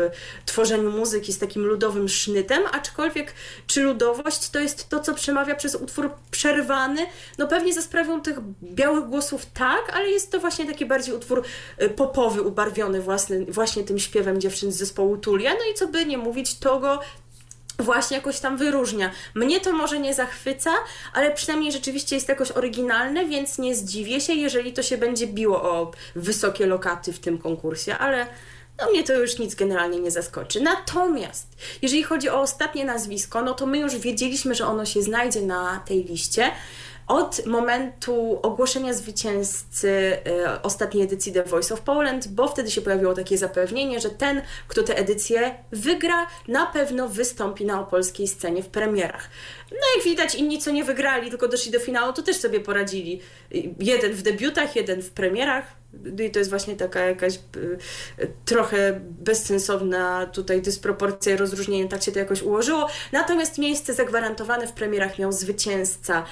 tworzeniu 0.45 0.91
muzyki 0.91 1.33
z 1.33 1.39
takim 1.39 1.65
ludowym 1.65 2.09
sznytem, 2.09 2.63
aczkolwiek 2.71 3.33
czy 3.67 3.81
ludowość 3.81 4.49
to 4.49 4.59
jest 4.59 4.89
to, 4.89 4.99
co 4.99 5.13
przemawia 5.13 5.55
przez 5.55 5.75
utwór 5.75 6.11
przerwany? 6.31 7.05
No 7.37 7.47
pewnie 7.47 7.73
za 7.73 7.81
sprawą 7.81 8.21
tych 8.21 8.37
białych 8.63 9.05
głosów 9.05 9.45
tak, 9.45 9.91
ale 9.93 10.09
jest 10.09 10.31
to 10.31 10.39
właśnie 10.39 10.65
taki 10.65 10.85
bardziej 10.85 11.15
utwór 11.15 11.43
e, 11.77 11.89
popowy, 11.89 12.41
ubarwiony 12.41 13.01
własny, 13.01 13.45
właśnie 13.45 13.83
tym 13.83 13.99
śpiewem 13.99 14.41
dziewczyn 14.41 14.71
z 14.71 14.75
zespołu 14.75 15.17
Tulia. 15.17 15.51
No 15.51 15.71
i 15.71 15.73
co 15.73 15.87
by 15.87 16.05
nie 16.05 16.17
mówić, 16.17 16.59
to 16.59 16.79
go 16.79 16.99
właśnie 17.79 18.17
jakoś 18.17 18.39
tam 18.39 18.57
wyróżnia. 18.57 19.11
Mnie 19.35 19.59
to 19.59 19.73
może 19.73 19.99
nie 19.99 20.13
zachwyca, 20.13 20.71
ale 21.13 21.31
przynajmniej 21.31 21.71
rzeczywiście 21.71 22.15
jest 22.15 22.29
jakoś 22.29 22.51
oryginalne, 22.51 23.25
więc 23.25 23.57
nie 23.57 23.75
zdziwię 23.75 24.21
się, 24.21 24.33
jeżeli 24.33 24.73
to 24.73 24.83
się 24.83 24.97
będzie 24.97 25.27
biło 25.27 25.63
o 25.63 25.91
wysokie 26.15 26.65
lokaty 26.65 27.13
w 27.13 27.19
tym 27.19 27.37
konkursie, 27.37 27.97
ale 27.97 28.27
no 28.81 28.89
mnie 28.89 29.03
to 29.03 29.13
już 29.13 29.39
nic 29.39 29.55
generalnie 29.55 29.99
nie 29.99 30.11
zaskoczy. 30.11 30.61
Natomiast, 30.61 31.47
jeżeli 31.81 32.03
chodzi 32.03 32.29
o 32.29 32.41
ostatnie 32.41 32.85
nazwisko, 32.85 33.41
no 33.41 33.53
to 33.53 33.65
my 33.65 33.77
już 33.77 33.97
wiedzieliśmy, 33.97 34.55
że 34.55 34.67
ono 34.67 34.85
się 34.85 35.01
znajdzie 35.01 35.41
na 35.41 35.83
tej 35.87 36.03
liście. 36.03 36.51
Od 37.09 37.45
momentu 37.45 38.39
ogłoszenia 38.41 38.93
zwycięzcy 38.93 39.89
e, 39.89 40.61
ostatniej 40.61 41.03
edycji 41.03 41.33
The 41.33 41.43
Voice 41.43 41.73
of 41.73 41.81
Poland, 41.81 42.27
bo 42.27 42.47
wtedy 42.47 42.71
się 42.71 42.81
pojawiło 42.81 43.13
takie 43.13 43.37
zapewnienie, 43.37 43.99
że 43.99 44.09
ten, 44.09 44.41
kto 44.67 44.83
tę 44.83 44.97
edycję 44.97 45.55
wygra, 45.71 46.27
na 46.47 46.65
pewno 46.65 47.07
wystąpi 47.07 47.65
na 47.65 47.81
opolskiej 47.81 48.27
scenie 48.27 48.63
w 48.63 48.67
premierach. 48.67 49.29
No 49.71 49.77
jak 49.95 50.05
widać, 50.05 50.35
inni 50.35 50.59
co 50.59 50.71
nie 50.71 50.83
wygrali, 50.83 51.29
tylko 51.29 51.47
doszli 51.47 51.71
do 51.71 51.79
finału, 51.79 52.13
to 52.13 52.21
też 52.21 52.37
sobie 52.37 52.59
poradzili. 52.59 53.21
Jeden 53.79 54.13
w 54.13 54.21
debiutach, 54.21 54.75
jeden 54.75 55.01
w 55.01 55.09
premierach. 55.09 55.78
No 55.93 56.23
I 56.23 56.31
to 56.31 56.39
jest 56.39 56.49
właśnie 56.49 56.75
taka 56.75 56.99
jakaś 56.99 57.35
y, 57.35 57.77
trochę 58.45 58.99
bezsensowna 59.03 60.25
tutaj 60.25 60.61
dysproporcja 60.61 61.33
i 61.33 61.37
rozróżnienie, 61.37 61.89
tak 61.89 62.03
się 62.03 62.11
to 62.11 62.19
jakoś 62.19 62.41
ułożyło. 62.41 62.87
Natomiast 63.11 63.57
miejsce 63.57 63.93
zagwarantowane 63.93 64.67
w 64.67 64.71
premierach 64.71 65.19
miał 65.19 65.31
zwycięzca 65.31 66.23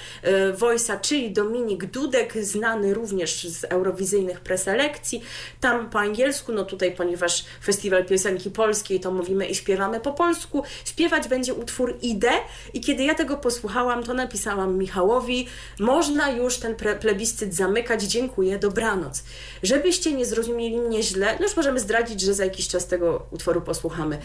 Voice'a, 0.58 1.02
czyli 1.02 1.32
Dominik 1.32 1.86
Dudek, 1.86 2.34
znany 2.44 2.94
również 2.94 3.48
z 3.48 3.64
eurowizyjnych 3.64 4.40
preselekcji. 4.40 5.24
Tam 5.62 5.90
po 5.90 6.00
angielsku, 6.00 6.52
no 6.52 6.66
tutaj 6.66 6.96
ponieważ 6.96 7.46
Festiwal 7.64 8.06
Piosenki 8.06 8.52
Polskiej, 8.52 9.00
to 9.00 9.12
mówimy 9.12 9.46
i 9.46 9.56
śpiewamy 9.56 10.00
po 10.00 10.14
polsku. 10.14 10.64
Śpiewać 10.86 11.28
będzie 11.28 11.54
utwór 11.54 11.98
Idę 12.02 12.32
i 12.74 12.82
kiedy 12.82 13.04
ja 13.04 13.16
tego 13.16 13.38
posłuchałam, 13.38 14.04
to 14.04 14.14
napisałam 14.14 14.78
Michałowi, 14.78 15.48
można 15.80 16.32
już 16.32 16.58
ten 16.58 16.76
plebiscyt 17.00 17.56
zamykać, 17.56 18.04
dziękuję, 18.04 18.60
dobranoc. 18.60 19.24
Żebyście 19.64 20.14
nie 20.14 20.26
zrozumieli 20.26 20.78
mnie 20.80 21.04
źle, 21.04 21.36
no 21.40 21.46
już 21.46 21.56
możemy 21.56 21.80
zdradzić, 21.80 22.22
że 22.22 22.34
za 22.34 22.44
jakiś 22.44 22.68
czas 22.68 22.88
tego 22.88 23.26
utworu 23.32 23.62
posłuchamy. 23.62 24.18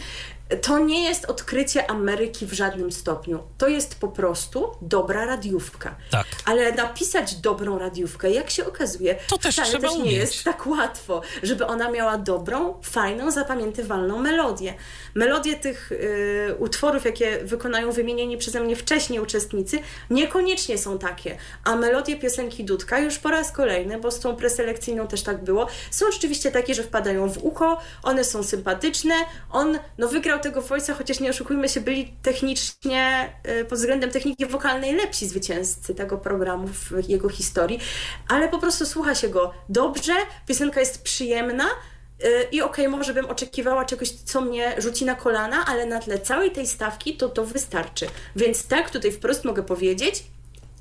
To 0.61 0.79
nie 0.79 1.03
jest 1.03 1.25
odkrycie 1.25 1.89
Ameryki 1.91 2.45
w 2.45 2.53
żadnym 2.53 2.91
stopniu. 2.91 3.39
To 3.57 3.67
jest 3.67 3.95
po 3.99 4.07
prostu 4.07 4.71
dobra 4.81 5.25
radiówka. 5.25 5.95
Tak. 6.11 6.25
Ale 6.45 6.71
napisać 6.71 7.35
dobrą 7.35 7.79
radiówkę, 7.79 8.31
jak 8.31 8.49
się 8.49 8.65
okazuje, 8.65 9.15
To 9.29 9.37
też 9.37 9.55
wcale 9.55 9.79
też 9.79 9.91
nie 9.91 9.97
umieć. 9.97 10.13
jest 10.13 10.43
tak 10.43 10.67
łatwo, 10.67 11.21
żeby 11.43 11.65
ona 11.65 11.91
miała 11.91 12.17
dobrą, 12.17 12.73
fajną, 12.83 13.31
zapamiętywalną 13.31 14.19
melodię. 14.19 14.73
Melodie 15.15 15.55
tych 15.55 15.91
y, 15.91 16.55
utworów, 16.59 17.05
jakie 17.05 17.39
wykonają 17.43 17.91
wymienieni 17.91 18.37
przeze 18.37 18.59
mnie 18.59 18.75
wcześniej 18.75 19.19
uczestnicy, 19.19 19.79
niekoniecznie 20.09 20.77
są 20.77 20.99
takie. 20.99 21.37
A 21.63 21.75
melodie 21.75 22.15
piosenki 22.17 22.63
Dudka 22.63 22.99
już 22.99 23.17
po 23.19 23.29
raz 23.29 23.51
kolejny, 23.51 23.97
bo 23.99 24.11
z 24.11 24.19
tą 24.19 24.35
preselekcyjną 24.35 25.07
też 25.07 25.22
też 25.23 25.35
tak 25.35 25.43
było. 25.43 25.67
Są 25.91 26.11
rzeczywiście 26.11 26.51
takie, 26.51 26.73
że 26.73 26.83
wpadają 26.83 27.29
w 27.29 27.43
ucho, 27.43 27.77
one 28.03 28.23
są 28.23 28.43
sympatyczne. 28.43 29.13
On 29.51 29.79
no, 29.97 30.07
wygrał 30.07 30.39
tego 30.39 30.61
Voice'a, 30.61 30.97
chociaż 30.97 31.19
nie 31.19 31.29
oszukujmy 31.29 31.69
się, 31.69 31.81
byli 31.81 32.13
technicznie, 32.21 33.33
y, 33.61 33.65
pod 33.65 33.77
względem 33.77 34.11
techniki 34.11 34.45
wokalnej 34.45 34.95
lepsi 34.95 35.27
zwycięzcy 35.27 35.95
tego 35.95 36.17
programu 36.17 36.67
w 36.67 37.09
jego 37.09 37.29
historii, 37.29 37.79
ale 38.27 38.49
po 38.49 38.59
prostu 38.59 38.85
słucha 38.85 39.15
się 39.15 39.29
go 39.29 39.53
dobrze, 39.69 40.13
piosenka 40.47 40.79
jest 40.79 41.03
przyjemna, 41.03 41.65
y, 41.65 42.47
i 42.51 42.61
okej, 42.61 42.87
okay, 42.87 42.97
może 42.97 43.13
bym 43.13 43.25
oczekiwała 43.25 43.85
czegoś, 43.85 44.11
co 44.11 44.41
mnie 44.41 44.75
rzuci 44.77 45.05
na 45.05 45.15
kolana, 45.15 45.65
ale 45.65 45.85
na 45.85 45.99
tle 45.99 46.19
całej 46.19 46.51
tej 46.51 46.67
stawki 46.67 47.17
to 47.17 47.29
to 47.29 47.45
wystarczy. 47.45 48.07
Więc 48.35 48.67
tak, 48.67 48.89
tutaj 48.89 49.11
wprost 49.11 49.45
mogę 49.45 49.63
powiedzieć, 49.63 50.23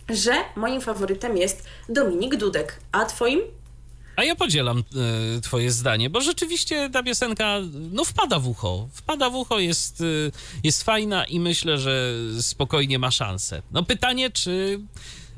że 0.08 0.32
moim 0.56 0.80
faworytem 0.80 1.36
jest 1.36 1.62
Dominik 1.88 2.36
Dudek. 2.36 2.76
A 2.92 3.04
twoim? 3.04 3.40
A 4.16 4.24
ja 4.24 4.34
podzielam 4.34 4.84
y, 5.36 5.40
twoje 5.40 5.70
zdanie, 5.70 6.10
bo 6.10 6.20
rzeczywiście 6.20 6.90
ta 6.90 7.02
piosenka 7.02 7.58
no 7.92 8.04
wpada 8.04 8.38
w 8.38 8.48
ucho. 8.48 8.88
Wpada 8.92 9.30
w 9.30 9.34
ucho, 9.34 9.58
jest, 9.58 10.00
y, 10.00 10.32
jest 10.64 10.82
fajna 10.82 11.24
i 11.24 11.40
myślę, 11.40 11.78
że 11.78 12.14
spokojnie 12.40 12.98
ma 12.98 13.10
szansę. 13.10 13.62
No 13.70 13.82
pytanie, 13.82 14.30
czy 14.30 14.80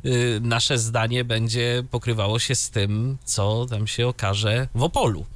y, 0.05 0.41
nasze 0.43 0.79
zdanie 0.79 1.25
będzie 1.25 1.85
pokrywało 1.91 2.39
się 2.39 2.55
z 2.55 2.71
tym, 2.71 3.19
co 3.25 3.67
tam 3.71 3.87
się 3.87 4.09
okaże 4.09 4.69
w 4.75 4.83
Opolu. 4.83 5.27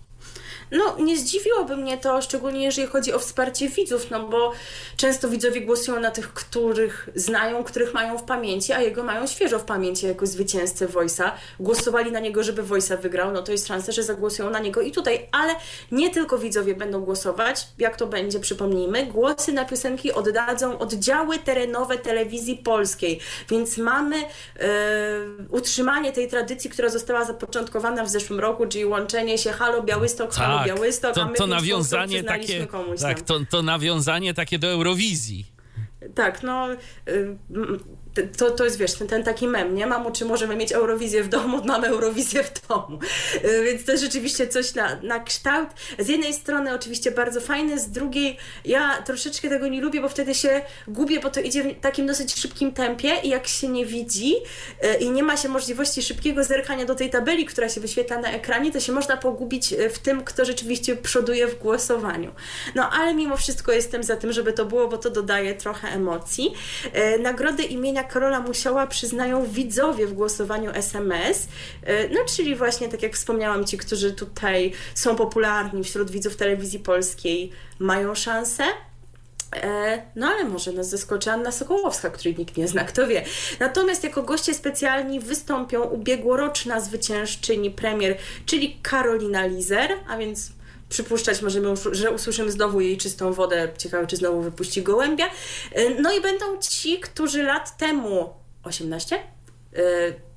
No, 0.71 0.97
nie 0.99 1.17
zdziwiłoby 1.17 1.77
mnie 1.77 1.99
to, 1.99 2.23
szczególnie 2.23 2.65
jeżeli 2.65 2.89
chodzi 2.89 3.13
o 3.13 3.19
wsparcie 3.19 3.69
widzów, 3.69 4.11
no 4.11 4.29
bo 4.29 4.53
często 4.97 5.29
widzowie 5.29 5.61
głosują 5.61 6.01
na 6.01 6.11
tych, 6.11 6.35
których 6.35 7.09
znają, 7.15 7.65
których 7.65 7.95
mają 7.95 8.19
w 8.19 8.23
pamięci, 8.23 8.73
a 8.73 8.81
jego 8.81 9.03
mają 9.03 9.27
świeżo 9.27 9.59
w 9.59 9.65
pamięci 9.65 10.07
jako 10.07 10.27
zwycięzcę 10.27 10.87
Voice'a. 10.87 11.31
Głosowali 11.61 12.13
na 12.13 12.21
niego, 12.21 12.43
żeby 12.43 12.63
Voice'a 12.63 13.01
wygrał, 13.01 13.33
no 13.33 13.43
to 13.43 13.53
jest 13.53 13.67
szansa, 13.67 13.93
że 13.93 14.03
zagłosują 14.03 14.51
na 14.51 14.59
niego 14.59 14.81
i 14.81 14.93
tutaj, 14.93 15.29
ale 15.33 15.55
nie 15.93 16.11
tylko 16.11 16.39
widzowie 16.39 16.75
będą 16.75 17.01
głosować, 17.01 17.67
jak 17.79 17.97
to 17.97 18.07
będzie, 18.07 18.41
przypomnijmy, 18.41 19.07
głosy 19.07 19.53
na 19.53 19.65
piosenki 19.65 20.13
oddadzą 20.13 20.79
oddziały 20.79 21.39
terenowe 21.39 21.99
telewizji 21.99 22.57
polskiej, 22.57 23.21
więc 23.49 23.79
mamy 23.79 24.17
e, 24.17 24.25
utrzymanie 25.51 26.13
tej 26.13 26.29
tradycji, 26.29 26.71
która 26.71 26.89
została 26.89 27.25
zapoczątkowana 27.25 28.05
w 28.05 28.09
zeszłym 28.09 28.41
roku, 28.41 28.67
czyli 28.67 28.85
łączenie 28.85 29.39
się 29.39 29.53
Halo 29.53 29.83
Białystok, 29.83 30.35
Halo 30.35 30.58
tak, 30.59 30.67
Białystok, 30.67 31.15
to, 31.15 31.29
to 31.37 31.47
nawiązanie 31.47 32.25
takie, 32.25 32.67
tak, 33.01 33.21
to, 33.21 33.41
to 33.51 33.63
nawiązanie 33.63 34.35
takie 34.35 34.59
do 34.59 34.67
Eurowizji. 34.69 35.47
Tak, 36.15 36.43
no 36.43 36.73
y, 36.73 36.77
to, 38.23 38.51
to 38.51 38.65
jest, 38.65 38.79
wiesz, 38.79 38.95
ten, 38.95 39.09
ten 39.09 39.25
taki 39.25 39.49
mem, 39.49 39.75
nie? 39.75 39.87
Mamo, 39.87 40.11
czy 40.11 40.25
możemy 40.25 40.57
mieć 40.57 40.73
Eurowizję 40.73 41.23
w 41.23 41.29
domu? 41.29 41.65
Mamy 41.65 41.87
Eurowizję 41.87 42.43
w 42.45 42.69
domu. 42.69 42.99
Y, 43.45 43.65
więc 43.65 43.85
to 43.85 43.97
rzeczywiście 43.97 44.49
coś 44.49 44.75
na, 44.75 45.01
na 45.03 45.21
kształt. 45.21 45.69
Z 45.99 46.09
jednej 46.09 46.35
strony 46.35 46.75
oczywiście 46.75 47.11
bardzo 47.11 47.41
fajne, 47.41 47.79
z 47.79 47.91
drugiej 47.91 48.37
ja 48.65 49.03
troszeczkę 49.03 49.49
tego 49.49 49.69
nie 49.69 49.81
lubię, 49.81 50.01
bo 50.01 50.09
wtedy 50.09 50.35
się 50.35 50.61
gubię, 50.89 51.21
bo 51.21 51.31
to 51.31 51.41
idzie 51.41 51.63
w 51.63 51.81
takim 51.81 52.07
dosyć 52.07 52.35
szybkim 52.35 52.73
tempie 52.73 53.15
i 53.23 53.29
jak 53.29 53.47
się 53.47 53.69
nie 53.69 53.87
widzi 53.87 54.35
y, 54.37 54.99
i 55.01 55.11
nie 55.11 55.23
ma 55.23 55.37
się 55.37 55.49
możliwości 55.49 56.03
szybkiego 56.03 56.45
zerkania 56.45 56.85
do 56.85 56.95
tej 56.95 57.11
tabeli, 57.11 57.47
która 57.47 57.69
się 57.69 57.81
wyświetla 57.81 58.19
na 58.19 58.31
ekranie, 58.31 58.73
to 58.73 58.81
się 58.81 58.93
można 58.93 59.17
pogubić 59.17 59.73
y, 59.73 59.91
w 59.91 59.99
tym, 59.99 60.25
kto 60.25 60.45
rzeczywiście 60.45 60.97
przoduje 60.97 61.47
w 61.47 61.59
głosowaniu. 61.59 62.33
No 62.75 62.91
ale 62.91 63.15
mimo 63.15 63.37
wszystko 63.37 63.73
jestem 63.73 64.03
za 64.03 64.17
tym, 64.17 64.33
żeby 64.33 64.53
to 64.53 64.65
było, 64.65 64.89
bo 64.89 64.99
to 64.99 65.11
dodaje 65.11 65.55
trochę 65.55 65.89
emocji. 65.89 66.55
Nagrody 67.21 67.63
imienia 67.63 68.05
Karola 68.09 68.41
Musiała 68.41 68.87
przyznają 68.87 69.47
widzowie 69.47 70.07
w 70.07 70.13
głosowaniu 70.13 70.71
SMS, 70.75 71.49
e, 71.83 72.09
no 72.09 72.21
czyli 72.37 72.57
właśnie 72.57 72.89
tak 72.89 73.03
jak 73.03 73.15
wspomniałam, 73.15 73.65
ci, 73.65 73.79
którzy 73.79 74.13
tutaj 74.13 74.73
są 74.95 75.17
popularni 75.17 75.85
wśród 75.85 76.11
widzów 76.11 76.37
telewizji 76.37 76.79
polskiej 76.79 77.51
mają 77.79 78.15
szansę. 78.15 78.65
E, 79.57 80.03
no 80.17 80.27
ale 80.27 80.45
może 80.45 80.73
nas 80.73 80.89
zaskoczy 80.89 81.31
Anna 81.31 81.53
Sokołowska, 81.53 82.11
której 82.11 82.37
nikt 82.39 82.57
nie 82.57 82.69
zna, 82.69 82.85
kto 82.85 83.07
wie. 83.07 83.25
Natomiast 83.61 84.05
jako 84.05 84.23
goście 84.23 84.55
specjalni 84.55 85.21
wystąpią 85.21 85.83
ubiegłoroczna 85.83 86.81
zwyciężczyni 86.81 87.71
premier, 87.71 88.17
czyli 88.47 88.79
Karolina 88.83 89.47
Lizer, 89.47 89.91
a 90.09 90.19
więc 90.19 90.58
przypuszczać 90.89 91.43
możemy, 91.43 91.75
że 91.93 92.11
usłyszymy 92.11 92.51
znowu 92.51 92.81
jej 92.81 92.97
czystą 92.97 93.33
wodę. 93.33 93.69
Ciekawe, 93.79 94.07
czy 94.07 94.17
znowu 94.17 94.43
wypuści 94.43 94.83
gołębia. 94.83 95.27
E, 95.73 95.91
no 95.91 96.13
i 96.13 96.21
będą 96.21 96.59
ci, 96.59 97.01
którzy 97.01 97.43
lat 97.43 97.77
temu 97.77 98.35
18? 98.63 99.19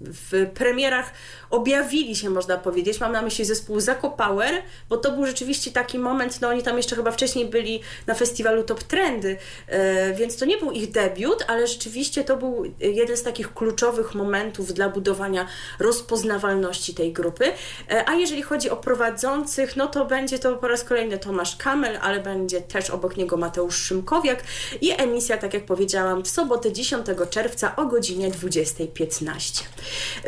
W 0.04 0.49
premierach 0.54 1.14
objawili 1.49 2.16
się, 2.16 2.30
można 2.30 2.58
powiedzieć. 2.58 2.99
Mam 2.99 3.12
na 3.12 3.22
myśli 3.22 3.45
zespół 3.45 3.80
Zakopower, 3.80 4.62
bo 4.89 4.97
to 4.97 5.12
był 5.12 5.26
rzeczywiście 5.26 5.72
taki 5.72 5.99
moment, 5.99 6.41
no 6.41 6.47
oni 6.47 6.64
tam 6.64 6.78
jeszcze 6.78 6.95
chyba 6.95 7.12
wcześniej 7.12 7.45
byli 7.45 7.82
na 8.08 8.14
festiwalu 8.14 8.64
Top 8.64 8.84
Trendy, 8.84 9.38
e, 9.68 10.14
więc 10.14 10.38
to 10.38 10.45
nie 10.45 10.58
był 10.58 10.72
ich 10.72 10.91
debiut, 10.91 11.45
ale 11.47 11.68
rzeczywiście 11.68 12.24
to 12.24 12.38
był 12.38 12.64
jeden 12.80 13.18
z 13.18 13.24
takich 13.24 13.54
kluczowych 13.54 14.16
momentów 14.16 14.74
dla 14.74 14.89
budowania 14.89 15.47
rozpoznawalności 15.80 16.93
tej 16.93 17.14
grupy. 17.14 17.45
E, 17.89 18.10
a 18.10 18.16
jeżeli 18.16 18.41
chodzi 18.41 18.70
o 18.70 18.76
prowadzących, 18.76 19.76
no 19.76 19.88
to 19.88 20.06
będzie 20.06 20.39
to 20.39 20.56
po 20.56 20.68
raz 20.68 20.84
kolejny 20.84 21.18
Tomasz 21.18 21.56
Kamel, 21.56 21.99
ale 22.02 22.20
będzie 22.20 22.62
też 22.62 22.89
obok 22.89 23.18
niego 23.18 23.38
Mateusz 23.38 23.76
Szymkowiak 23.76 24.43
i 24.82 24.91
emisja, 25.02 25.38
tak 25.38 25.54
jak 25.54 25.66
powiedziałam, 25.66 26.24
w 26.24 26.30
sobotę 26.30 26.72
10 26.72 27.06
czerwca 27.30 27.76
o 27.76 27.86
godzinie 27.86 28.32
20.15. 28.32 29.64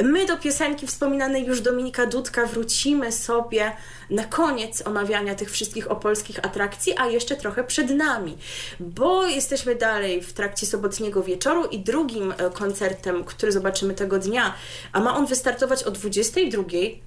My 0.03 0.26
do 0.26 0.38
piosenki 0.38 0.88
wspominanej 0.88 1.45
już 1.45 1.61
Dominika 1.61 2.05
Dudka 2.05 2.45
wrócimy 2.45 3.11
sobie 3.11 3.72
na 4.09 4.24
koniec 4.24 4.88
omawiania 4.88 5.36
tych 5.36 5.51
wszystkich 5.51 5.91
opolskich 5.91 6.39
atrakcji, 6.45 6.93
a 6.97 7.07
jeszcze 7.07 7.36
trochę 7.36 7.64
przed 7.64 7.89
nami, 7.89 8.38
bo 8.80 9.28
jesteśmy 9.28 9.76
dalej 9.76 10.22
w 10.22 10.34
trakcie 10.34 10.66
sobotniego 10.66 11.24
wieczoru 11.24 11.66
i 11.66 11.80
drugim 11.80 12.32
e, 12.32 12.49
koncertem, 12.49 13.24
który 13.24 13.51
zobaczymy 13.51 13.93
tego 13.93 14.20
dnia, 14.20 14.53
a 14.91 14.99
ma 14.99 15.16
on 15.16 15.26
wystartować 15.26 15.84
o 15.84 15.91
22, 15.91 16.64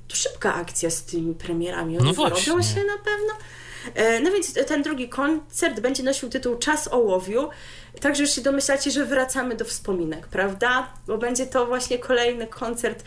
to 0.09 0.17
szybka 0.17 0.55
akcja 0.55 0.91
z 0.91 1.03
tymi 1.03 1.35
premierami. 1.35 1.99
One 1.99 2.07
no 2.07 2.13
wyrobią 2.13 2.63
się 2.63 2.85
na 2.85 2.99
pewno. 3.05 3.35
E, 3.95 4.21
no 4.21 4.31
więc 4.31 4.53
ten 4.67 4.83
drugi 4.83 5.09
koncert 5.09 5.81
będzie 5.81 6.03
nosił 6.03 6.29
tytuł 6.29 6.57
Czas 6.57 6.89
ołowiu. 6.93 7.49
Także 8.01 8.23
już 8.23 8.33
się 8.33 8.41
domyślacie, 8.41 8.91
że 8.91 9.05
wracamy 9.05 9.55
do 9.55 9.65
wspominek, 9.65 10.27
prawda? 10.27 10.93
Bo 11.07 11.19
będzie 11.19 11.47
to 11.47 11.67
właśnie 11.67 11.99
kolejny 11.99 12.47
koncert 12.47 13.01
e, 13.01 13.05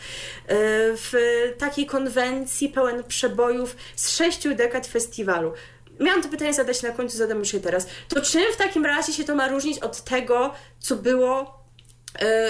w 0.96 1.12
takiej 1.58 1.86
konwencji 1.86 2.68
pełen 2.68 3.04
przebojów 3.04 3.76
z 3.96 4.10
sześciu 4.10 4.54
dekad 4.54 4.86
festiwalu. 4.86 5.52
Miałam 6.00 6.22
to 6.22 6.28
pytanie 6.28 6.54
zadać 6.54 6.82
na 6.82 6.90
końcu, 6.90 7.16
zadam 7.16 7.38
już 7.38 7.52
je 7.52 7.60
teraz. 7.60 7.86
To 8.08 8.20
czym 8.20 8.52
w 8.52 8.56
takim 8.56 8.86
razie 8.86 9.12
się 9.12 9.24
to 9.24 9.34
ma 9.34 9.48
różnić 9.48 9.78
od 9.78 10.04
tego, 10.04 10.54
co 10.78 10.96
było 10.96 11.59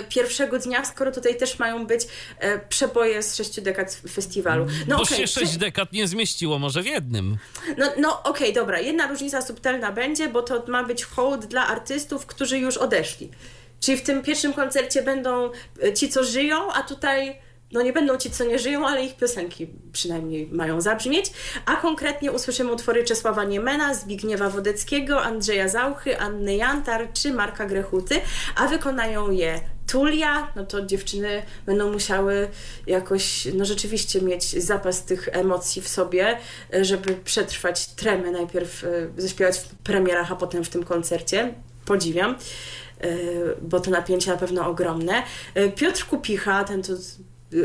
pierwszego 0.08 0.58
dnia, 0.58 0.84
skoro 0.84 1.12
tutaj 1.12 1.36
też 1.36 1.58
mają 1.58 1.86
być 1.86 2.06
e, 2.38 2.58
przeboje 2.58 3.22
z 3.22 3.36
sześciu 3.36 3.62
dekad 3.62 4.00
festiwalu. 4.10 4.66
No, 4.88 4.96
Bo 4.96 5.02
okay, 5.02 5.18
się 5.18 5.26
sześć 5.26 5.56
dekad 5.56 5.92
nie 5.92 6.08
zmieściło 6.08 6.58
może 6.58 6.82
w 6.82 6.86
jednym. 6.86 7.36
No, 7.78 7.86
no 7.98 8.22
okej, 8.22 8.30
okay, 8.30 8.52
dobra. 8.52 8.80
Jedna 8.80 9.06
różnica 9.06 9.42
subtelna 9.42 9.92
będzie, 9.92 10.28
bo 10.28 10.42
to 10.42 10.64
ma 10.68 10.84
być 10.84 11.04
hołd 11.04 11.46
dla 11.46 11.66
artystów, 11.66 12.26
którzy 12.26 12.58
już 12.58 12.76
odeszli. 12.76 13.30
Czyli 13.80 13.98
w 13.98 14.02
tym 14.02 14.22
pierwszym 14.22 14.52
koncercie 14.52 15.02
będą 15.02 15.50
e, 15.82 15.92
ci, 15.92 16.08
co 16.08 16.24
żyją, 16.24 16.72
a 16.72 16.82
tutaj 16.82 17.36
no 17.72 17.82
nie 17.82 17.92
będą 17.92 18.16
ci, 18.16 18.30
co 18.30 18.44
nie 18.44 18.58
żyją, 18.58 18.86
ale 18.86 19.04
ich 19.04 19.16
piosenki 19.16 19.70
przynajmniej 19.92 20.48
mają 20.52 20.80
zabrzmieć, 20.80 21.32
a 21.66 21.76
konkretnie 21.76 22.32
usłyszymy 22.32 22.72
utwory 22.72 23.04
Czesława 23.04 23.44
Niemena, 23.44 23.94
Zbigniewa 23.94 24.50
Wodeckiego, 24.50 25.22
Andrzeja 25.22 25.68
Zauchy, 25.68 26.18
Anny 26.18 26.56
Jantar 26.56 27.08
czy 27.12 27.32
Marka 27.32 27.66
Grechuty, 27.66 28.20
a 28.56 28.66
wykonają 28.66 29.30
je 29.30 29.60
Tulia, 29.86 30.52
no 30.56 30.66
to 30.66 30.86
dziewczyny 30.86 31.42
będą 31.66 31.92
musiały 31.92 32.48
jakoś, 32.86 33.48
no 33.54 33.64
rzeczywiście 33.64 34.22
mieć 34.22 34.64
zapas 34.64 35.04
tych 35.04 35.28
emocji 35.32 35.82
w 35.82 35.88
sobie, 35.88 36.38
żeby 36.80 37.14
przetrwać 37.14 37.86
tremę, 37.86 38.30
najpierw 38.30 38.84
e, 38.84 38.88
zaśpiewać 39.16 39.58
w 39.58 39.68
premierach, 39.74 40.32
a 40.32 40.36
potem 40.36 40.64
w 40.64 40.68
tym 40.68 40.84
koncercie. 40.84 41.54
Podziwiam 41.84 42.36
e, 43.00 43.08
bo 43.62 43.80
to 43.80 43.90
napięcie 43.90 44.30
na 44.30 44.36
pewno 44.36 44.66
ogromne. 44.66 45.22
E, 45.54 45.68
Piotr 45.68 46.06
Kupicha, 46.06 46.64
ten 46.64 46.82
to 46.82 46.92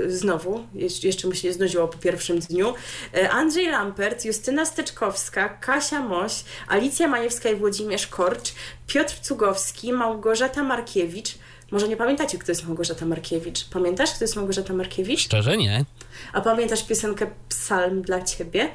znowu, 0.07 0.67
jeszcze 1.03 1.27
mi 1.27 1.35
się 1.35 1.47
nie 1.47 1.53
znudziło 1.53 1.87
po 1.87 1.97
pierwszym 1.97 2.39
dniu, 2.39 2.73
e, 3.13 3.29
Andrzej 3.29 3.67
Lampert, 3.67 4.25
Justyna 4.25 4.65
Steczkowska, 4.65 5.49
Kasia 5.49 6.01
Moś, 6.01 6.43
Alicja 6.67 7.07
Majewska 7.07 7.49
i 7.49 7.55
Włodzimierz 7.55 8.07
Korcz, 8.07 8.53
Piotr 8.87 9.13
Cugowski, 9.21 9.93
Małgorzata 9.93 10.63
Markiewicz. 10.63 11.37
Może 11.71 11.87
nie 11.87 11.97
pamiętacie, 11.97 12.37
kto 12.37 12.51
jest 12.51 12.67
Małgorzata 12.67 13.05
Markiewicz? 13.05 13.69
Pamiętasz, 13.69 14.13
kto 14.13 14.23
jest 14.23 14.35
Małgorzata 14.35 14.73
Markiewicz? 14.73 15.19
Szczerze 15.19 15.57
nie. 15.57 15.85
A 16.33 16.41
pamiętasz 16.41 16.83
piosenkę 16.83 17.27
Psalm 17.49 18.01
dla 18.01 18.21
Ciebie? 18.21 18.69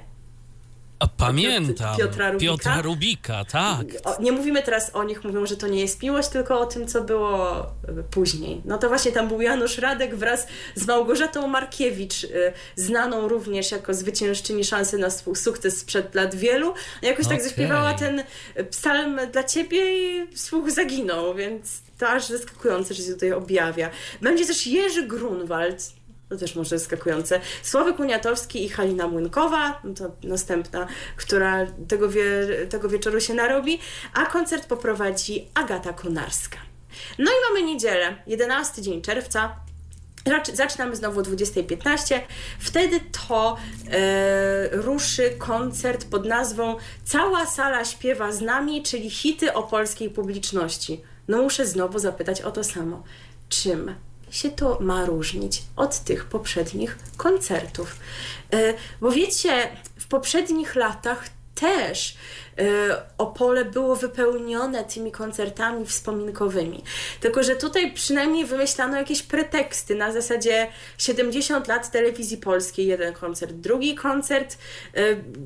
A 1.01 1.09
pamiętam. 1.09 1.97
Piotra 1.99 2.31
Rubika. 2.31 2.53
Piotra 2.53 2.83
Rubika, 2.83 3.45
tak. 3.45 3.87
Nie 4.21 4.33
mówimy 4.33 4.63
teraz 4.63 4.91
o 4.95 5.05
nich, 5.05 5.25
mówią, 5.25 5.47
że 5.47 5.57
to 5.57 5.67
nie 5.67 5.81
jest 5.81 6.03
miłość, 6.03 6.29
tylko 6.29 6.61
o 6.61 6.67
tym, 6.67 6.87
co 6.87 7.05
było 7.05 7.61
e, 7.63 7.67
później. 8.11 8.63
No 8.65 8.79
to 8.79 8.89
właśnie 8.89 9.13
tam 9.13 9.29
był 9.29 9.41
Janusz 9.41 9.79
Radek 9.79 10.17
wraz 10.17 10.47
z 10.75 10.87
Małgorzatą 10.87 11.47
Markiewicz, 11.47 12.25
y, 12.25 12.53
znaną 12.77 13.29
również 13.29 13.71
jako 13.71 13.95
zwyciężczyni 13.95 14.65
szansy 14.65 14.99
na 14.99 15.11
swój 15.11 15.37
sukces 15.37 15.79
sprzed 15.79 16.15
lat 16.15 16.35
wielu. 16.35 16.75
Jakoś 17.03 17.25
tak 17.27 17.35
Okej. 17.35 17.49
zaśpiewała 17.49 17.95
ten 17.95 18.23
psalm 18.71 19.21
dla 19.33 19.45
ciebie 19.45 19.99
i 19.99 20.37
słuch 20.37 20.71
zaginął, 20.71 21.35
więc 21.35 21.83
to 21.99 22.09
aż 22.09 22.27
zaskakujące, 22.27 22.95
że 22.95 23.03
się 23.03 23.13
tutaj 23.13 23.33
objawia. 23.33 23.91
Będzie 24.23 24.47
też 24.47 24.67
Jerzy 24.67 25.07
Grunwald, 25.07 25.93
to 26.31 26.37
też 26.37 26.57
może 26.57 26.79
zaskakujące. 26.79 27.41
Sławek 27.63 28.01
Uniatowski 28.01 28.65
i 28.65 28.69
Halina 28.69 29.09
Młynkowa, 29.09 29.81
no 29.85 29.95
to 29.95 30.11
następna, 30.23 30.87
która 31.17 31.67
tego, 31.89 32.09
wie, 32.09 32.23
tego 32.69 32.89
wieczoru 32.89 33.21
się 33.21 33.35
narobi, 33.35 33.79
a 34.15 34.27
koncert 34.27 34.67
poprowadzi 34.67 35.49
Agata 35.55 35.93
Konarska. 35.93 36.59
No 37.19 37.31
i 37.31 37.35
mamy 37.49 37.67
niedzielę, 37.67 38.17
11 38.27 38.83
dzień 38.83 39.03
czerwca. 39.03 39.57
Zaczynamy 40.55 40.97
znowu 40.97 41.21
o 41.21 41.23
20.15. 41.23 42.21
Wtedy 42.59 43.01
to 43.29 43.57
e, 43.91 44.69
ruszy 44.73 45.31
koncert 45.39 46.05
pod 46.05 46.27
nazwą 46.27 46.77
Cała 47.05 47.47
sala 47.47 47.85
śpiewa 47.85 48.33
z 48.33 48.41
nami, 48.41 48.83
czyli 48.83 49.11
hity 49.11 49.55
o 49.55 49.63
polskiej 49.63 50.11
publiczności. 50.11 51.01
No 51.29 51.43
muszę 51.43 51.67
znowu 51.67 51.99
zapytać 51.99 52.43
o 52.43 52.51
to 52.51 52.65
samo. 52.65 53.03
Czym 53.49 53.95
się 54.31 54.51
to 54.51 54.79
ma 54.81 55.05
różnić 55.05 55.63
od 55.77 55.99
tych 55.99 56.25
poprzednich 56.25 56.99
koncertów? 57.17 57.97
E, 58.53 58.75
bo 59.01 59.11
wiecie, 59.11 59.69
w 59.99 60.07
poprzednich 60.07 60.75
latach 60.75 61.29
też 61.55 62.17
Opole 63.19 63.65
było 63.65 63.97
wypełnione 63.97 64.85
tymi 64.85 65.13
koncertami 65.13 65.87
wspominkowymi. 65.87 66.85
Tylko, 67.21 67.43
że 67.43 67.57
tutaj 67.57 67.93
przynajmniej 67.93 68.45
wymyślano 68.45 68.97
jakieś 68.97 69.23
preteksty 69.23 69.95
na 69.95 70.13
zasadzie 70.13 70.67
70 70.99 71.69
lat 71.69 71.91
telewizji 71.91 72.37
polskiej, 72.37 72.87
jeden 72.87 73.15
koncert, 73.15 73.53
drugi 73.53 73.95
koncert 73.95 74.59
e, 74.95 75.03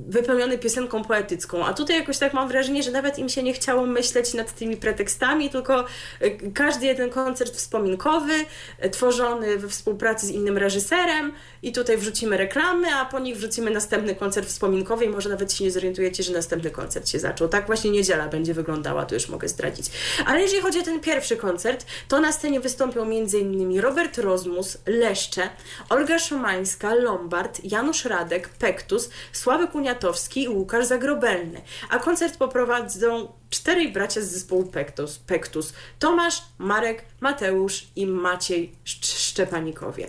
wypełniony 0.08 0.58
piosenką 0.58 1.04
poetycką. 1.04 1.64
A 1.64 1.72
tutaj 1.72 1.96
jakoś 1.96 2.18
tak 2.18 2.34
mam 2.34 2.48
wrażenie, 2.48 2.82
że 2.82 2.90
nawet 2.90 3.18
im 3.18 3.28
się 3.28 3.42
nie 3.42 3.52
chciało 3.52 3.86
myśleć 3.86 4.34
nad 4.34 4.54
tymi 4.54 4.76
pretekstami, 4.76 5.50
tylko 5.50 5.84
e, 6.20 6.30
każdy 6.54 6.86
jeden 6.86 7.10
koncert 7.10 7.56
wspominkowy, 7.56 8.32
e, 8.78 8.90
tworzony 8.90 9.58
we 9.58 9.68
współpracy 9.68 10.26
z 10.26 10.30
innym 10.30 10.58
reżyserem 10.58 11.32
i 11.62 11.72
tutaj 11.72 11.96
wrzucimy 11.96 12.36
reklamy, 12.36 12.94
a 12.94 13.04
po 13.04 13.18
nich 13.18 13.36
wrzucimy 13.36 13.70
następny 13.70 14.14
koncert 14.14 14.48
wspominkowy 14.48 15.04
i 15.04 15.08
może 15.08 15.28
nawet 15.28 15.52
się 15.52 15.64
nie 15.64 15.70
zorientujecie, 15.70 16.22
że 16.22 16.32
następny 16.32 16.70
koncert 16.70 16.93
się 17.08 17.18
zaczął. 17.18 17.48
Tak 17.48 17.66
właśnie 17.66 17.90
niedziela 17.90 18.28
będzie 18.28 18.54
wyglądała, 18.54 19.06
to 19.06 19.14
już 19.14 19.28
mogę 19.28 19.48
zdradzić. 19.48 19.86
Ale 20.26 20.40
jeżeli 20.42 20.62
chodzi 20.62 20.78
o 20.78 20.82
ten 20.82 21.00
pierwszy 21.00 21.36
koncert, 21.36 21.86
to 22.08 22.20
na 22.20 22.32
scenie 22.32 22.60
wystąpią 22.60 23.02
m.in. 23.02 23.80
Robert 23.80 24.18
Rozmus, 24.18 24.78
Leszcze, 24.86 25.48
Olga 25.88 26.18
Szomańska, 26.18 26.94
Lombard, 26.94 27.60
Janusz 27.64 28.04
Radek, 28.04 28.48
Pektus, 28.48 29.10
Sławek 29.32 29.74
Uniatowski 29.74 30.42
i 30.42 30.48
Łukasz 30.48 30.86
Zagrobelny. 30.86 31.60
A 31.90 31.98
koncert 31.98 32.36
poprowadzą 32.36 33.32
czterej 33.50 33.92
bracia 33.92 34.20
z 34.20 34.24
zespołu 34.24 34.64
Pektus, 34.66 35.18
Pektus. 35.18 35.72
Tomasz, 35.98 36.42
Marek, 36.58 37.04
Mateusz 37.20 37.86
i 37.96 38.06
Maciej 38.06 38.72
Szcz- 38.84 39.18
Szczepanikowie. 39.18 40.08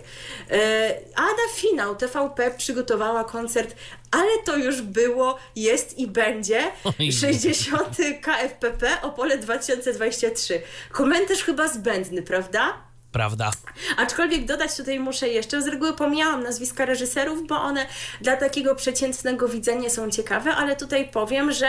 E, 0.50 0.94
a 1.14 1.22
na 1.22 1.54
finał 1.54 1.96
TVP 1.96 2.50
przygotowała 2.50 3.24
koncert 3.24 3.76
ale 4.10 4.30
to 4.44 4.56
już 4.56 4.82
było, 4.82 5.38
jest 5.56 5.98
i 5.98 6.06
będzie 6.06 6.62
Oj. 6.84 7.12
60. 7.12 7.96
KFPP 8.22 9.02
Opole 9.02 9.38
2023. 9.38 10.62
Komentarz 10.92 11.42
chyba 11.42 11.68
zbędny, 11.68 12.22
prawda? 12.22 12.85
Prawda. 13.16 13.50
Aczkolwiek 13.96 14.44
dodać 14.44 14.76
tutaj 14.76 15.00
muszę 15.00 15.28
jeszcze, 15.28 15.62
z 15.62 15.66
reguły 15.66 15.92
pomijałam 15.92 16.42
nazwiska 16.42 16.84
reżyserów, 16.84 17.46
bo 17.46 17.56
one 17.56 17.86
dla 18.20 18.36
takiego 18.36 18.74
przeciętnego 18.74 19.48
widzenia 19.48 19.90
są 19.90 20.10
ciekawe, 20.10 20.50
ale 20.50 20.76
tutaj 20.76 21.08
powiem, 21.08 21.52
że 21.52 21.66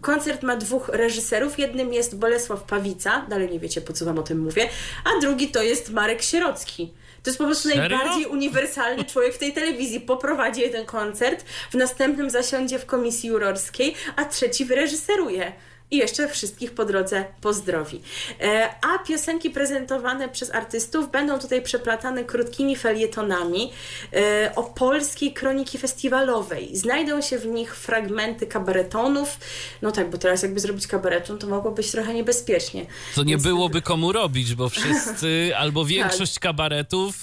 koncert 0.00 0.42
ma 0.42 0.56
dwóch 0.56 0.88
reżyserów. 0.88 1.58
Jednym 1.58 1.92
jest 1.92 2.18
Bolesław 2.18 2.62
Pawica, 2.62 3.26
dalej 3.28 3.50
nie 3.50 3.60
wiecie 3.60 3.80
po 3.80 3.92
co 3.92 4.04
wam 4.04 4.18
o 4.18 4.22
tym 4.22 4.38
mówię, 4.40 4.68
a 5.04 5.20
drugi 5.20 5.48
to 5.48 5.62
jest 5.62 5.90
Marek 5.90 6.22
Sierocki. 6.22 6.92
To 7.22 7.30
jest 7.30 7.38
po 7.38 7.44
prostu 7.44 7.68
Serio? 7.68 7.98
najbardziej 7.98 8.26
uniwersalny 8.26 9.04
człowiek 9.04 9.34
w 9.34 9.38
tej 9.38 9.52
telewizji. 9.52 10.00
Poprowadzi 10.00 10.60
jeden 10.60 10.86
koncert, 10.86 11.44
w 11.70 11.74
następnym 11.74 12.30
zasiądzie 12.30 12.78
w 12.78 12.86
komisji 12.86 13.28
jurorskiej, 13.28 13.94
a 14.16 14.24
trzeci 14.24 14.64
wyreżyseruje. 14.64 15.52
I 15.90 15.96
jeszcze 15.96 16.28
wszystkich 16.28 16.74
po 16.74 16.84
drodze 16.84 17.24
pozdrowi. 17.40 18.00
E, 18.40 18.70
a 18.82 18.98
piosenki 18.98 19.50
prezentowane 19.50 20.28
przez 20.28 20.54
artystów 20.54 21.10
będą 21.10 21.38
tutaj 21.38 21.62
przeplatane 21.62 22.24
krótkimi 22.24 22.76
felietonami 22.76 23.72
e, 24.12 24.52
o 24.56 24.62
polskiej 24.62 25.32
kroniki 25.32 25.78
festiwalowej. 25.78 26.76
Znajdą 26.76 27.22
się 27.22 27.38
w 27.38 27.46
nich 27.46 27.76
fragmenty 27.76 28.46
kabaretonów. 28.46 29.38
No 29.82 29.92
tak, 29.92 30.10
bo 30.10 30.18
teraz 30.18 30.42
jakby 30.42 30.60
zrobić 30.60 30.86
kabareton, 30.86 31.38
to 31.38 31.46
mogło 31.46 31.70
być 31.70 31.90
trochę 31.90 32.14
niebezpiecznie. 32.14 32.86
To 33.14 33.22
nie 33.22 33.32
Więc- 33.32 33.42
byłoby 33.42 33.82
komu 33.82 34.12
robić, 34.12 34.54
bo 34.54 34.68
wszyscy, 34.68 35.50
albo 35.58 35.84
większość 35.84 36.38
kabaretów, 36.38 37.22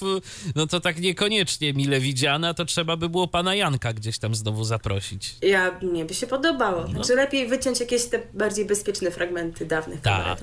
no 0.55 0.68
to 0.68 0.80
tak 0.80 0.99
niekoniecznie 0.99 1.74
mile 1.74 1.99
widziana, 1.99 2.53
to 2.53 2.66
trzeba 2.66 2.97
by 2.97 3.09
było 3.09 3.28
pana 3.28 3.55
Janka 3.55 3.93
gdzieś 3.93 4.20
tam 4.20 4.36
znowu 4.36 4.63
zaprosić. 4.63 5.36
Ja, 5.41 5.80
mnie 5.82 6.05
by 6.05 6.13
się 6.13 6.28
podobało. 6.28 6.88
Znaczy 6.88 7.16
lepiej 7.16 7.47
wyciąć 7.47 7.80
jakieś 7.80 8.05
te 8.05 8.20
bardziej 8.34 8.55
bezpieczne 8.64 9.12
fragmenty 9.12 9.66
dawnych 9.66 10.01
Tak. 10.01 10.38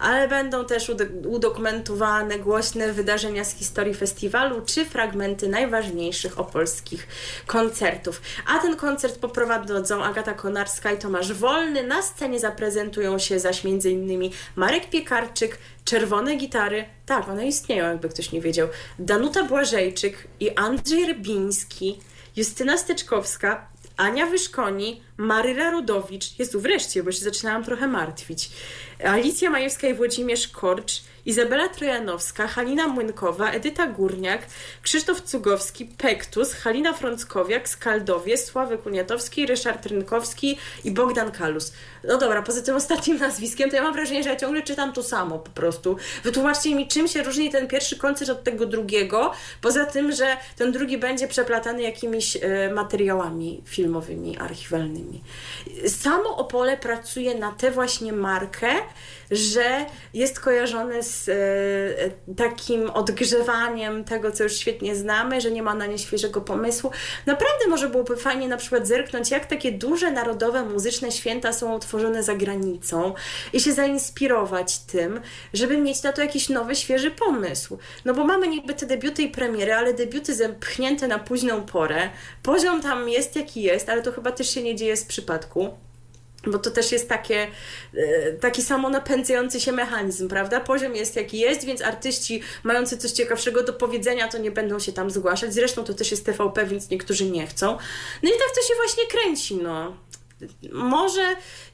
Ale 0.00 0.28
będą 0.28 0.64
też 0.64 0.88
udo- 0.88 1.28
udokumentowane 1.28 2.38
głośne 2.38 2.92
wydarzenia 2.92 3.44
z 3.44 3.54
historii 3.54 3.94
festiwalu, 3.94 4.62
czy 4.66 4.84
fragmenty 4.84 5.48
najważniejszych 5.48 6.38
opolskich 6.38 7.08
koncertów. 7.46 8.22
A 8.46 8.58
ten 8.58 8.76
koncert 8.76 9.18
poprowadzą 9.18 10.04
Agata 10.04 10.34
Konarska 10.34 10.92
i 10.92 10.98
Tomasz 10.98 11.32
Wolny. 11.32 11.82
Na 11.82 12.02
scenie 12.02 12.40
zaprezentują 12.40 13.18
się 13.18 13.38
zaś 13.40 13.66
m.in. 13.66 14.30
Marek 14.56 14.90
Piekarczyk, 14.90 15.58
Czerwone 15.84 16.36
Gitary, 16.36 16.84
tak, 17.06 17.28
one 17.28 17.46
istnieją, 17.46 17.84
jakby 17.84 18.08
ktoś 18.08 18.32
nie 18.32 18.40
wiedział, 18.40 18.68
Danuta 18.98 19.44
Błażejczyk 19.44 20.28
i 20.40 20.50
Andrzej 20.56 21.06
Rybiński, 21.06 22.00
Justyna 22.36 22.78
Steczkowska, 22.78 23.66
Ania 23.96 24.26
Wyszkoni, 24.26 25.02
Maryla 25.16 25.70
Rudowicz, 25.70 26.38
Jezu, 26.38 26.60
wreszcie, 26.60 27.02
bo 27.02 27.12
się 27.12 27.24
zaczynałam 27.24 27.64
trochę 27.64 27.88
martwić, 27.88 28.50
Alicja 29.04 29.50
Majewska 29.50 29.88
i 29.88 29.94
Włodzimierz 29.94 30.48
Korcz, 30.48 31.02
Izabela 31.26 31.68
Trojanowska, 31.68 32.46
Halina 32.46 32.88
Młynkowa, 32.88 33.50
Edyta 33.50 33.86
Górniak, 33.86 34.46
Krzysztof 34.82 35.20
Cugowski, 35.20 35.84
Pektus, 35.84 36.52
Halina 36.52 36.92
Frąckowiak, 36.92 37.68
Skaldowie, 37.68 38.38
Sławek 38.38 38.86
Uniatowski, 38.86 39.46
Ryszard 39.46 39.86
Rynkowski 39.86 40.58
i 40.84 40.90
Bogdan 40.90 41.30
Kalus. 41.32 41.72
No 42.04 42.18
dobra, 42.18 42.42
poza 42.42 42.62
tym 42.62 42.76
ostatnim 42.76 43.18
nazwiskiem, 43.18 43.70
to 43.70 43.76
ja 43.76 43.82
mam 43.82 43.92
wrażenie, 43.92 44.22
że 44.22 44.28
ja 44.28 44.36
ciągle 44.36 44.62
czytam 44.62 44.92
to 44.92 45.02
samo 45.02 45.38
po 45.38 45.50
prostu. 45.50 45.96
Wytłumaczcie 46.24 46.74
mi, 46.74 46.88
czym 46.88 47.08
się 47.08 47.22
różni 47.22 47.50
ten 47.50 47.68
pierwszy 47.68 47.96
koncert 47.96 48.30
od 48.30 48.44
tego 48.44 48.66
drugiego, 48.66 49.32
poza 49.60 49.84
tym, 49.84 50.12
że 50.12 50.36
ten 50.56 50.72
drugi 50.72 50.98
będzie 50.98 51.28
przeplatany 51.28 51.82
jakimiś 51.82 52.36
e, 52.36 52.70
materiałami 52.74 53.62
filmowymi, 53.66 54.38
archiwalnymi. 54.38 55.03
Samo 55.88 56.36
Opole 56.36 56.76
pracuje 56.76 57.34
na 57.34 57.52
tę 57.52 57.70
właśnie 57.70 58.12
markę, 58.12 58.68
że 59.30 59.86
jest 60.14 60.40
kojarzone 60.40 61.02
z 61.02 61.28
e, 61.28 62.34
takim 62.34 62.90
odgrzewaniem 62.90 64.04
tego, 64.04 64.32
co 64.32 64.44
już 64.44 64.56
świetnie 64.56 64.96
znamy, 64.96 65.40
że 65.40 65.50
nie 65.50 65.62
ma 65.62 65.74
na 65.74 65.86
nie 65.86 65.98
świeżego 65.98 66.40
pomysłu. 66.40 66.90
Naprawdę 67.26 67.66
może 67.68 67.88
byłoby 67.88 68.16
fajnie 68.16 68.48
na 68.48 68.56
przykład 68.56 68.86
zerknąć, 68.86 69.30
jak 69.30 69.46
takie 69.46 69.72
duże 69.72 70.10
narodowe 70.10 70.62
muzyczne 70.62 71.12
święta 71.12 71.52
są 71.52 71.76
utworzone 71.76 72.22
za 72.22 72.34
granicą 72.34 73.14
i 73.52 73.60
się 73.60 73.72
zainspirować 73.72 74.78
tym, 74.78 75.20
żeby 75.52 75.78
mieć 75.78 76.02
na 76.02 76.12
to 76.12 76.22
jakiś 76.22 76.48
nowy, 76.48 76.76
świeży 76.76 77.10
pomysł. 77.10 77.78
No 78.04 78.14
bo 78.14 78.24
mamy 78.24 78.48
niby 78.48 78.74
te 78.74 78.86
debiuty 78.86 79.22
i 79.22 79.28
premiery, 79.28 79.74
ale 79.74 79.94
debiuty 79.94 80.34
zepchnięte 80.34 81.08
na 81.08 81.18
późną 81.18 81.62
porę. 81.62 82.10
Poziom 82.42 82.82
tam 82.82 83.08
jest 83.08 83.36
jaki 83.36 83.62
jest, 83.62 83.88
ale 83.88 84.02
to 84.02 84.12
chyba 84.12 84.32
też 84.32 84.50
się 84.50 84.62
nie 84.62 84.76
dzieje 84.76 84.93
z 84.96 85.04
przypadku. 85.04 85.70
Bo 86.46 86.58
to 86.58 86.70
też 86.70 86.92
jest 86.92 87.08
takie, 87.08 87.46
e, 87.94 88.32
taki 88.32 88.62
samonapędzający 88.62 89.60
się 89.60 89.72
mechanizm, 89.72 90.28
prawda? 90.28 90.60
Poziom 90.60 90.96
jest 90.96 91.16
jaki 91.16 91.38
jest, 91.38 91.64
więc 91.64 91.82
artyści 91.82 92.42
mający 92.62 92.98
coś 92.98 93.10
ciekawszego 93.10 93.62
do 93.62 93.72
powiedzenia, 93.72 94.28
to 94.28 94.38
nie 94.38 94.50
będą 94.50 94.78
się 94.78 94.92
tam 94.92 95.10
zgłaszać. 95.10 95.54
Zresztą 95.54 95.84
to 95.84 95.94
też 95.94 96.10
jest 96.10 96.26
TVP, 96.26 96.66
więc 96.66 96.90
niektórzy 96.90 97.30
nie 97.30 97.46
chcą. 97.46 97.66
No 98.22 98.30
i 98.30 98.32
tak 98.32 98.48
to 98.54 98.68
się 98.68 98.74
właśnie 98.76 99.06
kręci, 99.06 99.56
no. 99.56 99.96
Może 100.72 101.22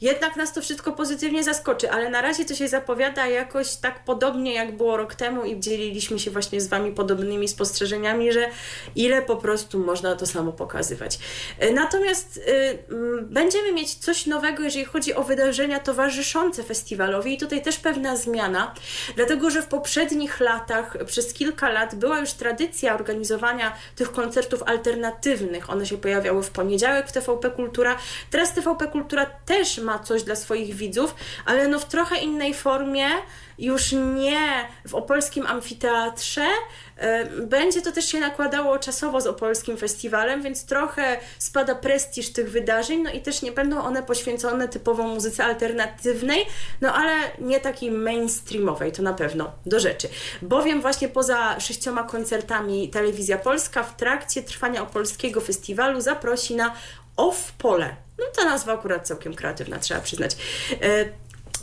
jednak 0.01 0.37
nas 0.37 0.53
to 0.53 0.63
wszystko 0.63 0.93
pozytywnie 0.93 1.45
zaskoczy, 1.45 1.91
ale 1.91 2.11
na 2.11 2.23
razie 2.23 2.45
to 2.45 2.55
się 2.55 2.69
zapowiada 2.69 3.27
jakoś 3.27 3.77
tak 3.77 4.05
podobnie 4.05 4.55
jak 4.55 4.77
było 4.77 4.97
rok 4.97 5.15
temu 5.15 5.45
i 5.45 5.61
dzieliliśmy 5.61 6.19
się 6.19 6.31
właśnie 6.31 6.61
z 6.61 6.69
Wami 6.69 6.93
podobnymi 6.93 7.49
spostrzeżeniami, 7.49 8.33
że 8.33 8.49
ile 8.97 9.23
po 9.23 9.37
prostu 9.37 9.79
można 9.79 10.17
to 10.17 10.27
samo 10.27 10.53
pokazywać. 10.53 11.19
E, 11.59 11.73
natomiast 11.73 12.37
y, 12.37 12.79
będziemy 13.23 13.73
mieć 13.73 13.95
coś 13.95 14.27
nowego, 14.27 14.63
jeżeli 14.63 14.85
chodzi 14.85 15.15
o 15.15 15.23
wydarzenia 15.23 15.81
towarzyszące 15.81 16.63
festiwalowi 16.63 17.35
i 17.35 17.39
tutaj 17.39 17.63
też 17.63 17.77
pewna 17.79 18.17
zmiana, 18.17 18.75
dlatego 19.17 19.51
że 19.51 19.63
w 19.63 19.67
poprzednich 19.67 20.41
latach, 20.41 20.97
przez 21.07 21.33
kilka 21.33 21.69
lat 21.69 21.95
była 21.95 22.19
już 22.19 22.33
tradycja 22.33 22.95
organizowania 22.95 23.73
tych 23.97 24.13
koncertów 24.13 24.63
alternatywnych. 24.63 25.71
One 25.71 25.87
się 25.87 25.99
pojawiały 25.99 26.43
w 26.43 26.51
poniedziałek 26.51 27.09
w 27.09 27.13
TVP 27.13 27.51
Kultura. 27.51 27.97
Teraz 28.31 28.53
TVP 28.61 28.87
Kultura 28.87 29.27
też 29.27 29.79
ma 29.79 29.99
coś 29.99 30.23
dla 30.23 30.37
swoich 30.37 30.75
widzów, 30.75 31.15
ale 31.45 31.69
no 31.69 31.79
w 31.79 31.85
trochę 31.85 32.17
innej 32.17 32.55
formie 32.55 33.07
już 33.59 33.93
nie 33.93 34.69
w 34.89 34.95
opolskim 34.95 35.47
amfiteatrze. 35.47 36.47
Będzie 37.43 37.83
to 37.83 37.93
też 37.93 38.05
się 38.05 38.21
nakładało 38.21 38.79
czasowo 38.79 39.21
z 39.21 39.27
opolskim 39.27 39.77
festiwalem, 39.77 40.43
więc 40.43 40.67
trochę 40.67 41.21
spada 41.39 41.75
prestiż 41.75 42.33
tych 42.33 42.51
wydarzeń, 42.51 43.03
no 43.03 43.11
i 43.11 43.21
też 43.21 43.43
nie 43.43 43.53
będą 43.53 43.83
one 43.83 44.03
poświęcone 44.03 44.69
typowo 44.69 45.03
muzyce 45.03 45.45
alternatywnej, 45.45 46.47
no 46.81 46.95
ale 46.95 47.13
nie 47.39 47.61
takiej 47.61 47.91
mainstreamowej, 47.91 48.93
to 48.93 49.03
na 49.03 49.13
pewno 49.13 49.53
do 49.67 49.81
rzeczy. 49.81 50.09
Bowiem 50.43 50.81
właśnie 50.81 51.09
poza 51.09 51.61
sześcioma 51.61 52.03
koncertami 52.03 52.89
Telewizja 52.89 53.39
Polska 53.39 53.83
w 53.83 53.97
trakcie 53.97 54.43
trwania 54.43 54.83
opolskiego 54.83 55.41
festiwalu 55.41 56.01
zaprosi 56.01 56.55
na 56.55 56.75
Off 57.17 57.53
Pole. 57.53 57.97
No 58.21 58.27
ta 58.37 58.45
nazwa 58.45 58.73
akurat 58.73 59.07
całkiem 59.07 59.35
kreatywna, 59.35 59.79
trzeba 59.79 60.01
przyznać. 60.01 60.37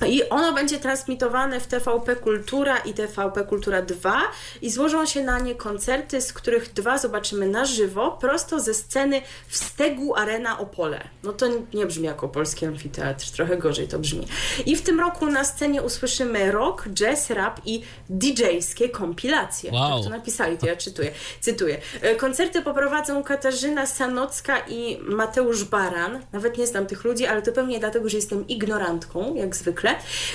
I 0.05 0.29
ono 0.29 0.53
będzie 0.53 0.79
transmitowane 0.79 1.59
w 1.59 1.67
TVP 1.67 2.15
Kultura 2.15 2.77
i 2.77 2.93
TVP 2.93 3.43
Kultura 3.43 3.81
2 3.81 4.21
i 4.61 4.69
złożą 4.69 5.05
się 5.05 5.23
na 5.23 5.39
nie 5.39 5.55
koncerty, 5.55 6.21
z 6.21 6.33
których 6.33 6.73
dwa 6.73 6.97
zobaczymy 6.97 7.47
na 7.47 7.65
żywo, 7.65 8.11
prosto 8.21 8.59
ze 8.59 8.73
sceny 8.73 9.21
w 9.47 9.57
Stegu 9.57 10.15
Arena 10.15 10.59
Opole. 10.59 11.07
No 11.23 11.33
to 11.33 11.45
nie 11.73 11.85
brzmi 11.85 12.05
jako 12.05 12.29
polski 12.29 12.65
amfiteatr, 12.65 13.31
trochę 13.31 13.57
gorzej 13.57 13.87
to 13.87 13.99
brzmi. 13.99 14.27
I 14.65 14.75
w 14.75 14.81
tym 14.81 14.99
roku 14.99 15.25
na 15.25 15.43
scenie 15.43 15.81
usłyszymy 15.81 16.51
rock, 16.51 16.87
jazz, 16.89 17.29
rap 17.29 17.61
i 17.65 17.81
DJ-skie 18.09 18.89
kompilacje. 18.89 19.71
Wow. 19.71 19.95
Tak 19.95 20.03
to 20.03 20.09
napisali, 20.09 20.57
to 20.57 20.67
ja 20.67 20.75
czytuję, 20.75 21.11
cytuję. 21.41 21.81
E, 22.01 22.15
koncerty 22.15 22.61
poprowadzą 22.61 23.23
Katarzyna 23.23 23.85
Sanocka 23.85 24.59
i 24.67 24.97
Mateusz 25.01 25.63
Baran. 25.63 26.21
Nawet 26.31 26.57
nie 26.57 26.67
znam 26.67 26.85
tych 26.85 27.03
ludzi, 27.03 27.25
ale 27.25 27.41
to 27.41 27.51
pewnie 27.51 27.79
dlatego, 27.79 28.09
że 28.09 28.17
jestem 28.17 28.47
ignorantką, 28.47 29.35
jak 29.35 29.55
zwykle 29.55 29.86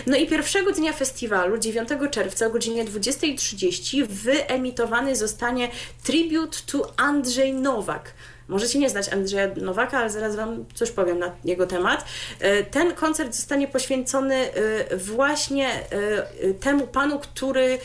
No 0.06 0.16
i 0.16 0.26
pierwszego 0.26 0.72
dnia 0.72 0.92
festiwalu, 0.92 1.58
9 1.58 1.88
czerwca 2.10 2.46
o 2.46 2.50
godzinie 2.50 2.84
20.30 2.84 4.06
wyemitowany 4.06 5.16
zostanie 5.16 5.68
Tribute 6.02 6.58
to 6.66 6.92
Andrzej 6.96 7.52
Nowak. 7.52 8.14
Możecie 8.48 8.78
nie 8.78 8.90
znać 8.90 9.08
Andrzeja 9.08 9.48
Nowaka, 9.56 9.98
ale 9.98 10.10
zaraz 10.10 10.36
Wam 10.36 10.64
coś 10.74 10.90
powiem 10.90 11.18
na 11.18 11.32
jego 11.44 11.66
temat. 11.66 12.04
E, 12.40 12.64
ten 12.64 12.94
koncert 12.94 13.34
zostanie 13.34 13.68
poświęcony 13.68 14.34
e, 14.34 14.96
właśnie 14.96 15.68
e, 15.68 16.54
temu 16.54 16.86
panu, 16.86 17.18
który 17.18 17.78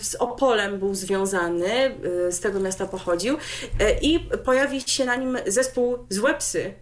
z 0.00 0.14
Opolem 0.14 0.78
był 0.78 0.94
związany, 0.94 1.94
z 2.30 2.40
tego 2.40 2.60
miasta 2.60 2.86
pochodził 2.86 3.36
i 4.02 4.20
pojawi 4.44 4.80
się 4.80 5.04
na 5.04 5.16
nim 5.16 5.38
zespół 5.46 5.98
Złepsy, 6.08 6.74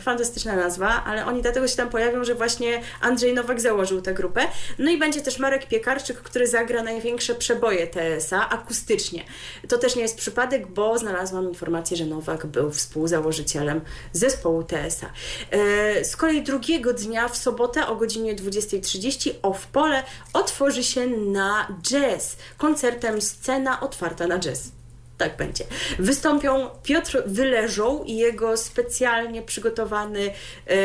fantastyczna 0.00 0.56
nazwa, 0.56 1.04
ale 1.04 1.26
oni 1.26 1.42
dlatego 1.42 1.68
się 1.68 1.76
tam 1.76 1.88
pojawią, 1.88 2.24
że 2.24 2.34
właśnie 2.34 2.80
Andrzej 3.00 3.34
Nowak 3.34 3.60
założył 3.60 4.02
tę 4.02 4.14
grupę. 4.14 4.40
No 4.78 4.90
i 4.90 4.98
będzie 4.98 5.20
też 5.20 5.38
Marek 5.38 5.68
Piekarczyk, 5.68 6.16
który 6.16 6.46
zagra 6.46 6.82
największe 6.82 7.34
przeboje 7.34 7.86
TSA 7.86 8.48
akustycznie. 8.48 9.24
To 9.68 9.78
też 9.78 9.96
nie 9.96 10.02
jest 10.02 10.18
przypadek, 10.18 10.66
bo 10.66 10.98
znalazłam 10.98 11.48
informację, 11.48 11.96
że 11.96 12.04
Nowak 12.04 12.46
był 12.46 12.70
współzałożycielem 12.70 13.80
zespołu 14.12 14.62
TSA. 14.62 15.12
E, 15.50 16.04
z 16.04 16.16
kolei 16.16 16.42
drugiego 16.42 16.92
dnia 16.92 17.28
w 17.28 17.36
sobotę 17.36 17.86
o 17.86 17.96
godzinie 17.96 18.36
20.30 18.36 19.30
Off 19.42 19.66
Pole 19.66 20.02
otworzy 20.32 20.84
się 20.84 21.06
na 21.06 21.76
jazz, 21.82 22.36
koncertem 22.58 23.20
Scena 23.20 23.80
otwarta 23.80 24.26
na 24.26 24.38
jazz 24.38 24.77
tak 25.18 25.36
będzie. 25.36 25.64
Wystąpią 25.98 26.70
Piotr 26.82 27.22
Wyleżą 27.26 28.04
i 28.04 28.16
jego 28.16 28.56
specjalnie 28.56 29.42
przygotowany 29.42 30.30
e, 30.66 30.76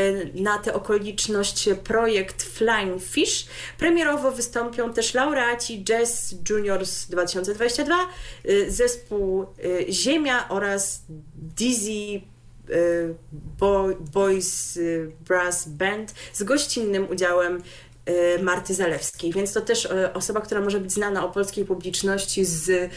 na 0.41 0.57
tę 0.57 0.73
okoliczność 0.73 1.69
projekt 1.83 2.43
Flying 2.43 3.03
Fish. 3.03 3.47
Premierowo 3.77 4.31
wystąpią 4.31 4.93
też 4.93 5.13
laureaci 5.13 5.83
Jazz 5.83 6.35
Juniors 6.49 7.05
2022, 7.05 7.95
e, 7.95 8.71
zespół 8.71 9.43
e, 9.43 9.47
Ziemia 9.91 10.49
oraz 10.49 11.03
Dizzy 11.35 12.21
Boys 14.13 14.79
Brass 15.27 15.67
Band 15.67 16.13
z 16.33 16.43
gościnnym 16.43 17.09
udziałem 17.09 17.63
Marty 18.41 18.73
Zalewskiej, 18.73 19.33
więc 19.33 19.53
to 19.53 19.61
też 19.61 19.85
y, 19.85 20.13
osoba, 20.13 20.41
która 20.41 20.61
może 20.61 20.79
być 20.79 20.91
znana 20.91 21.25
o 21.25 21.29
polskiej 21.29 21.65
publiczności 21.65 22.45
z 22.45 22.69
y, 22.69 22.89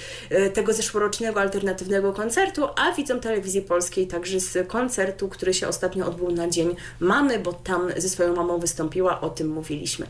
tego 0.51 0.73
zeszłorocznego 0.73 1.41
alternatywnego 1.41 2.13
koncertu, 2.13 2.65
a 2.77 2.93
widzą 2.93 3.21
telewizji 3.21 3.63
polskiej 3.63 4.07
także 4.07 4.41
z 4.41 4.69
koncertu, 4.69 5.29
który 5.29 5.55
się 5.55 5.69
ostatnio 5.69 6.07
odbył 6.07 6.31
na 6.31 6.49
Dzień 6.49 6.77
Mamy, 7.01 7.39
bo 7.39 7.53
tam 7.53 7.89
ze 7.97 8.09
swoją 8.09 8.37
mamą 8.37 8.59
wystąpiła, 8.59 9.21
o 9.21 9.31
tym 9.31 9.49
mówiliśmy. 9.49 10.07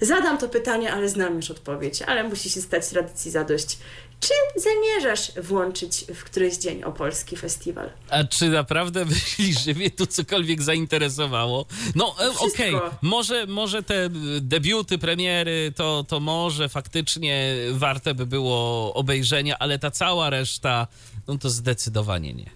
Zadam 0.00 0.38
to 0.38 0.48
pytanie, 0.48 0.92
ale 0.92 1.08
znam 1.08 1.36
już 1.36 1.50
odpowiedź, 1.50 2.02
ale 2.02 2.24
musi 2.24 2.50
się 2.50 2.60
stać 2.60 2.88
tradycji 2.88 3.30
zadość. 3.30 3.78
Czy 4.20 4.60
zamierzasz 4.60 5.32
włączyć 5.42 6.04
w 6.14 6.24
któryś 6.24 6.56
dzień 6.56 6.84
Opolski 6.84 7.36
Festiwal? 7.36 7.90
A 8.10 8.24
czy 8.24 8.48
naprawdę 8.48 9.04
myślisz, 9.14 9.64
że 9.64 9.74
mnie 9.74 9.90
tu 9.90 10.06
cokolwiek 10.06 10.62
zainteresowało? 10.62 11.66
No 11.94 12.14
e, 12.20 12.30
okej, 12.30 12.74
okay. 12.74 12.90
może, 13.02 13.46
może 13.46 13.82
te 13.82 14.08
debiuty, 14.40 14.98
premiery, 14.98 15.72
to, 15.76 16.04
to 16.08 16.20
może 16.20 16.68
faktycznie 16.68 17.54
warte 17.72 18.14
by 18.14 18.26
było 18.26 18.94
obejrzenia, 18.94 19.58
ale 19.58 19.78
ta 19.78 19.90
cała 19.90 20.30
reszta, 20.30 20.86
no 21.28 21.38
to 21.38 21.50
zdecydowanie 21.50 22.34
nie. 22.34 22.50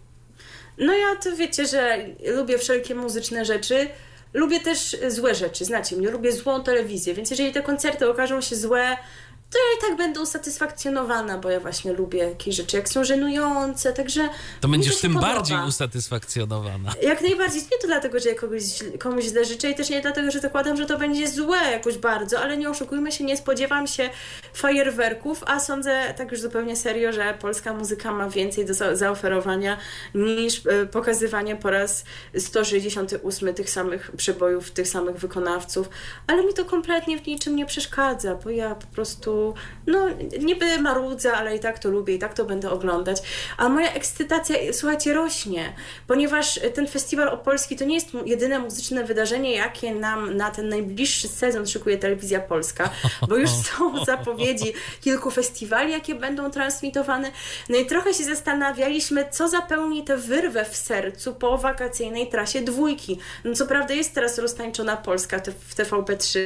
No 0.79 0.95
ja 0.95 1.17
to 1.17 1.37
wiecie, 1.37 1.67
że 1.67 2.07
lubię 2.37 2.59
wszelkie 2.59 2.95
muzyczne 2.95 3.45
rzeczy, 3.45 3.89
lubię 4.35 4.61
też 4.61 4.97
złe 5.09 5.35
rzeczy, 5.35 5.65
znacie 5.65 5.97
mnie, 5.97 6.11
lubię 6.11 6.33
złą 6.33 6.63
telewizję, 6.63 7.15
więc 7.15 7.31
jeżeli 7.31 7.53
te 7.53 7.63
koncerty 7.63 8.11
okażą 8.11 8.41
się 8.41 8.57
złe, 8.57 8.97
to 9.53 9.59
ja 9.59 9.79
i 9.79 9.89
tak 9.89 9.97
będę 9.97 10.21
usatysfakcjonowana, 10.21 11.39
bo 11.39 11.51
ja 11.51 11.61
właśnie 11.61 11.93
lubię 11.93 12.19
jakieś 12.19 12.57
rzeczy, 12.57 12.77
jak 12.77 12.89
są 12.89 13.05
żenujące, 13.05 13.93
także... 13.93 14.29
To 14.61 14.69
będziesz 14.69 15.01
tym 15.01 15.15
podoba. 15.15 15.35
bardziej 15.35 15.57
usatysfakcjonowana. 15.69 16.93
Jak 17.03 17.23
najbardziej. 17.23 17.63
Nie 17.63 17.79
to 17.81 17.87
dlatego, 17.87 18.19
że 18.21 18.29
ja 18.29 18.35
kogoś, 18.35 18.63
komuś 18.99 19.25
źle 19.25 19.45
życzę 19.45 19.71
i 19.71 19.75
też 19.75 19.91
nie 19.91 20.01
dlatego, 20.01 20.31
że 20.31 20.41
zakładam, 20.41 20.77
że 20.77 20.87
to 20.87 20.99
będzie 20.99 21.29
złe 21.29 21.59
jakoś 21.71 21.99
bardzo, 21.99 22.41
ale 22.41 22.57
nie 22.57 22.71
oszukujmy 22.71 23.13
się, 23.13 23.25
nie 23.25 23.37
spodziewam 23.37 23.87
się 23.87 24.11
fajerwerków, 24.55 25.43
a 25.47 25.61
sądzę 25.61 26.15
tak 26.17 26.31
już 26.31 26.41
zupełnie 26.41 26.77
serio, 26.77 27.13
że 27.13 27.35
polska 27.41 27.75
muzyka 27.75 28.13
ma 28.13 28.29
więcej 28.29 28.67
do 28.67 28.75
za 28.75 28.97
zaoferowania 28.97 29.79
niż 30.15 30.67
e, 30.67 30.87
pokazywanie 30.87 31.57
po 31.57 31.71
raz 31.71 32.05
168 32.39 33.55
tych 33.55 33.71
samych 33.71 34.11
przebojów, 34.17 34.71
tych 34.71 34.89
samych 34.89 35.17
wykonawców, 35.17 35.89
ale 36.27 36.45
mi 36.45 36.55
to 36.55 36.65
kompletnie 36.65 37.19
w 37.19 37.27
niczym 37.27 37.57
nie 37.57 37.67
przeszkadza, 37.67 38.35
bo 38.35 38.51
ja 38.51 38.75
po 38.75 38.87
prostu 38.87 39.42
no 39.87 40.09
niby 40.41 40.79
marudzę, 40.79 41.33
ale 41.33 41.57
i 41.57 41.61
tak 41.61 41.79
to 41.79 41.91
lubię, 41.91 42.15
i 42.15 42.19
tak 42.19 42.35
to 42.35 42.45
będę 42.45 42.71
oglądać. 42.71 43.23
A 43.57 43.69
moja 43.69 43.93
ekscytacja, 43.93 44.57
słuchajcie, 44.73 45.15
rośnie, 45.15 45.73
ponieważ 46.07 46.61
ten 46.75 46.89
festiwal 46.89 47.29
opolski 47.29 47.77
to 47.77 47.85
nie 47.85 47.95
jest 47.95 48.09
jedyne 48.27 48.59
muzyczne 48.59 49.05
wydarzenie, 49.05 49.53
jakie 49.53 49.95
nam 49.95 50.37
na 50.37 50.51
ten 50.51 50.69
najbliższy 50.69 51.29
sezon 51.29 51.67
szykuje 51.67 51.99
Telewizja 51.99 52.41
Polska, 52.41 52.91
bo 53.29 53.37
już 53.37 53.51
są 53.51 53.93
zapowiedzi 54.05 54.73
kilku 55.01 55.31
festiwali, 55.31 55.93
jakie 55.93 56.15
będą 56.15 56.51
transmitowane. 56.51 57.31
No 57.69 57.79
i 57.79 57.87
trochę 57.87 58.15
się 58.15 58.25
zastanawialiśmy, 58.25 59.29
co 59.31 59.49
zapełni 59.49 60.05
tę 60.05 60.17
wyrwę 60.17 60.65
w 60.65 60.77
sercu 60.77 61.35
po 61.35 61.59
wakacyjnej 61.59 62.29
trasie 62.29 62.61
dwójki. 62.61 63.19
No 63.45 63.55
co 63.55 63.67
prawda 63.67 63.95
jest 63.95 64.15
teraz 64.15 64.39
roztańczona 64.39 64.97
Polska 64.97 65.41
w 65.69 65.75
TVP3, 65.75 66.39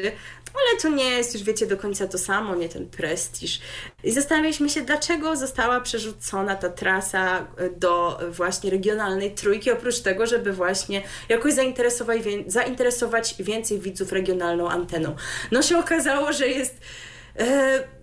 ale 0.57 0.81
to 0.81 0.89
nie 0.89 1.11
jest 1.11 1.35
już, 1.35 1.43
wiecie, 1.43 1.67
do 1.67 1.77
końca 1.77 2.07
to 2.07 2.19
samo, 2.19 2.55
nie 2.55 2.69
ten 2.69 2.87
prestiż. 2.87 3.61
I 4.05 4.13
zastanawialiśmy 4.13 4.69
się, 4.69 4.83
dlaczego 4.83 5.37
została 5.37 5.81
przerzucona 5.81 6.57
ta 6.57 6.69
trasa 6.69 7.47
e, 7.57 7.71
do 7.71 8.21
właśnie 8.31 8.71
regionalnej 8.71 9.35
trójki, 9.35 9.71
oprócz 9.71 10.01
tego, 10.01 10.27
żeby 10.27 10.53
właśnie 10.53 11.03
jakoś 11.29 11.55
zainteresować, 11.55 12.19
zainteresować 12.47 13.35
więcej 13.39 13.81
widzów 13.81 14.13
regionalną 14.13 14.69
anteną. 14.69 15.17
No 15.53 15.63
się 15.63 15.79
okazało, 15.79 16.33
że 16.33 16.49
jest 16.49 16.81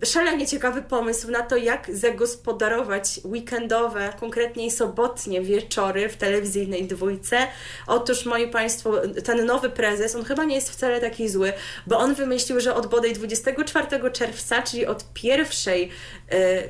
szalenie 0.04 0.46
ciekawy 0.46 0.82
pomysł 0.82 1.30
na 1.30 1.42
to, 1.42 1.56
jak 1.56 1.96
zagospodarować 1.96 3.20
weekendowe, 3.24 4.12
konkretniej 4.20 4.70
sobotnie 4.70 5.42
wieczory 5.42 6.08
w 6.08 6.16
telewizyjnej 6.16 6.86
dwójce. 6.86 7.38
Otóż, 7.86 8.26
moi 8.26 8.48
Państwo, 8.48 9.00
ten 9.24 9.46
nowy 9.46 9.70
prezes, 9.70 10.14
on 10.14 10.24
chyba 10.24 10.44
nie 10.44 10.54
jest 10.54 10.70
wcale 10.70 11.00
taki 11.00 11.28
zły, 11.28 11.52
bo 11.86 11.98
on 11.98 12.14
wymyślił, 12.14 12.60
że 12.60 12.74
od 12.74 12.86
bodaj 12.86 13.12
24 13.12 14.10
czerwca, 14.12 14.62
czyli 14.62 14.86
od 14.86 15.04
pierwszej 15.14 15.90
e, 16.30 16.68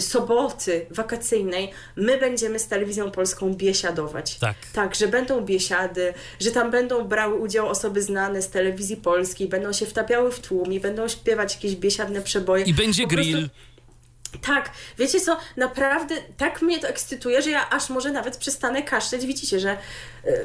soboty 0.00 0.86
wakacyjnej, 0.90 1.72
my 1.96 2.18
będziemy 2.18 2.58
z 2.58 2.68
telewizją 2.68 3.10
polską 3.10 3.54
biesiadować. 3.54 4.38
Tak. 4.38 4.56
Tak, 4.72 4.94
że 4.94 5.08
będą 5.08 5.40
biesiady, 5.40 6.14
że 6.40 6.50
tam 6.50 6.70
będą 6.70 7.04
brały 7.04 7.34
udział 7.34 7.68
osoby 7.68 8.02
znane 8.02 8.42
z 8.42 8.50
telewizji 8.50 8.96
polskiej, 8.96 9.48
będą 9.48 9.72
się 9.72 9.86
wtapiały 9.86 10.32
w 10.32 10.40
tłum 10.40 10.72
i 10.72 10.80
będą 10.80 11.08
śpiewać 11.08 11.54
jakieś 11.54 11.76
biesiadne 11.92 12.22
przeboje. 12.22 12.64
I 12.64 12.74
będzie 12.74 13.02
Po 13.02 13.08
prostu- 13.08 13.32
grill. 13.32 13.50
tak, 14.42 14.70
wiecie 14.98 15.20
co, 15.20 15.36
naprawdę 15.56 16.14
tak 16.36 16.62
mnie 16.62 16.78
to 16.78 16.88
ekscytuje, 16.88 17.42
że 17.42 17.50
ja 17.50 17.70
aż 17.70 17.90
może 17.90 18.12
nawet 18.12 18.36
przestanę 18.36 18.82
kaszleć. 18.82 19.26
Widzicie, 19.26 19.60
że 19.60 19.76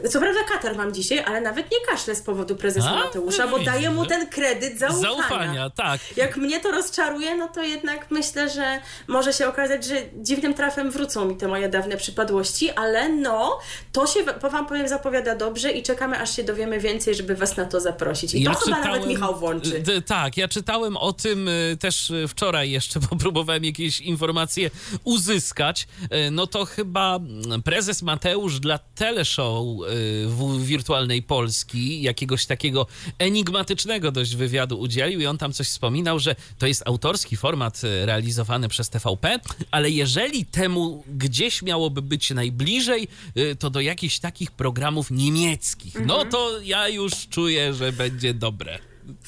co 0.09 0.19
prawda 0.19 0.39
katar 0.49 0.75
mam 0.75 0.93
dzisiaj, 0.93 1.19
ale 1.19 1.41
nawet 1.41 1.71
nie 1.71 1.77
kaszlę 1.89 2.15
z 2.15 2.21
powodu 2.21 2.55
prezesa 2.55 2.89
A, 2.89 2.95
Mateusza, 2.95 3.47
bo 3.47 3.57
widzisz, 3.57 3.73
daję 3.73 3.89
mu 3.89 4.05
ten 4.05 4.27
kredyt 4.27 4.79
zaufania. 4.79 5.01
Zaufania, 5.01 5.69
tak. 5.69 6.17
Jak 6.17 6.37
mnie 6.37 6.59
to 6.59 6.71
rozczaruje, 6.71 7.35
no 7.35 7.47
to 7.47 7.63
jednak 7.63 8.11
myślę, 8.11 8.49
że 8.49 8.81
może 9.07 9.33
się 9.33 9.47
okazać, 9.47 9.85
że 9.85 9.95
dziwnym 10.15 10.53
trafem 10.53 10.91
wrócą 10.91 11.25
mi 11.25 11.37
te 11.37 11.47
moje 11.47 11.69
dawne 11.69 11.97
przypadłości, 11.97 12.71
ale 12.71 13.09
no, 13.09 13.59
to 13.91 14.07
się, 14.07 14.23
po 14.23 14.49
wam 14.49 14.65
powiem, 14.65 14.87
zapowiada 14.87 15.35
dobrze 15.35 15.71
i 15.71 15.83
czekamy, 15.83 16.19
aż 16.19 16.35
się 16.35 16.43
dowiemy 16.43 16.79
więcej, 16.79 17.15
żeby 17.15 17.35
was 17.35 17.57
na 17.57 17.65
to 17.65 17.79
zaprosić. 17.81 18.33
I 18.33 18.43
to 18.43 18.53
chyba 18.55 18.79
nawet 18.79 19.07
Michał 19.07 19.35
włączy. 19.35 19.79
D- 19.79 20.01
tak, 20.01 20.37
ja 20.37 20.47
czytałem 20.47 20.97
o 20.97 21.13
tym 21.13 21.47
y, 21.47 21.77
też 21.79 22.09
y, 22.09 22.27
wczoraj 22.27 22.71
jeszcze, 22.71 22.99
bo 23.09 23.15
próbowałem 23.15 23.65
jakieś 23.65 24.01
informacje 24.01 24.69
uzyskać. 25.03 25.87
No 26.31 26.47
to 26.47 26.65
chyba 26.65 27.15
mm, 27.15 27.63
prezes 27.63 28.01
Mateusz 28.01 28.59
dla 28.59 28.79
teleshow 28.95 29.66
y, 29.85 30.27
w 30.27 30.65
wirtualnej 30.65 31.21
Polski 31.23 32.01
jakiegoś 32.01 32.45
takiego 32.45 32.87
enigmatycznego 33.19 34.11
dość 34.11 34.35
wywiadu 34.35 34.79
udzielił 34.79 35.19
i 35.19 35.25
on 35.25 35.37
tam 35.37 35.53
coś 35.53 35.67
wspominał, 35.67 36.19
że 36.19 36.35
to 36.59 36.67
jest 36.67 36.83
autorski 36.87 37.37
format 37.37 37.83
y, 37.83 38.05
realizowany 38.05 38.69
przez 38.69 38.89
TVP, 38.89 39.39
ale 39.71 39.89
jeżeli 39.89 40.45
temu 40.45 41.03
gdzieś 41.17 41.61
miałoby 41.61 42.01
być 42.01 42.29
najbliżej, 42.31 43.07
y, 43.37 43.55
to 43.55 43.69
do 43.69 43.81
jakichś 43.81 44.19
takich 44.19 44.51
programów 44.51 45.11
niemieckich. 45.11 45.95
No 45.95 46.13
Mhm. 46.13 46.29
to 46.31 46.59
ja 46.63 46.87
już 46.89 47.13
czuję, 47.29 47.73
że 47.73 47.91
będzie 47.91 48.33
dobre. 48.33 48.79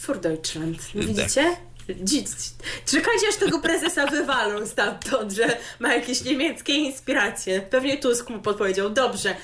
Für 0.05 0.19
Deutschland. 0.21 0.77
Widzicie? 0.95 1.57
Dzi- 2.03 2.23
Czekajcie, 2.85 3.27
aż 3.29 3.35
tego 3.35 3.59
prezesa 3.59 4.07
wywalą 4.07 4.67
stamtąd, 4.67 5.31
że 5.33 5.57
ma 5.79 5.93
jakieś 5.93 6.23
niemieckie 6.23 6.73
inspiracje. 6.73 7.61
Pewnie 7.61 7.97
Tusk 7.97 8.29
mu 8.29 8.39
podpowiedział. 8.39 8.89
Dobrze, 8.89 9.35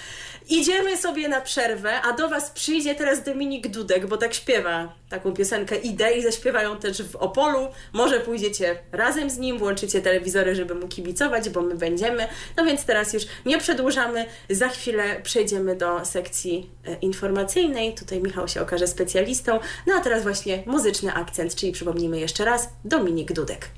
idziemy 0.50 0.98
sobie 0.98 1.28
na 1.28 1.42
przerwę, 1.42 2.02
a 2.02 2.14
do 2.14 2.30
was 2.30 2.52
przyjdzie 2.52 2.96
teraz 2.96 3.24
Dominik 3.24 3.68
Dudek, 3.68 4.08
bo 4.08 4.18
tak 4.18 4.34
śpiewa 4.34 4.94
taką 5.10 5.34
piosenkę 5.34 5.76
Idę 5.76 6.14
i 6.14 6.24
zaśpiewają 6.24 6.78
też 6.78 7.04
w 7.04 7.16
Opolu. 7.16 7.68
Może 7.94 8.20
pójdziecie 8.20 8.80
razem 8.92 9.30
z 9.30 9.38
nim, 9.38 9.58
włączycie 9.58 10.02
telewizory, 10.02 10.56
żeby 10.56 10.76
mu 10.76 10.88
kibicować, 10.88 11.50
bo 11.50 11.62
my 11.62 11.76
będziemy. 11.76 12.28
No 12.58 12.66
więc 12.66 12.86
teraz 12.86 13.14
już 13.14 13.24
nie 13.46 13.58
przedłużamy. 13.58 14.26
Za 14.50 14.68
chwilę 14.68 15.22
przejdziemy 15.24 15.76
do 15.76 16.06
sekcji 16.06 16.70
e, 16.88 16.96
informacyjnej. 16.96 17.94
Tutaj 17.94 18.22
Michał 18.22 18.48
się 18.48 18.62
okaże 18.62 18.88
specjalistą. 18.88 19.60
No 19.88 19.94
a 19.96 20.02
teraz 20.02 20.24
właśnie 20.24 20.64
muzyczny 20.66 21.14
akcent, 21.14 21.56
czyli 21.56 21.72
przypomnijmy 21.72 22.20
jeszcze 22.20 22.46
raz, 22.46 22.70
Dominik 22.86 23.34
Dudek. 23.34 23.70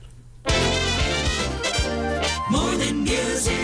More 2.51 2.77
than 2.77 2.95
music, 2.95 3.56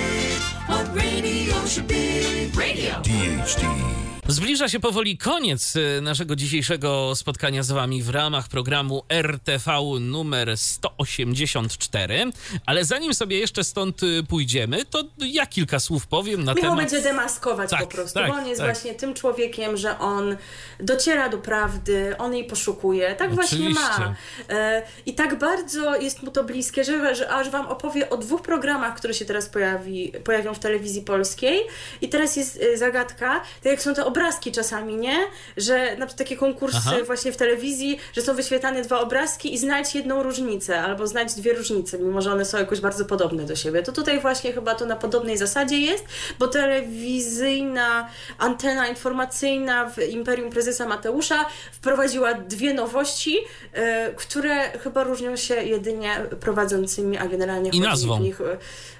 should 1.74 1.88
be. 1.88 2.51
Radio. 2.55 3.01
DHD. 3.01 4.12
Zbliża 4.28 4.69
się 4.69 4.80
powoli 4.80 5.17
koniec 5.17 5.76
e, 5.76 6.01
naszego 6.01 6.36
dzisiejszego 6.36 7.15
spotkania 7.15 7.63
z 7.63 7.71
Wami 7.71 8.03
w 8.03 8.09
ramach 8.09 8.47
programu 8.47 9.03
RTV 9.09 9.71
numer 9.99 10.57
184. 10.57 12.32
Ale 12.65 12.86
zanim 12.86 13.13
sobie 13.13 13.39
jeszcze 13.39 13.63
stąd 13.63 14.01
e, 14.03 14.05
pójdziemy, 14.30 14.86
to 14.86 15.03
ja 15.26 15.45
kilka 15.45 15.80
słów 15.80 16.07
powiem 16.07 16.43
na 16.43 16.53
Michał 16.53 16.71
temat. 16.71 16.91
będzie 16.91 17.01
demaskować 17.09 17.69
Tak, 17.69 17.80
po 17.82 17.88
prostu, 17.88 18.19
tak, 18.19 18.28
bo 18.32 18.34
on 18.38 18.47
jest 18.47 18.61
tak. 18.61 18.71
właśnie 18.71 18.93
tym 18.95 19.13
człowiekiem, 19.13 19.78
że 19.78 19.99
on 19.99 20.38
dociera 20.80 21.30
do 21.30 21.38
prawdy, 21.38 22.17
on 22.17 22.34
jej 22.34 22.43
poszukuje. 22.45 23.15
Tak 23.15 23.36
właśnie 23.36 23.69
ma. 23.69 23.89
Oczywiście. 23.95 24.15
E, 24.49 24.84
I 25.05 25.13
tak 25.13 25.39
bardzo 25.39 25.95
jest 25.95 26.24
mu 26.24 26.32
to 26.32 26.43
bliskie, 26.43 26.84
że, 26.84 27.15
że 27.15 27.30
aż 27.30 27.49
wam 27.49 27.65
opowie 27.67 28.09
o 28.09 28.17
dwóch 28.17 28.41
programach, 28.41 28.95
które 28.97 29.13
się 29.13 29.26
teraz 29.26 29.49
pojawi, 29.49 30.11
pojawią 30.24 30.53
w 30.53 30.59
telewizji 30.59 31.01
polskiej. 31.01 31.59
I 32.01 32.09
teraz 32.09 32.36
jest 32.36 32.59
e, 32.74 32.78
zagadka, 32.78 33.39
tak 33.63 33.71
jak 33.71 33.82
są 33.82 33.93
te 33.93 34.05
obrazki 34.14 34.51
czasami, 34.51 34.95
nie? 34.95 35.18
Że 35.57 35.76
na 35.76 36.05
przykład 36.05 36.16
takie 36.16 36.38
konkursy 36.38 36.78
Aha. 36.78 36.95
właśnie 37.05 37.32
w 37.32 37.38
telewizji, 37.38 37.99
że 38.14 38.22
są 38.22 38.36
wyświetlane 38.36 38.82
dwa 38.82 38.99
obrazki 38.99 39.53
i 39.53 39.57
znajdź 39.57 39.95
jedną 39.95 40.24
różnicę, 40.24 40.82
albo 40.82 41.07
znajdź 41.07 41.34
dwie 41.34 41.53
różnice, 41.53 41.99
mimo 41.99 42.22
że 42.22 42.32
one 42.32 42.45
są 42.45 42.57
jakoś 42.57 42.80
bardzo 42.80 43.05
podobne 43.05 43.43
do 43.43 43.55
siebie. 43.55 43.84
To 43.84 43.91
tutaj 43.91 44.20
właśnie 44.20 44.53
chyba 44.53 44.76
to 44.76 44.86
na 44.86 44.95
podobnej 44.95 45.38
zasadzie 45.38 45.78
jest, 45.78 46.05
bo 46.39 46.47
telewizyjna 46.47 48.09
antena 48.38 48.88
informacyjna 48.88 49.89
w 49.89 49.97
Imperium 50.09 50.49
Prezesa 50.49 50.88
Mateusza 50.88 51.45
wprowadziła 51.72 52.34
dwie 52.34 52.74
nowości, 52.74 53.38
e, 53.74 54.14
które 54.14 54.80
chyba 54.80 55.03
różnią 55.03 55.36
się 55.36 55.55
jedynie 55.55 56.22
prowadzącymi, 56.39 57.18
a 57.18 57.28
generalnie 57.28 57.70
I 57.70 57.74
chodzi 57.74 57.84
nazwą. 57.89 58.18
w 58.18 58.22
nich... 58.22 58.41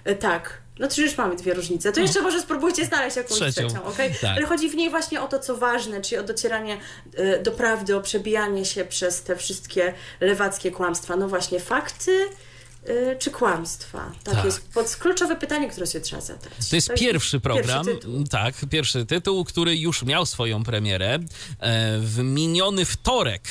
e, 0.06 0.16
tak. 0.16 0.63
No 0.80 0.88
to 0.88 1.02
już 1.02 1.18
mamy 1.18 1.36
dwie 1.36 1.54
różnice. 1.54 1.92
To 1.92 2.00
jeszcze 2.02 2.22
może 2.22 2.42
spróbujcie 2.42 2.86
znaleźć 2.86 3.18
jakąś 3.18 3.38
Trzecią. 3.38 3.68
trzecią, 3.68 3.84
okej? 3.84 4.12
Tak. 4.22 4.38
Ale 4.38 4.46
chodzi 4.46 4.70
w 4.70 4.76
niej 4.76 4.90
właśnie 4.90 5.22
o 5.22 5.28
to, 5.28 5.40
co 5.40 5.58
ważne, 5.58 6.02
czyli 6.02 6.18
o 6.18 6.24
docieranie 6.24 6.78
e, 7.16 7.40
do 7.44 7.52
prawdy, 7.52 7.96
o 7.96 8.02
przebijanie 8.02 8.66
się 8.66 8.86
przez 8.86 9.24
te 9.24 9.36
wszystkie 9.36 9.94
lewackie 10.22 10.72
kłamstwa. 10.72 11.16
No 11.16 11.28
właśnie, 11.28 11.60
fakty 11.60 12.30
e, 12.86 13.16
czy 13.16 13.32
kłamstwa? 13.32 14.12
Tak, 14.24 14.36
Tak. 14.36 14.46
jest 14.46 14.74
pod, 14.74 14.96
kluczowe 14.96 15.36
pytanie, 15.36 15.70
które 15.70 15.88
się 15.88 16.00
trzeba 16.00 16.22
zadać. 16.22 16.70
To 16.70 16.76
jest 16.76 16.94
pierwszy 16.94 17.40
program, 17.40 17.86
Pierwszy 17.86 18.10
tak, 18.32 18.56
pierwszy 18.70 19.06
tytuł, 19.06 19.46
który 19.46 19.78
już 19.78 20.04
miał 20.04 20.26
swoją 20.26 20.64
premierę 20.64 21.20
e, 21.60 22.00
w 22.00 22.20
miniony 22.24 22.86
wtorek. 22.86 23.42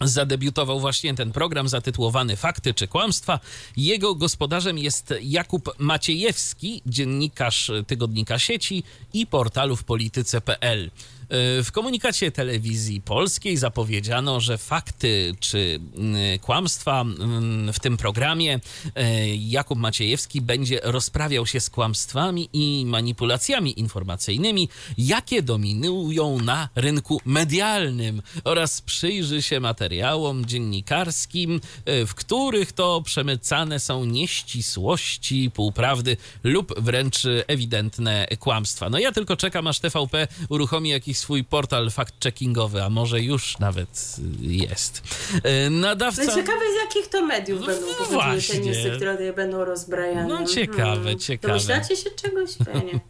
Zadebiutował 0.00 0.80
właśnie 0.80 1.14
ten 1.14 1.32
program 1.32 1.68
zatytułowany 1.68 2.36
Fakty 2.36 2.74
czy 2.74 2.88
kłamstwa. 2.88 3.40
Jego 3.76 4.14
gospodarzem 4.14 4.78
jest 4.78 5.14
Jakub 5.22 5.74
Maciejewski, 5.78 6.82
dziennikarz 6.86 7.70
tygodnika 7.86 8.38
sieci 8.38 8.82
i 9.12 9.26
portalu 9.26 9.76
w 9.76 9.84
polityce.pl. 9.84 10.90
E, 11.28 11.62
W 11.62 11.72
komunikacie 11.72 12.30
telewizji 12.30 13.00
polskiej 13.00 13.56
zapowiedziano, 13.56 14.40
że 14.40 14.58
fakty 14.58 15.34
czy 15.40 15.80
mm, 15.96 16.38
kłamstwa 16.38 17.00
mm, 17.00 17.72
w 17.72 17.80
tym 17.80 17.96
programie 17.96 18.60
e, 18.94 19.36
Jakub 19.36 19.78
Maciejewski 19.78 20.40
będzie 20.40 20.80
rozprawiał 20.82 21.46
się 21.46 21.60
z 21.60 21.70
kłamstwami 21.70 22.48
i 22.52 22.84
manipulacjami 22.86 23.80
informacyjnymi, 23.80 24.68
jakie 24.98 25.42
dominują 25.42 26.38
na 26.40 26.68
rynku 26.74 27.20
medialnym 27.24 28.22
oraz 28.44 28.80
przyjrzy 28.80 29.42
się 29.42 29.60
materiałom 29.60 30.46
dziennikarskim, 30.46 31.60
e, 31.84 32.06
w 32.06 32.14
których 32.14 32.72
to 32.72 33.02
przemycane 33.02 33.80
są 33.80 34.04
nieścisłości, 34.04 35.50
półprawdy 35.54 36.16
lub 36.44 36.80
wręcz 36.80 37.22
ewidentne 37.46 38.26
kłamstwa. 38.38 38.90
No 38.90 38.98
ja 38.98 39.12
tylko 39.12 39.36
czekam, 39.36 39.66
aż 39.66 39.80
TVP 39.80 40.28
uruchomi 40.48 40.90
jakiś 40.90 41.13
swój 41.18 41.44
portal 41.44 41.86
fact-checkingowy, 41.88 42.80
a 42.84 42.90
może 42.90 43.20
już 43.20 43.58
nawet 43.58 44.16
jest. 44.40 45.02
E, 45.42 45.70
Nadawca... 45.70 46.24
No 46.24 46.34
ciekawe 46.34 46.60
z 46.72 46.84
jakich 46.84 47.10
to 47.10 47.26
mediów 47.26 47.60
No 47.60 47.66
będą 47.66 47.86
pochodziły 47.86 48.22
właśnie. 48.22 48.54
te 48.54 48.60
newsy, 48.60 48.92
które 48.96 49.32
będą 49.32 49.64
rozbrajane. 49.64 50.28
No 50.28 50.46
ciekawe, 50.46 50.94
Hmm. 51.02 51.18
ciekawe. 51.18 51.48
Domyślacie 51.48 51.96
się 51.96 52.10
czegoś? 52.10 52.50
Ja 52.74 52.80
nie. 52.80 53.00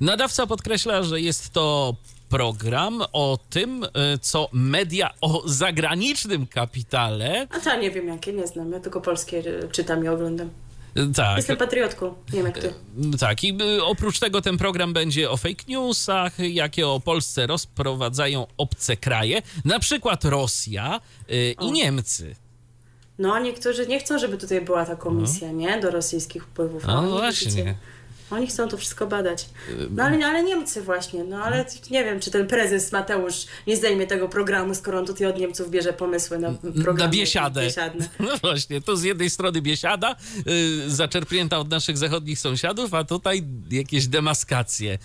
Nadawca 0.10 0.46
podkreśla, 0.46 1.02
że 1.02 1.20
jest 1.20 1.52
to 1.52 1.94
program 2.28 3.02
o 3.12 3.38
tym, 3.50 3.84
e, 3.84 3.88
co 4.20 4.48
media 4.52 5.10
o 5.20 5.42
zagranicznym 5.48 6.46
kapitale. 6.46 7.46
A 7.50 7.60
to 7.60 7.76
nie 7.76 7.90
wiem 7.90 8.08
jakie, 8.08 8.32
nie 8.32 8.46
znam. 8.46 8.72
Ja 8.72 8.80
tylko 8.80 9.00
polskie 9.00 9.42
czytam 9.72 10.04
i 10.04 10.08
oglądam. 10.08 10.50
E, 10.96 11.06
Tak. 11.14 11.36
Jestem 11.36 11.56
patriotką, 11.56 12.06
nie 12.32 12.36
wiem 12.42 12.46
jak 12.46 12.58
ty. 12.58 12.74
Tak, 13.20 13.44
i 13.44 13.58
y, 13.62 13.84
oprócz 13.84 14.18
tego 14.18 14.42
ten 14.42 14.58
program 14.58 14.92
będzie 14.92 15.30
o 15.30 15.36
fake 15.36 15.64
newsach, 15.68 16.38
jakie 16.38 16.88
o 16.88 17.00
Polsce 17.00 17.46
rozprowadzają 17.46 18.46
obce 18.56 18.96
kraje, 18.96 19.42
na 19.64 19.78
przykład 19.78 20.24
Rosja 20.24 21.00
y, 21.30 21.54
i 21.60 21.72
Niemcy. 21.72 22.36
No 23.18 23.34
a 23.34 23.40
niektórzy 23.40 23.86
nie 23.86 23.98
chcą, 24.00 24.18
żeby 24.18 24.38
tutaj 24.38 24.60
była 24.60 24.84
ta 24.86 24.96
komisja, 24.96 25.52
nie? 25.52 25.80
Do 25.80 25.90
rosyjskich 25.90 26.44
wpływów. 26.44 26.86
No 26.86 26.98
Oni, 26.98 27.08
właśnie. 27.10 27.50
widzicie, 27.50 27.74
Oni 28.30 28.46
chcą 28.46 28.68
to 28.68 28.76
wszystko 28.76 29.06
badać. 29.06 29.48
No 29.90 30.04
ale, 30.04 30.26
ale 30.26 30.42
Niemcy 30.42 30.82
właśnie, 30.82 31.24
no 31.24 31.44
ale 31.44 31.64
nie 31.90 32.04
wiem, 32.04 32.20
czy 32.20 32.30
ten 32.30 32.46
prezes 32.46 32.92
Mateusz 32.92 33.46
nie 33.66 33.76
zdejmie 33.76 34.06
tego 34.06 34.28
programu, 34.28 34.74
skoro 34.74 34.98
on 34.98 35.06
tutaj 35.06 35.26
od 35.26 35.38
Niemców 35.38 35.70
bierze 35.70 35.92
pomysły 35.92 36.38
na 36.38 36.52
program. 36.82 36.96
na 36.96 37.08
biesiadę. 37.08 37.62
biesiadne. 37.62 38.08
No 38.24 38.36
właśnie, 38.42 38.80
to 38.80 38.96
z 38.96 39.02
jednej 39.02 39.30
strony 39.30 39.62
biesiada, 39.62 40.16
y, 40.48 40.90
zaczerpnięta 40.90 41.58
od 41.58 41.70
naszych 41.70 41.98
zachodnich 41.98 42.38
sąsiadów, 42.38 42.94
a 42.94 43.04
tutaj 43.04 43.42
jakieś 43.70 44.06
demaskacje. 44.06 44.98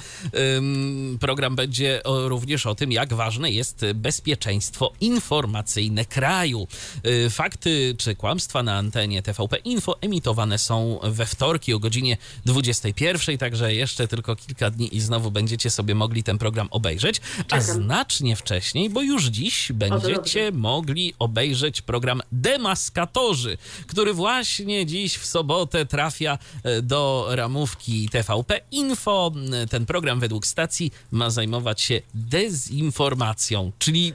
Ym, 0.57 1.17
program 1.21 1.55
będzie 1.55 2.03
o, 2.03 2.29
również 2.29 2.65
o 2.65 2.75
tym, 2.75 2.91
jak 2.91 3.13
ważne 3.13 3.51
jest 3.51 3.85
bezpieczeństwo 3.95 4.93
informacyjne 5.01 6.05
kraju. 6.05 6.67
Y, 7.05 7.29
fakty 7.29 7.95
czy 7.97 8.15
kłamstwa 8.15 8.63
na 8.63 8.77
antenie 8.77 9.21
TVP 9.21 9.57
Info 9.57 10.01
emitowane 10.01 10.57
są 10.57 10.99
we 11.03 11.25
wtorki 11.25 11.73
o 11.73 11.79
godzinie 11.79 12.17
21, 12.45 13.08
także 13.37 13.73
jeszcze 13.73 14.07
tylko 14.07 14.35
kilka 14.35 14.71
dni 14.71 14.95
i 14.95 15.01
znowu 15.01 15.31
będziecie 15.31 15.69
sobie 15.69 15.95
mogli 15.95 16.23
ten 16.23 16.37
program 16.37 16.67
obejrzeć, 16.71 17.21
a 17.39 17.43
Czekam. 17.43 17.61
znacznie 17.61 18.35
wcześniej, 18.35 18.89
bo 18.89 19.01
już 19.01 19.25
dziś 19.25 19.71
będziecie 19.71 20.45
dobrze. 20.45 20.51
mogli 20.51 21.13
obejrzeć 21.19 21.81
program 21.81 22.21
Demaskatorzy, 22.31 23.57
który 23.87 24.13
właśnie 24.13 24.85
dziś 24.85 25.17
w 25.17 25.25
sobotę 25.25 25.85
trafia 25.85 26.37
e, 26.63 26.81
do 26.81 27.27
ramówki 27.29 28.09
TVP 28.09 28.59
Info. 28.71 29.31
Ten 29.69 29.85
program 29.85 30.19
według 30.19 30.47
stacji 30.47 30.91
ma 31.11 31.29
zajmować 31.29 31.81
się 31.81 32.01
dezinformacją, 32.13 33.71
czyli 33.79 34.13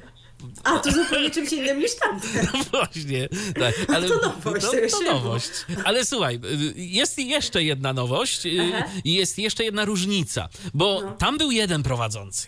A, 0.64 0.78
to 0.78 0.92
zupełnie 0.92 1.30
czymś 1.30 1.52
innym 1.52 1.78
niż 1.78 1.90
tamte. 1.96 2.26
Właśnie, 2.70 3.28
tak. 3.60 3.74
Ale, 3.94 4.08
to 4.08 4.14
nowość, 4.14 4.66
to, 4.66 4.98
to 4.98 5.12
nowość. 5.12 5.50
Ale 5.84 6.04
słuchaj, 6.04 6.40
y, 6.44 6.72
jest 6.76 7.18
jeszcze 7.18 7.62
jedna 7.62 7.92
nowość 7.92 8.46
y, 8.46 8.72
Aha. 8.74 8.84
i 9.04 9.14
jest 9.14 9.38
jeszcze 9.38 9.64
jedna 9.64 9.84
różnica, 9.84 10.48
bo 10.74 11.00
No. 11.04 11.12
tam 11.12 11.38
był 11.38 11.50
jeden 11.50 11.82
prowadzący, 11.82 12.46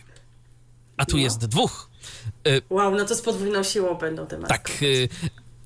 a 0.97 1.07
tu 1.07 1.17
No. 1.17 1.23
jest 1.23 1.47
dwóch. 1.47 1.91
Wow, 2.71 2.95
no 2.95 3.05
to 3.05 3.15
z 3.15 3.23
podwójną 3.23 3.63
siłą 3.63 3.95
będą 3.95 4.27
te. 4.27 4.39
Tak. 4.39 4.71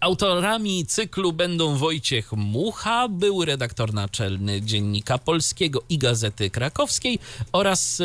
Autorami 0.01 0.86
cyklu 0.86 1.32
będą 1.32 1.76
Wojciech 1.76 2.32
Mucha, 2.32 3.09
był 3.09 3.44
redaktor 3.44 3.94
naczelny 3.94 4.62
Dziennika 4.62 5.18
Polskiego 5.18 5.82
i 5.88 5.98
Gazety 5.98 6.51
Krakowskiej 6.51 7.18
oraz 7.53 8.03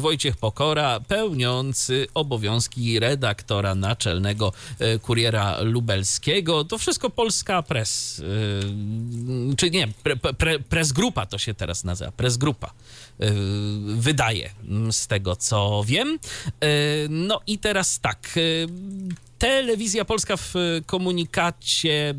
Wojciech 0.00 0.36
Pokora, 0.36 1.00
pełniący 1.00 2.06
obowiązki 2.14 2.98
redaktora 2.98 3.74
naczelnego 3.74 4.52
y, 4.80 4.98
Kuriera 4.98 5.60
Lubelskiego. 5.60 6.64
To 6.64 6.78
wszystko 6.78 7.10
Polska 7.10 7.62
Press, 7.62 8.22
czy 9.56 9.70
nie, 9.70 9.88
pre, 10.02 10.16
pre, 10.16 10.58
Press 10.58 10.92
Grupa 10.92 11.26
to 11.26 11.38
się 11.38 11.54
teraz 11.54 11.84
nazywa, 11.84 12.12
Press 12.12 12.36
Grupa 12.36 12.66
y, 12.68 13.30
wydaje 13.96 14.50
z 14.90 15.06
tego 15.06 15.36
co 15.36 15.82
wiem. 15.86 16.18
Y, 16.64 17.06
No 17.10 17.40
i 17.46 17.58
teraz 17.58 18.00
tak. 18.00 18.38
Telewizja 19.42 20.04
Polska 20.04 20.36
w 20.36 20.56
y, 20.56 20.82
komunikacie 20.86 22.14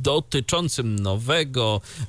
dotyczącym 0.00 0.98
nowego 0.98 1.80
y, 2.00 2.08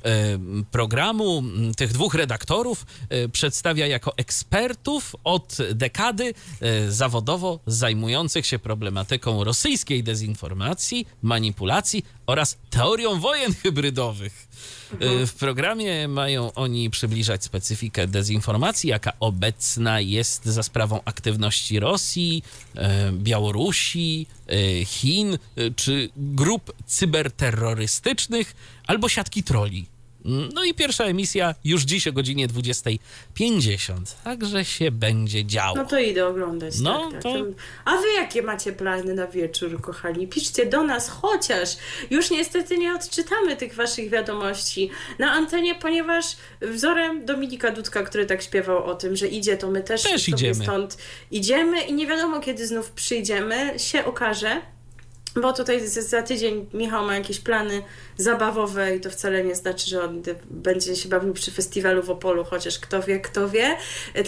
programu 0.70 1.42
tych 1.76 1.92
dwóch 1.92 2.14
redaktorów 2.14 2.86
y, 3.12 3.28
przedstawia 3.28 3.86
jako 3.86 4.16
ekspertów 4.16 5.16
od 5.24 5.56
dekady 5.74 6.34
zawodowo 6.88 7.60
zajmujących 7.66 8.46
się 8.46 8.58
problematyką 8.58 9.44
rosyjskiej 9.44 10.02
dezinformacji, 10.02 11.06
manipulacji 11.22 12.04
oraz 12.26 12.58
teorią 12.70 13.20
wojen 13.20 13.54
hybrydowych. 13.54 14.47
Y, 15.02 15.26
W 15.26 15.34
programie 15.34 16.08
mają 16.08 16.52
oni 16.52 16.90
przybliżać 16.90 17.44
specyfikę 17.44 18.06
dezinformacji, 18.06 18.90
jaka 18.90 19.12
obecna 19.20 20.00
jest 20.00 20.44
za 20.44 20.62
sprawą 20.62 21.00
aktywności 21.04 21.80
Rosji, 21.80 22.42
e, 22.76 23.12
Białorusi, 23.12 24.26
e, 24.46 24.84
Chin 24.84 25.38
czy 25.76 26.08
grup 26.16 26.72
cyberterrorystycznych 26.86 28.54
albo 28.86 29.08
siatki 29.08 29.42
troli. 29.42 29.97
No 30.24 30.64
i 30.64 30.74
pierwsza 30.74 31.04
emisja 31.04 31.54
już 31.64 31.82
dziś 31.82 32.08
o 32.08 32.12
godzinie 32.12 32.48
20.50, 32.48 33.94
także 34.24 34.64
się 34.64 34.90
będzie 34.90 35.44
działo. 35.44 35.76
No 35.76 35.84
to 35.84 35.98
idę 35.98 36.26
oglądać. 36.26 36.74
No, 36.82 37.00
tak, 37.10 37.12
tak. 37.12 37.22
to- 37.22 37.44
A 37.84 37.96
wy 37.96 38.12
jakie 38.16 38.42
macie 38.42 38.72
plany 38.72 39.14
na 39.14 39.26
wieczór, 39.26 39.80
kochani? 39.80 40.28
Piszcie 40.28 40.66
do 40.66 40.82
nas, 40.82 41.08
chociaż 41.08 41.76
już 42.10 42.30
niestety 42.30 42.78
nie 42.78 42.94
odczytamy 42.94 43.56
tych 43.56 43.74
waszych 43.74 44.10
wiadomości 44.10 44.90
na 45.18 45.30
antenie, 45.32 45.74
ponieważ 45.74 46.24
wzorem 46.60 47.24
Dominika 47.24 47.70
Dudka, 47.70 48.02
który 48.02 48.26
tak 48.26 48.42
śpiewał 48.42 48.84
o 48.84 48.94
tym, 48.94 49.16
że 49.16 49.28
idzie, 49.28 49.56
to 49.56 49.70
my 49.70 49.82
też, 49.82 50.02
Też 50.02 50.28
idziemy. 50.28 50.54
stąd 50.54 50.98
idziemy 51.30 51.80
i 51.80 51.92
nie 51.92 52.06
wiadomo 52.06 52.40
kiedy 52.40 52.66
znów 52.66 52.90
przyjdziemy, 52.90 53.74
się 53.78 54.04
okaże. 54.04 54.60
Bo 55.40 55.52
tutaj 55.52 55.88
za 55.88 56.22
tydzień 56.22 56.66
Michał 56.74 57.06
ma 57.06 57.14
jakieś 57.14 57.40
plany 57.40 57.82
zabawowe 58.16 58.96
i 58.96 59.00
to 59.00 59.10
wcale 59.10 59.44
nie 59.44 59.54
znaczy, 59.54 59.90
że 59.90 60.02
on 60.02 60.22
będzie 60.50 60.96
się 60.96 61.08
bawił 61.08 61.34
przy 61.34 61.50
festiwalu 61.50 62.02
w 62.02 62.10
Opolu, 62.10 62.44
chociaż 62.44 62.78
kto 62.78 63.02
wie, 63.02 63.20
kto 63.20 63.48
wie. 63.48 63.76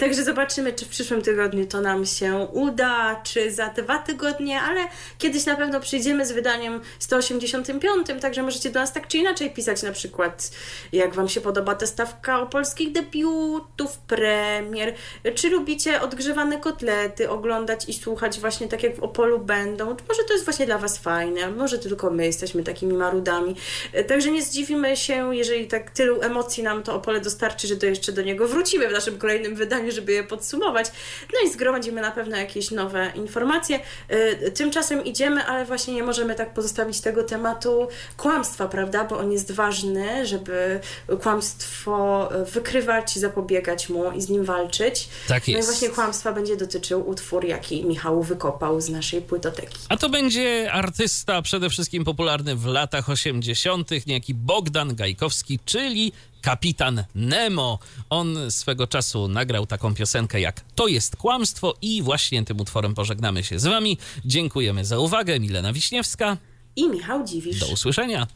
Także 0.01 0.25
zobaczymy, 0.25 0.73
czy 0.73 0.85
w 0.85 0.89
przyszłym 0.89 1.23
tygodniu 1.23 1.67
to 1.67 1.81
nam 1.81 2.07
się 2.07 2.49
uda, 2.53 3.21
czy 3.25 3.53
za 3.53 3.69
dwa 3.69 3.99
tygodnie, 3.99 4.61
ale 4.61 4.81
kiedyś 5.19 5.47
na 5.47 5.57
pewno 5.57 5.81
przyjdziemy 5.81 6.27
z 6.27 6.33
wydaniem 6.33 6.81
185, 6.99 8.07
także 8.21 8.43
możecie 8.43 8.71
do 8.71 8.81
nas 8.81 8.93
tak 8.93 9.09
czy 9.09 9.19
inaczej 9.19 9.51
pisać 9.51 9.83
na 9.83 9.93
przykład, 9.93 10.51
jak 10.93 11.15
Wam 11.15 11.29
się 11.29 11.41
podoba 11.41 11.75
ta 11.75 11.87
stawka 11.87 12.41
o 12.41 12.47
polskich 12.47 12.93
debiutów, 12.93 13.99
premier, 13.99 14.95
czy 15.35 15.51
lubicie 15.51 16.01
odgrzewane 16.01 16.61
kotlety 16.61 17.31
oglądać 17.31 17.89
i 17.89 17.95
słuchać 17.95 18.41
właśnie 18.41 18.69
tak 18.69 18.83
jak 18.83 18.97
w 18.97 19.03
Opolu 19.03 19.39
będą, 19.39 19.87
może 19.87 20.25
to 20.29 20.33
jest 20.33 20.45
właśnie 20.45 20.67
dla 20.67 20.79
Was 20.79 20.99
fajne, 21.03 21.45
a 21.45 21.51
może 21.51 21.79
tylko 21.79 22.11
my 22.11 22.27
jesteśmy 22.27 22.63
takimi 22.63 22.93
marudami. 22.95 23.57
E, 23.93 24.05
Także 24.05 24.31
nie 24.31 24.43
zdziwimy 24.43 24.97
się, 24.97 25.35
jeżeli 25.37 25.67
tak 25.69 25.91
tylu 25.91 26.23
emocji 26.23 26.63
nam 26.63 26.83
to 26.83 26.95
Opole 26.95 27.21
dostarczy, 27.21 27.67
że 27.69 27.77
to 27.77 27.87
jeszcze 27.87 28.13
do 28.13 28.23
niego 28.23 28.49
wrócimy 28.49 28.89
w 28.89 28.93
naszym 28.93 29.19
kolejnym 29.19 29.55
wydaniu, 29.55 29.93
żeby 29.93 30.13
je 30.13 30.25
podsumować. 30.25 30.87
No 31.33 31.49
i 31.49 31.53
zgromadzimy 31.53 32.01
na 32.01 32.11
pewno 32.11 32.37
jakieś 32.37 32.71
nowe 32.71 33.13
informacje. 33.15 33.81
E, 34.09 34.51
Tymczasem 34.51 35.05
idziemy, 35.05 35.45
ale 35.45 35.65
właśnie 35.65 35.95
nie 35.95 36.03
możemy 36.03 36.35
tak 36.35 36.55
pozostawić 36.55 37.01
tego 37.01 37.23
tematu 37.23 37.89
kłamstwa, 38.17 38.69
prawda? 38.69 39.05
Bo 39.05 39.19
on 39.19 39.33
jest 39.33 39.53
ważny, 39.53 40.27
żeby 40.27 40.81
kłamstwo 41.23 42.29
e, 42.35 42.45
wykrywać, 42.45 43.19
zapobiegać 43.19 43.89
mu 43.89 44.11
i 44.13 44.23
z 44.23 44.29
nim 44.29 44.45
walczyć. 44.45 45.09
Tak 45.29 45.43
No 45.49 45.53
i 45.53 45.57
jest. 45.57 45.69
właśnie 45.69 45.89
kłamstwa 45.89 46.33
będzie 46.33 46.57
dotyczył 46.57 47.09
utwór, 47.09 47.45
jaki 47.45 47.85
Michał 47.85 48.23
wykopał 48.23 48.81
z 48.81 48.89
naszej 48.89 49.23
płytoteki. 49.23 49.79
A 49.89 49.97
to 49.97 50.09
będzie 50.09 50.73
artysta 50.81 51.43
przede 51.43 51.71
wszystkim 51.71 52.05
popularny 52.05 52.57
w 52.57 52.67
latach 52.67 53.09
80., 53.09 53.91
niejaki 54.07 54.35
Bogdan 54.35 54.95
Gajkowski, 54.95 55.59
czyli 55.65 56.13
kapitan 56.41 57.05
Nemo. 57.15 57.79
On 58.11 58.51
swego 58.51 58.87
czasu 58.87 59.29
nagrał 59.29 59.67
taką 59.67 59.95
piosenkę 59.95 60.41
jak 60.41 60.61
To 60.75 60.89
jest 60.89 61.17
kłamstwo 61.17 61.75
i 61.83 62.03
właśnie 62.03 62.45
tym 62.45 62.61
utworem 62.61 62.95
pożegnamy 62.95 63.45
się 63.45 63.59
z 63.59 63.65
wami. 63.65 63.99
Dziękujemy 64.25 64.85
za 64.85 64.99
uwagę. 64.99 65.41
Milena 65.41 65.73
Wiśniewska. 65.73 66.37
I 66.77 66.89
Michał 66.89 67.25
Dziwisz. 67.25 67.61
Do 67.61 67.67
usłyszenia. 67.67 68.27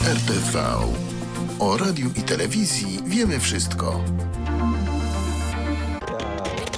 RTV. 0.00 0.76
O 1.58 1.76
radiu 1.76 2.10
i 2.16 2.22
telewizji 2.22 2.98
wiemy 3.06 3.40
wszystko. 3.40 4.04